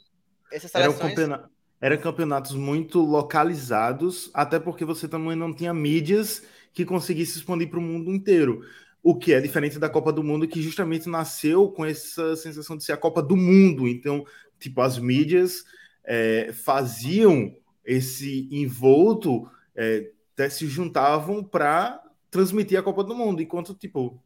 [0.51, 1.49] essas Eram, seleções campeona-
[1.81, 6.43] eram campeonatos muito localizados, até porque você também não tinha mídias
[6.73, 8.61] que conseguisse expandir para o mundo inteiro.
[9.01, 12.83] O que é diferente da Copa do Mundo, que justamente nasceu com essa sensação de
[12.83, 13.87] ser a Copa do Mundo.
[13.87, 14.25] Então,
[14.59, 15.63] tipo, as mídias
[16.03, 17.55] é, faziam
[17.85, 20.11] esse envolto, é,
[20.49, 24.21] se juntavam para transmitir a Copa do Mundo, enquanto, tipo, o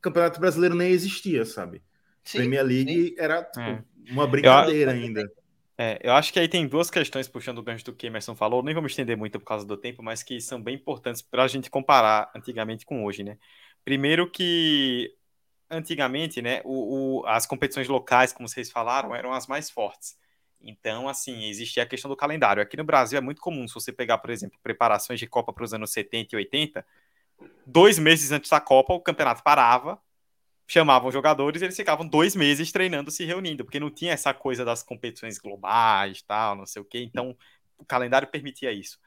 [0.00, 1.82] Campeonato Brasileiro nem existia, sabe?
[2.22, 3.14] Sim, Premier League sim.
[3.18, 3.84] era tipo, é.
[4.10, 5.32] uma brincadeira eu, ainda.
[5.78, 8.62] É, eu acho que aí tem duas questões puxando o gancho do que Emerson falou,
[8.62, 11.48] nem vamos estender muito por causa do tempo, mas que são bem importantes para a
[11.48, 13.38] gente comparar antigamente com hoje, né?
[13.84, 15.14] Primeiro que
[15.70, 20.16] antigamente, né, o, o, as competições locais, como vocês falaram, eram as mais fortes.
[20.60, 22.62] Então, assim, existia a questão do calendário.
[22.62, 25.64] Aqui no Brasil é muito comum, se você pegar, por exemplo, preparações de Copa para
[25.64, 26.86] os anos 70 e 80,
[27.66, 30.00] dois meses antes da Copa, o campeonato parava,
[30.66, 34.82] chamavam jogadores eles ficavam dois meses treinando, se reunindo, porque não tinha essa coisa das
[34.82, 37.02] competições globais, tal, não sei o quê.
[37.02, 37.36] Então,
[37.78, 38.98] o calendário permitia isso.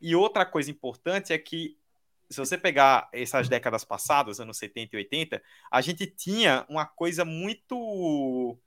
[0.00, 1.76] E outra coisa importante é que,
[2.28, 7.24] se você pegar essas décadas passadas, anos 70 e 80, a gente tinha uma coisa
[7.24, 8.58] muito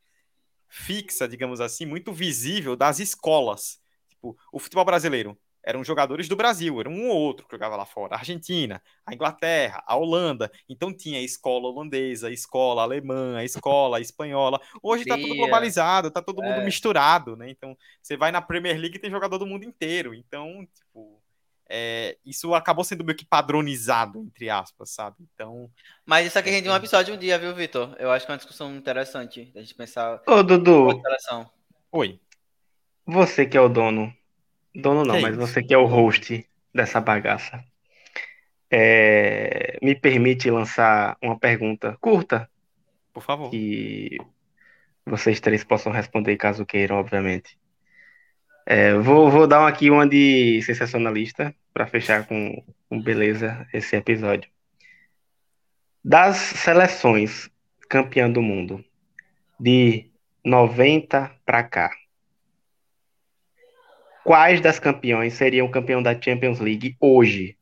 [0.67, 3.79] fixa, digamos assim, muito visível das escolas.
[4.09, 5.37] Tipo, o futebol brasileiro
[5.67, 8.15] eram jogadores do Brasil, era um ou outro que jogava lá fora.
[8.15, 10.49] A Argentina, a Inglaterra, a Holanda.
[10.69, 14.61] Então tinha a escola holandesa, a escola alemã, a escola espanhola.
[14.81, 16.49] Hoje está tudo globalizado, está todo é.
[16.49, 17.49] mundo misturado, né?
[17.49, 20.13] Então você vai na Premier League e tem jogador do mundo inteiro.
[20.13, 21.16] Então, tipo,
[21.69, 25.17] é, isso acabou sendo meio que padronizado, entre aspas, sabe?
[25.33, 25.69] Então.
[26.05, 26.77] Mas isso aqui rende um é.
[26.77, 27.95] episódio um dia, viu, Vitor?
[27.99, 30.21] Eu acho que é uma discussão interessante a gente pensar.
[30.25, 31.01] Ô, Dudu.
[31.91, 32.19] Oi.
[33.05, 34.13] Você que é o dono
[34.77, 37.63] Dono não, que mas você que é o host dessa bagaça.
[38.69, 42.47] É, me permite lançar uma pergunta curta?
[43.11, 43.49] Por favor.
[43.49, 44.17] Que
[45.03, 47.57] vocês três possam responder caso queiram, obviamente.
[48.69, 54.51] É, vou, vou dar aqui uma de sensacionalista para fechar com, com beleza esse episódio.
[56.03, 57.49] Das seleções
[57.87, 58.83] campeã do mundo
[59.57, 60.11] de
[60.43, 61.91] 90 para cá,
[64.25, 67.56] quais das campeões seriam campeão da Champions League hoje?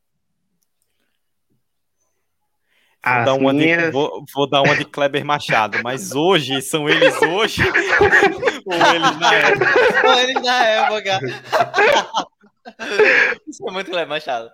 [3.06, 3.84] Vou dar, uma minhas...
[3.84, 7.62] de, vou, vou, dar uma de Kleber Machado, mas hoje, são eles hoje
[8.66, 10.08] ou eles na época?
[10.08, 11.20] Ou eles na época.
[13.46, 14.50] Isso é muito Kleber Machado.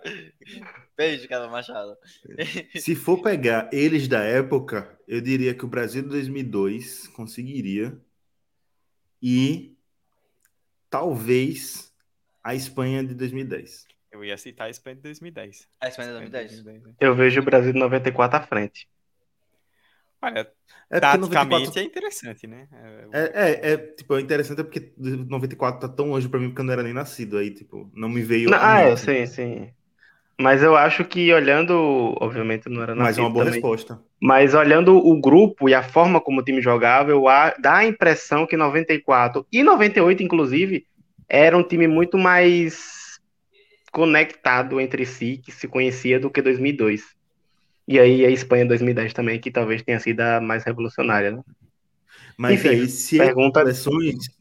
[0.94, 1.96] Beijo, Kleber Machado.
[2.76, 7.98] Se for pegar eles da época, eu diria que o Brasil de 2002 conseguiria
[9.22, 9.74] e
[10.90, 11.90] talvez
[12.44, 13.86] a Espanha de 2010.
[14.12, 15.68] Eu ia citar a Espanha de 2010.
[15.80, 16.62] A Espanha de 2010.
[16.62, 18.86] 2010 Eu vejo o Brasil de 94 à frente.
[20.20, 20.48] Olha,
[20.88, 21.80] é taticamente 94...
[21.80, 22.68] é interessante, né?
[23.12, 26.64] É, é, é, tipo, é interessante porque 94 tá tão longe pra mim porque eu
[26.64, 28.48] não era nem nascido aí, tipo, não me veio.
[28.48, 29.70] Não, ah, eu sei, sim.
[30.38, 34.00] Mas eu acho que olhando, obviamente não era nascido Mas é uma boa também, resposta.
[34.20, 37.24] Mas olhando o grupo e a forma como o time jogava, eu,
[37.58, 40.86] dá a impressão que 94 e 98, inclusive,
[41.28, 43.01] era um time muito mais
[43.92, 47.02] conectado entre si, que se conhecia do que 2002.
[47.86, 51.42] E aí a Espanha 2010 também, que talvez tenha sido a mais revolucionária, né?
[52.38, 53.62] Mas Enfim, aí, se pergunta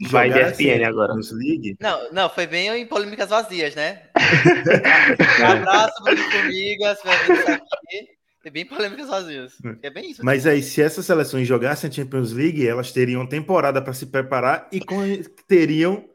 [0.10, 1.14] vai de ESPN agora.
[1.14, 1.76] League...
[1.80, 4.04] Não, não, foi bem em polêmicas vazias, né?
[5.42, 8.10] um abraço, Bruno Formiga, se vai ver isso aqui.
[8.44, 9.54] É bem polêmicas vazias.
[9.84, 10.26] É bem isso.
[10.26, 14.68] Mas aí, se essas seleções jogassem a Champions League, elas teriam temporada para se preparar
[14.72, 14.80] e
[15.48, 16.06] teriam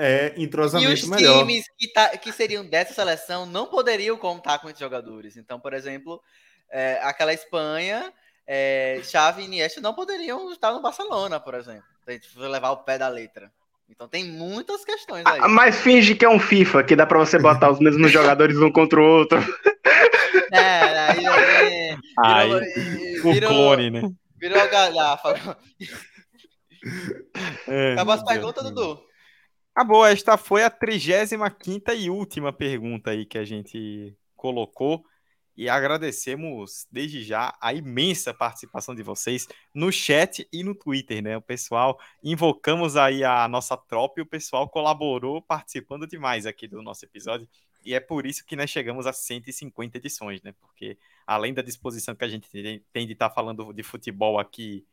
[0.00, 1.40] é, entrosamento e os melhor.
[1.40, 5.36] times que, tá, que seriam dessa seleção não poderiam contar com esses jogadores.
[5.36, 6.22] Então, por exemplo,
[6.70, 8.10] é, aquela Espanha,
[8.46, 11.84] é, Xavi e Iniesta não poderiam estar no Barcelona, por exemplo.
[12.02, 13.52] Se a gente for levar o pé da letra.
[13.90, 15.40] Então tem muitas questões aí.
[15.42, 18.56] Ah, mas finge que é um FIFA, que dá para você botar os mesmos jogadores
[18.56, 19.38] um contra o outro.
[20.52, 21.24] É, aí,
[22.18, 24.02] aí, virou, o clone, né?
[24.36, 25.56] Virou galhafa.
[27.68, 29.09] É, Acabou as perguntas, Dudu?
[29.80, 35.02] Acabou, esta foi a 35 e última pergunta aí que a gente colocou.
[35.56, 41.34] E agradecemos desde já a imensa participação de vocês no chat e no Twitter, né?
[41.34, 46.82] O pessoal, invocamos aí a nossa tropa e o pessoal colaborou participando demais aqui do
[46.82, 47.48] nosso episódio.
[47.82, 50.52] E é por isso que nós chegamos a 150 edições, né?
[50.60, 52.50] Porque além da disposição que a gente
[52.92, 54.84] tem de estar falando de futebol aqui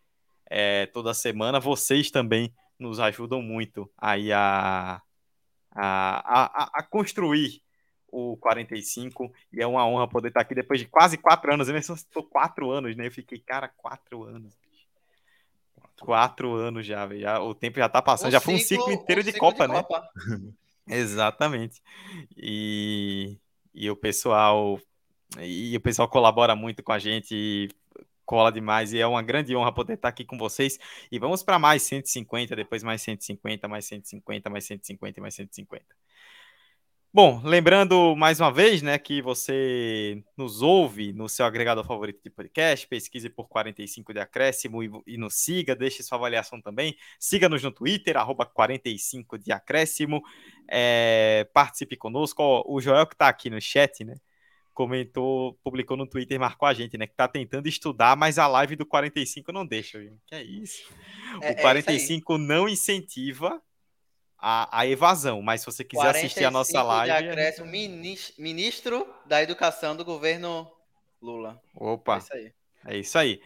[0.50, 5.02] é, toda semana, vocês também nos ajudam muito aí a,
[5.72, 7.62] a, a, a construir
[8.10, 11.68] o 45 e é uma honra poder estar aqui depois de quase quatro anos.
[11.68, 13.08] Eu estou quatro anos, né?
[13.08, 14.54] Eu fiquei, cara, quatro anos.
[16.00, 18.32] Quatro anos já, já o tempo já tá passando.
[18.32, 19.84] já foi um ciclo inteiro de Copa, de né?
[20.88, 21.82] Exatamente.
[22.36, 23.38] E,
[23.74, 24.80] e o pessoal
[25.40, 27.70] e o pessoal colabora muito com a gente,
[28.28, 30.78] cola demais, e é uma grande honra poder estar aqui com vocês.
[31.10, 35.86] E vamos para mais 150, depois mais 150, mais 150, mais 150 e mais 150.
[37.14, 42.30] Bom, lembrando mais uma vez, né, que você nos ouve no seu agregador favorito de
[42.30, 46.96] podcast, pesquise por 45 de acréscimo e, e nos siga, deixe sua avaliação também.
[47.18, 50.22] Siga-nos no Twitter, arroba 45 de acréscimo.
[50.70, 52.44] É, participe conosco.
[52.68, 54.16] O Joel que está aqui no chat, né?
[54.78, 57.08] Comentou, publicou no Twitter, marcou a gente, né?
[57.08, 59.98] Que tá tentando estudar, mas a live do 45 não deixa.
[59.98, 60.16] Viu?
[60.28, 60.84] Que é isso?
[61.42, 63.60] É- é o isso 45 não incentiva
[64.38, 67.28] a, a evasão, mas se você quiser assistir a nossa 45 de live.
[67.30, 70.72] acréscimo, minis- ministro da Educação do governo
[71.20, 71.60] Lula.
[71.76, 72.54] É Opa, isso aí.
[72.86, 73.42] é isso aí.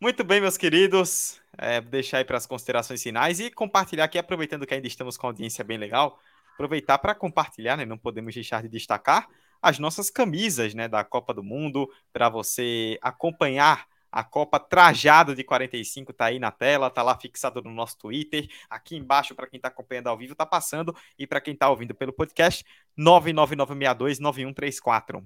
[0.00, 1.40] Muito bem, meus queridos.
[1.56, 5.28] É, deixar aí para as considerações finais e compartilhar aqui, aproveitando que ainda estamos com
[5.28, 6.18] audiência bem legal,
[6.54, 7.84] aproveitar para compartilhar, né?
[7.86, 9.28] Não podemos deixar de destacar
[9.62, 15.44] as nossas camisas, né, da Copa do Mundo, para você acompanhar a Copa trajado de
[15.44, 18.48] 45 tá aí na tela, tá lá fixado no nosso Twitter.
[18.68, 20.96] Aqui embaixo, para quem tá acompanhando ao vivo, tá passando.
[21.18, 22.64] E para quem tá ouvindo pelo podcast,
[22.98, 25.22] 99962-9134.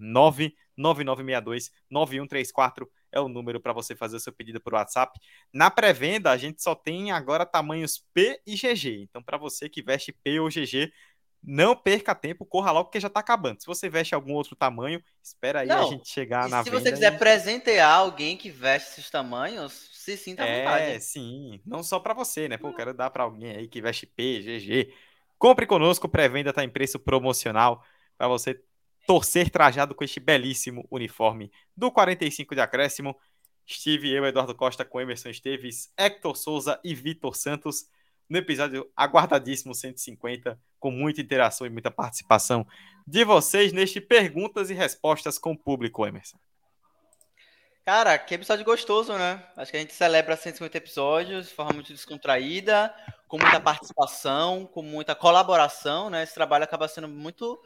[0.77, 5.19] 99962-9134 é o número para você fazer o seu pedido por WhatsApp.
[5.53, 9.03] Na pré-venda, a gente só tem agora tamanhos P e GG.
[9.03, 10.93] Então, para você que veste P ou GG,
[11.43, 13.61] não perca tempo, corra logo porque já tá acabando.
[13.61, 16.81] Se você veste algum outro tamanho, espera aí Não, a gente chegar na se venda.
[16.85, 21.05] você quiser e- presentear alguém que veste esses tamanhos, se sinta à É, vontade.
[21.05, 21.61] sim.
[21.67, 22.57] Não só para você, né?
[22.57, 24.93] Pô, eu quero dar para alguém aí que veste P, GG.
[25.39, 27.85] Compre conosco, pré-venda tá em preço promocional
[28.17, 28.63] para você
[29.05, 33.17] torcer trajado com este belíssimo uniforme do 45 de acréscimo.
[33.67, 37.87] Estive eu, Eduardo Costa, com Emerson Esteves, Hector Souza e Vitor Santos
[38.29, 42.67] no episódio aguardadíssimo 150, com muita interação e muita participação
[43.07, 46.37] de vocês neste perguntas e respostas com o público, Emerson.
[47.85, 49.45] Cara, que episódio gostoso, né?
[49.57, 52.93] Acho que a gente celebra 150 episódios de forma muito descontraída,
[53.29, 56.25] com muita participação, com muita colaboração, né?
[56.25, 57.61] Esse trabalho acaba sendo muito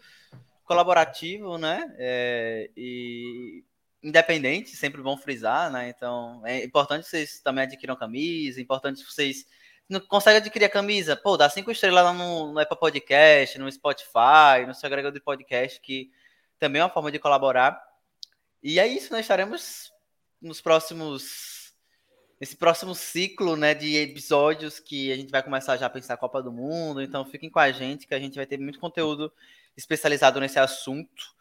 [0.65, 1.95] colaborativo, né?
[1.99, 3.65] É, e
[4.03, 5.89] independente, sempre bom frisar, né?
[5.89, 9.47] Então, é importante que vocês também adquiram camisa, é importante que vocês
[9.89, 13.71] não conseguem adquirir a camisa, pô, dá cinco estrelas lá no, no Apple Podcast, no
[13.71, 16.11] Spotify, no seu agregador de podcast, que
[16.59, 17.81] também é uma forma de colaborar.
[18.63, 19.93] E é isso, nós estaremos
[20.41, 21.55] nos próximos.
[22.39, 26.19] Nesse próximo ciclo né, de episódios que a gente vai começar já a pensar a
[26.19, 27.01] Copa do Mundo.
[27.01, 29.33] Então fiquem com a gente, que a gente vai ter muito conteúdo
[29.75, 31.35] especializado nesse assunto.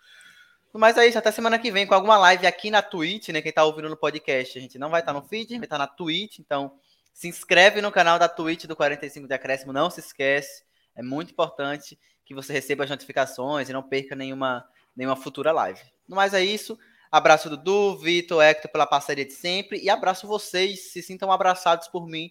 [0.72, 3.42] Mas é isso, até semana que vem com alguma live aqui na Twitch, né?
[3.42, 5.88] Quem tá ouvindo no podcast, a gente não vai estar no feed, vai estar na
[5.88, 6.78] Twitch, então
[7.16, 10.66] se inscreve no canal da Twitch do 45 de Acréscimo, não se esquece.
[10.94, 15.80] É muito importante que você receba as notificações e não perca nenhuma, nenhuma futura live.
[16.10, 16.78] No mais é isso.
[17.10, 22.06] Abraço Dudu, Vitor, Hector pela parceria de sempre e abraço vocês, se sintam abraçados por
[22.06, 22.30] mim.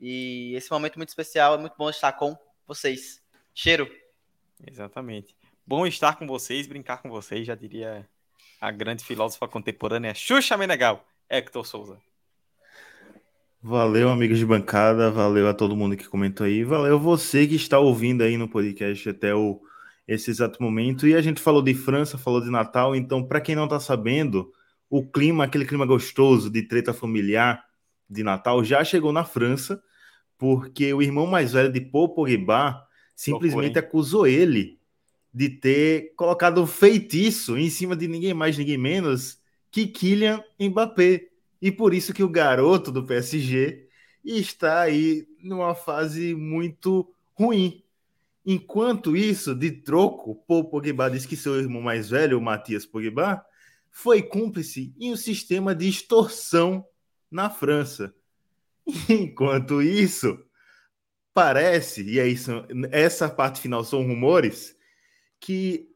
[0.00, 2.36] E esse momento muito especial, é muito bom estar com
[2.66, 3.22] vocês.
[3.54, 3.88] Cheiro.
[4.66, 5.36] Exatamente.
[5.64, 8.04] Bom estar com vocês, brincar com vocês, já diria
[8.60, 12.02] a grande filósofa contemporânea Xuxa Menegal, Hector Souza.
[13.66, 17.78] Valeu, amigos de bancada, valeu a todo mundo que comentou aí, valeu você que está
[17.78, 19.58] ouvindo aí no podcast até o,
[20.06, 21.08] esse exato momento.
[21.08, 24.52] E a gente falou de França, falou de Natal, então, para quem não está sabendo,
[24.90, 27.64] o clima, aquele clima gostoso de treta familiar
[28.06, 29.82] de Natal, já chegou na França,
[30.36, 32.86] porque o irmão mais velho de Paul Pogba
[33.16, 34.78] simplesmente acusou ele
[35.32, 39.38] de ter colocado um feitiço em cima de ninguém mais, ninguém menos
[39.70, 41.33] que Kylian Mbappé.
[41.64, 43.88] E por isso que o garoto do PSG
[44.22, 47.82] está aí numa fase muito ruim.
[48.44, 53.42] Enquanto isso, de troco, Paul Pogba disse que seu irmão mais velho, o Matias Pogba,
[53.90, 56.84] foi cúmplice em um sistema de extorsão
[57.30, 58.14] na França.
[59.08, 60.38] Enquanto isso,
[61.32, 62.52] parece, e é isso,
[62.90, 64.76] essa parte final são rumores,
[65.40, 65.88] que,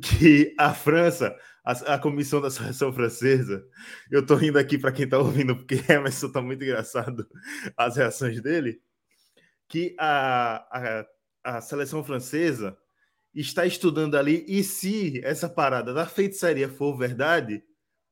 [0.00, 1.36] que a França,
[1.66, 3.66] a, a comissão da seleção francesa,
[4.08, 7.28] eu tô rindo aqui para quem tá ouvindo, porque Emerson tá muito engraçado
[7.76, 8.80] as reações dele,
[9.68, 11.04] que a,
[11.42, 12.78] a, a seleção francesa
[13.34, 17.62] está estudando ali, e se essa parada da feitiçaria for verdade,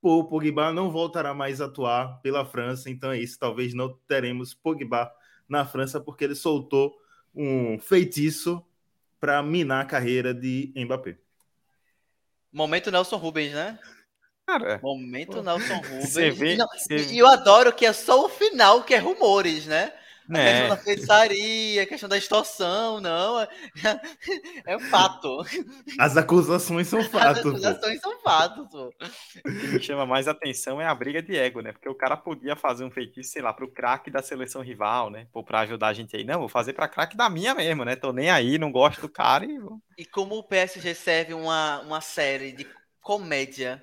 [0.02, 4.52] o Pogba não voltará mais a atuar pela França, então é isso, talvez não teremos
[4.52, 5.10] Pogba
[5.48, 6.92] na França, porque ele soltou
[7.32, 8.64] um feitiço
[9.20, 11.23] para minar a carreira de Mbappé.
[12.54, 13.78] Momento Nelson Rubens, né?
[14.46, 16.14] Cara, Momento Nelson Rubens.
[16.14, 16.66] Vê- E não-
[17.12, 19.92] E eu adoro que é só o final que é rumores, né?
[20.30, 23.40] A questão da feitiçaria, a questão da extorsão, não.
[23.40, 23.48] É,
[24.66, 25.44] é fato.
[25.98, 27.40] As acusações são fatos.
[27.40, 28.10] As acusações pô.
[28.10, 28.88] são fatos, pô.
[28.88, 31.72] O que me chama mais atenção é a briga de ego, né?
[31.72, 35.26] Porque o cara podia fazer um feitiço, sei lá, pro craque da seleção rival, né?
[35.32, 36.24] Pô, pra ajudar a gente aí.
[36.24, 37.94] Não, vou fazer pra craque da minha mesmo, né?
[37.94, 39.58] Tô nem aí, não gosto do cara e.
[39.98, 42.66] E como o PSG serve uma, uma série de
[43.00, 43.82] comédia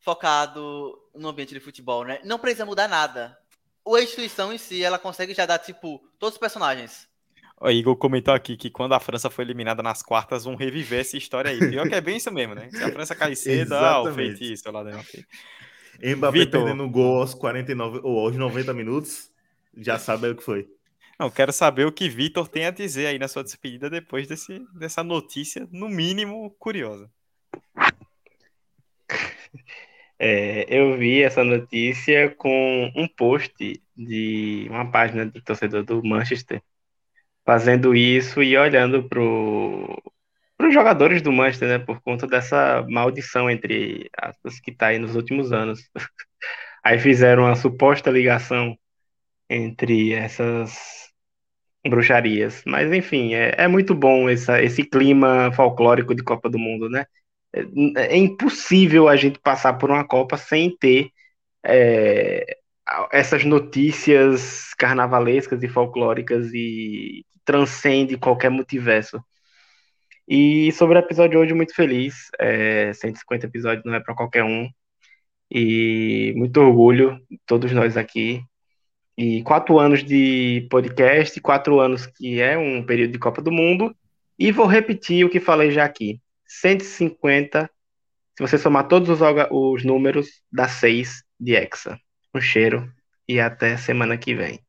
[0.00, 2.20] focado no ambiente de futebol, né?
[2.24, 3.36] Não precisa mudar nada
[3.94, 7.08] a instituição em si, ela consegue já dar, tipo, todos os personagens.
[7.60, 11.16] O Igor comentou aqui que quando a França foi eliminada nas quartas, vão reviver essa
[11.16, 11.58] história aí.
[11.58, 12.68] Pior que é bem isso mesmo, né?
[12.70, 15.24] Se a França cair cedo, ah, o feitiço lá dentro.
[16.02, 16.64] Mbappé Vitor...
[16.64, 19.30] perdendo gol aos 49 ou aos 90 minutos,
[19.74, 20.68] já sabe o que foi.
[21.18, 24.62] Não, quero saber o que Vitor tem a dizer aí na sua despedida depois desse,
[24.74, 27.10] dessa notícia, no mínimo, curiosa.
[30.18, 36.62] É, eu vi essa notícia com um post de uma página de torcedor do Manchester
[37.44, 44.10] fazendo isso e olhando para os jogadores do Manchester, né, por conta dessa maldição entre
[44.16, 45.80] aspas que está aí nos últimos anos.
[46.84, 48.78] Aí fizeram uma suposta ligação
[49.50, 51.10] entre essas
[51.88, 52.62] bruxarias.
[52.66, 57.06] Mas enfim, é, é muito bom essa, esse clima folclórico de Copa do Mundo, né?
[57.96, 61.10] É, é impossível a gente passar por uma Copa sem ter
[61.64, 62.58] é,
[63.12, 69.22] essas notícias carnavalescas e folclóricas e transcende qualquer multiverso.
[70.28, 72.28] E sobre o episódio de hoje, muito feliz.
[72.38, 74.68] É, 150 episódios não é para qualquer um.
[75.50, 78.42] E muito orgulho, todos nós aqui.
[79.16, 83.96] E quatro anos de podcast, quatro anos que é um período de Copa do Mundo.
[84.38, 86.20] E vou repetir o que falei já aqui.
[86.46, 87.70] 150.
[88.36, 89.20] Se você somar todos os,
[89.50, 91.98] os números, dá 6 de Hexa.
[92.34, 92.92] Um cheiro
[93.28, 94.60] e até semana que vem.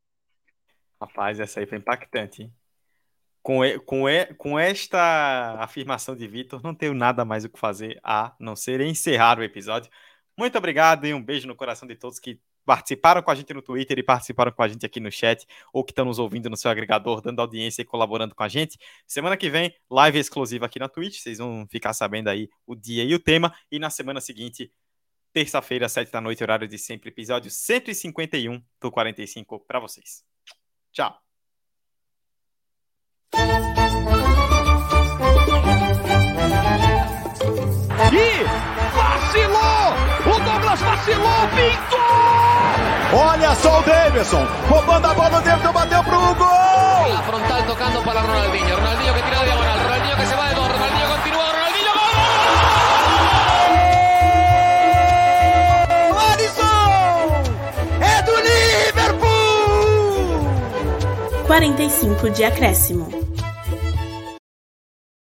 [0.99, 2.51] Rapaz, essa aí foi impactante.
[3.41, 4.05] Com, com,
[4.37, 8.81] com esta afirmação de Vitor, não tenho nada mais o que fazer a não ser
[8.81, 9.91] encerrar o episódio.
[10.37, 13.61] Muito obrigado e um beijo no coração de todos que participaram com a gente no
[13.61, 16.57] Twitter e participaram com a gente aqui no chat, ou que estão nos ouvindo no
[16.57, 18.77] seu agregador, dando audiência e colaborando com a gente.
[19.07, 23.06] Semana que vem, live exclusiva aqui na Twitch, vocês vão ficar sabendo aí o dia
[23.06, 23.56] e o tema.
[23.72, 24.69] E na semana seguinte,
[25.31, 30.26] terça-feira, sete da noite, horário de sempre, episódio 151 do 45 para vocês.
[30.91, 31.18] Tchau.
[38.11, 38.44] E
[38.94, 39.76] vacilou!
[40.48, 41.99] Douglas vacilou, pintou!
[43.14, 47.10] Olha só o Davidson, roubando a bola, o Davidson bateu pro gol!
[47.10, 50.56] La frontal tocando para Ronaldinho, Ronaldinho que tira de diagonal, Ronaldinho que se va de
[50.56, 52.07] dos, Ronaldinho continúa, Ronaldinho gol!
[56.32, 57.44] Alisson!
[58.02, 58.36] É do
[58.95, 59.28] Liverpool!
[61.45, 63.10] 45 de acréscimo.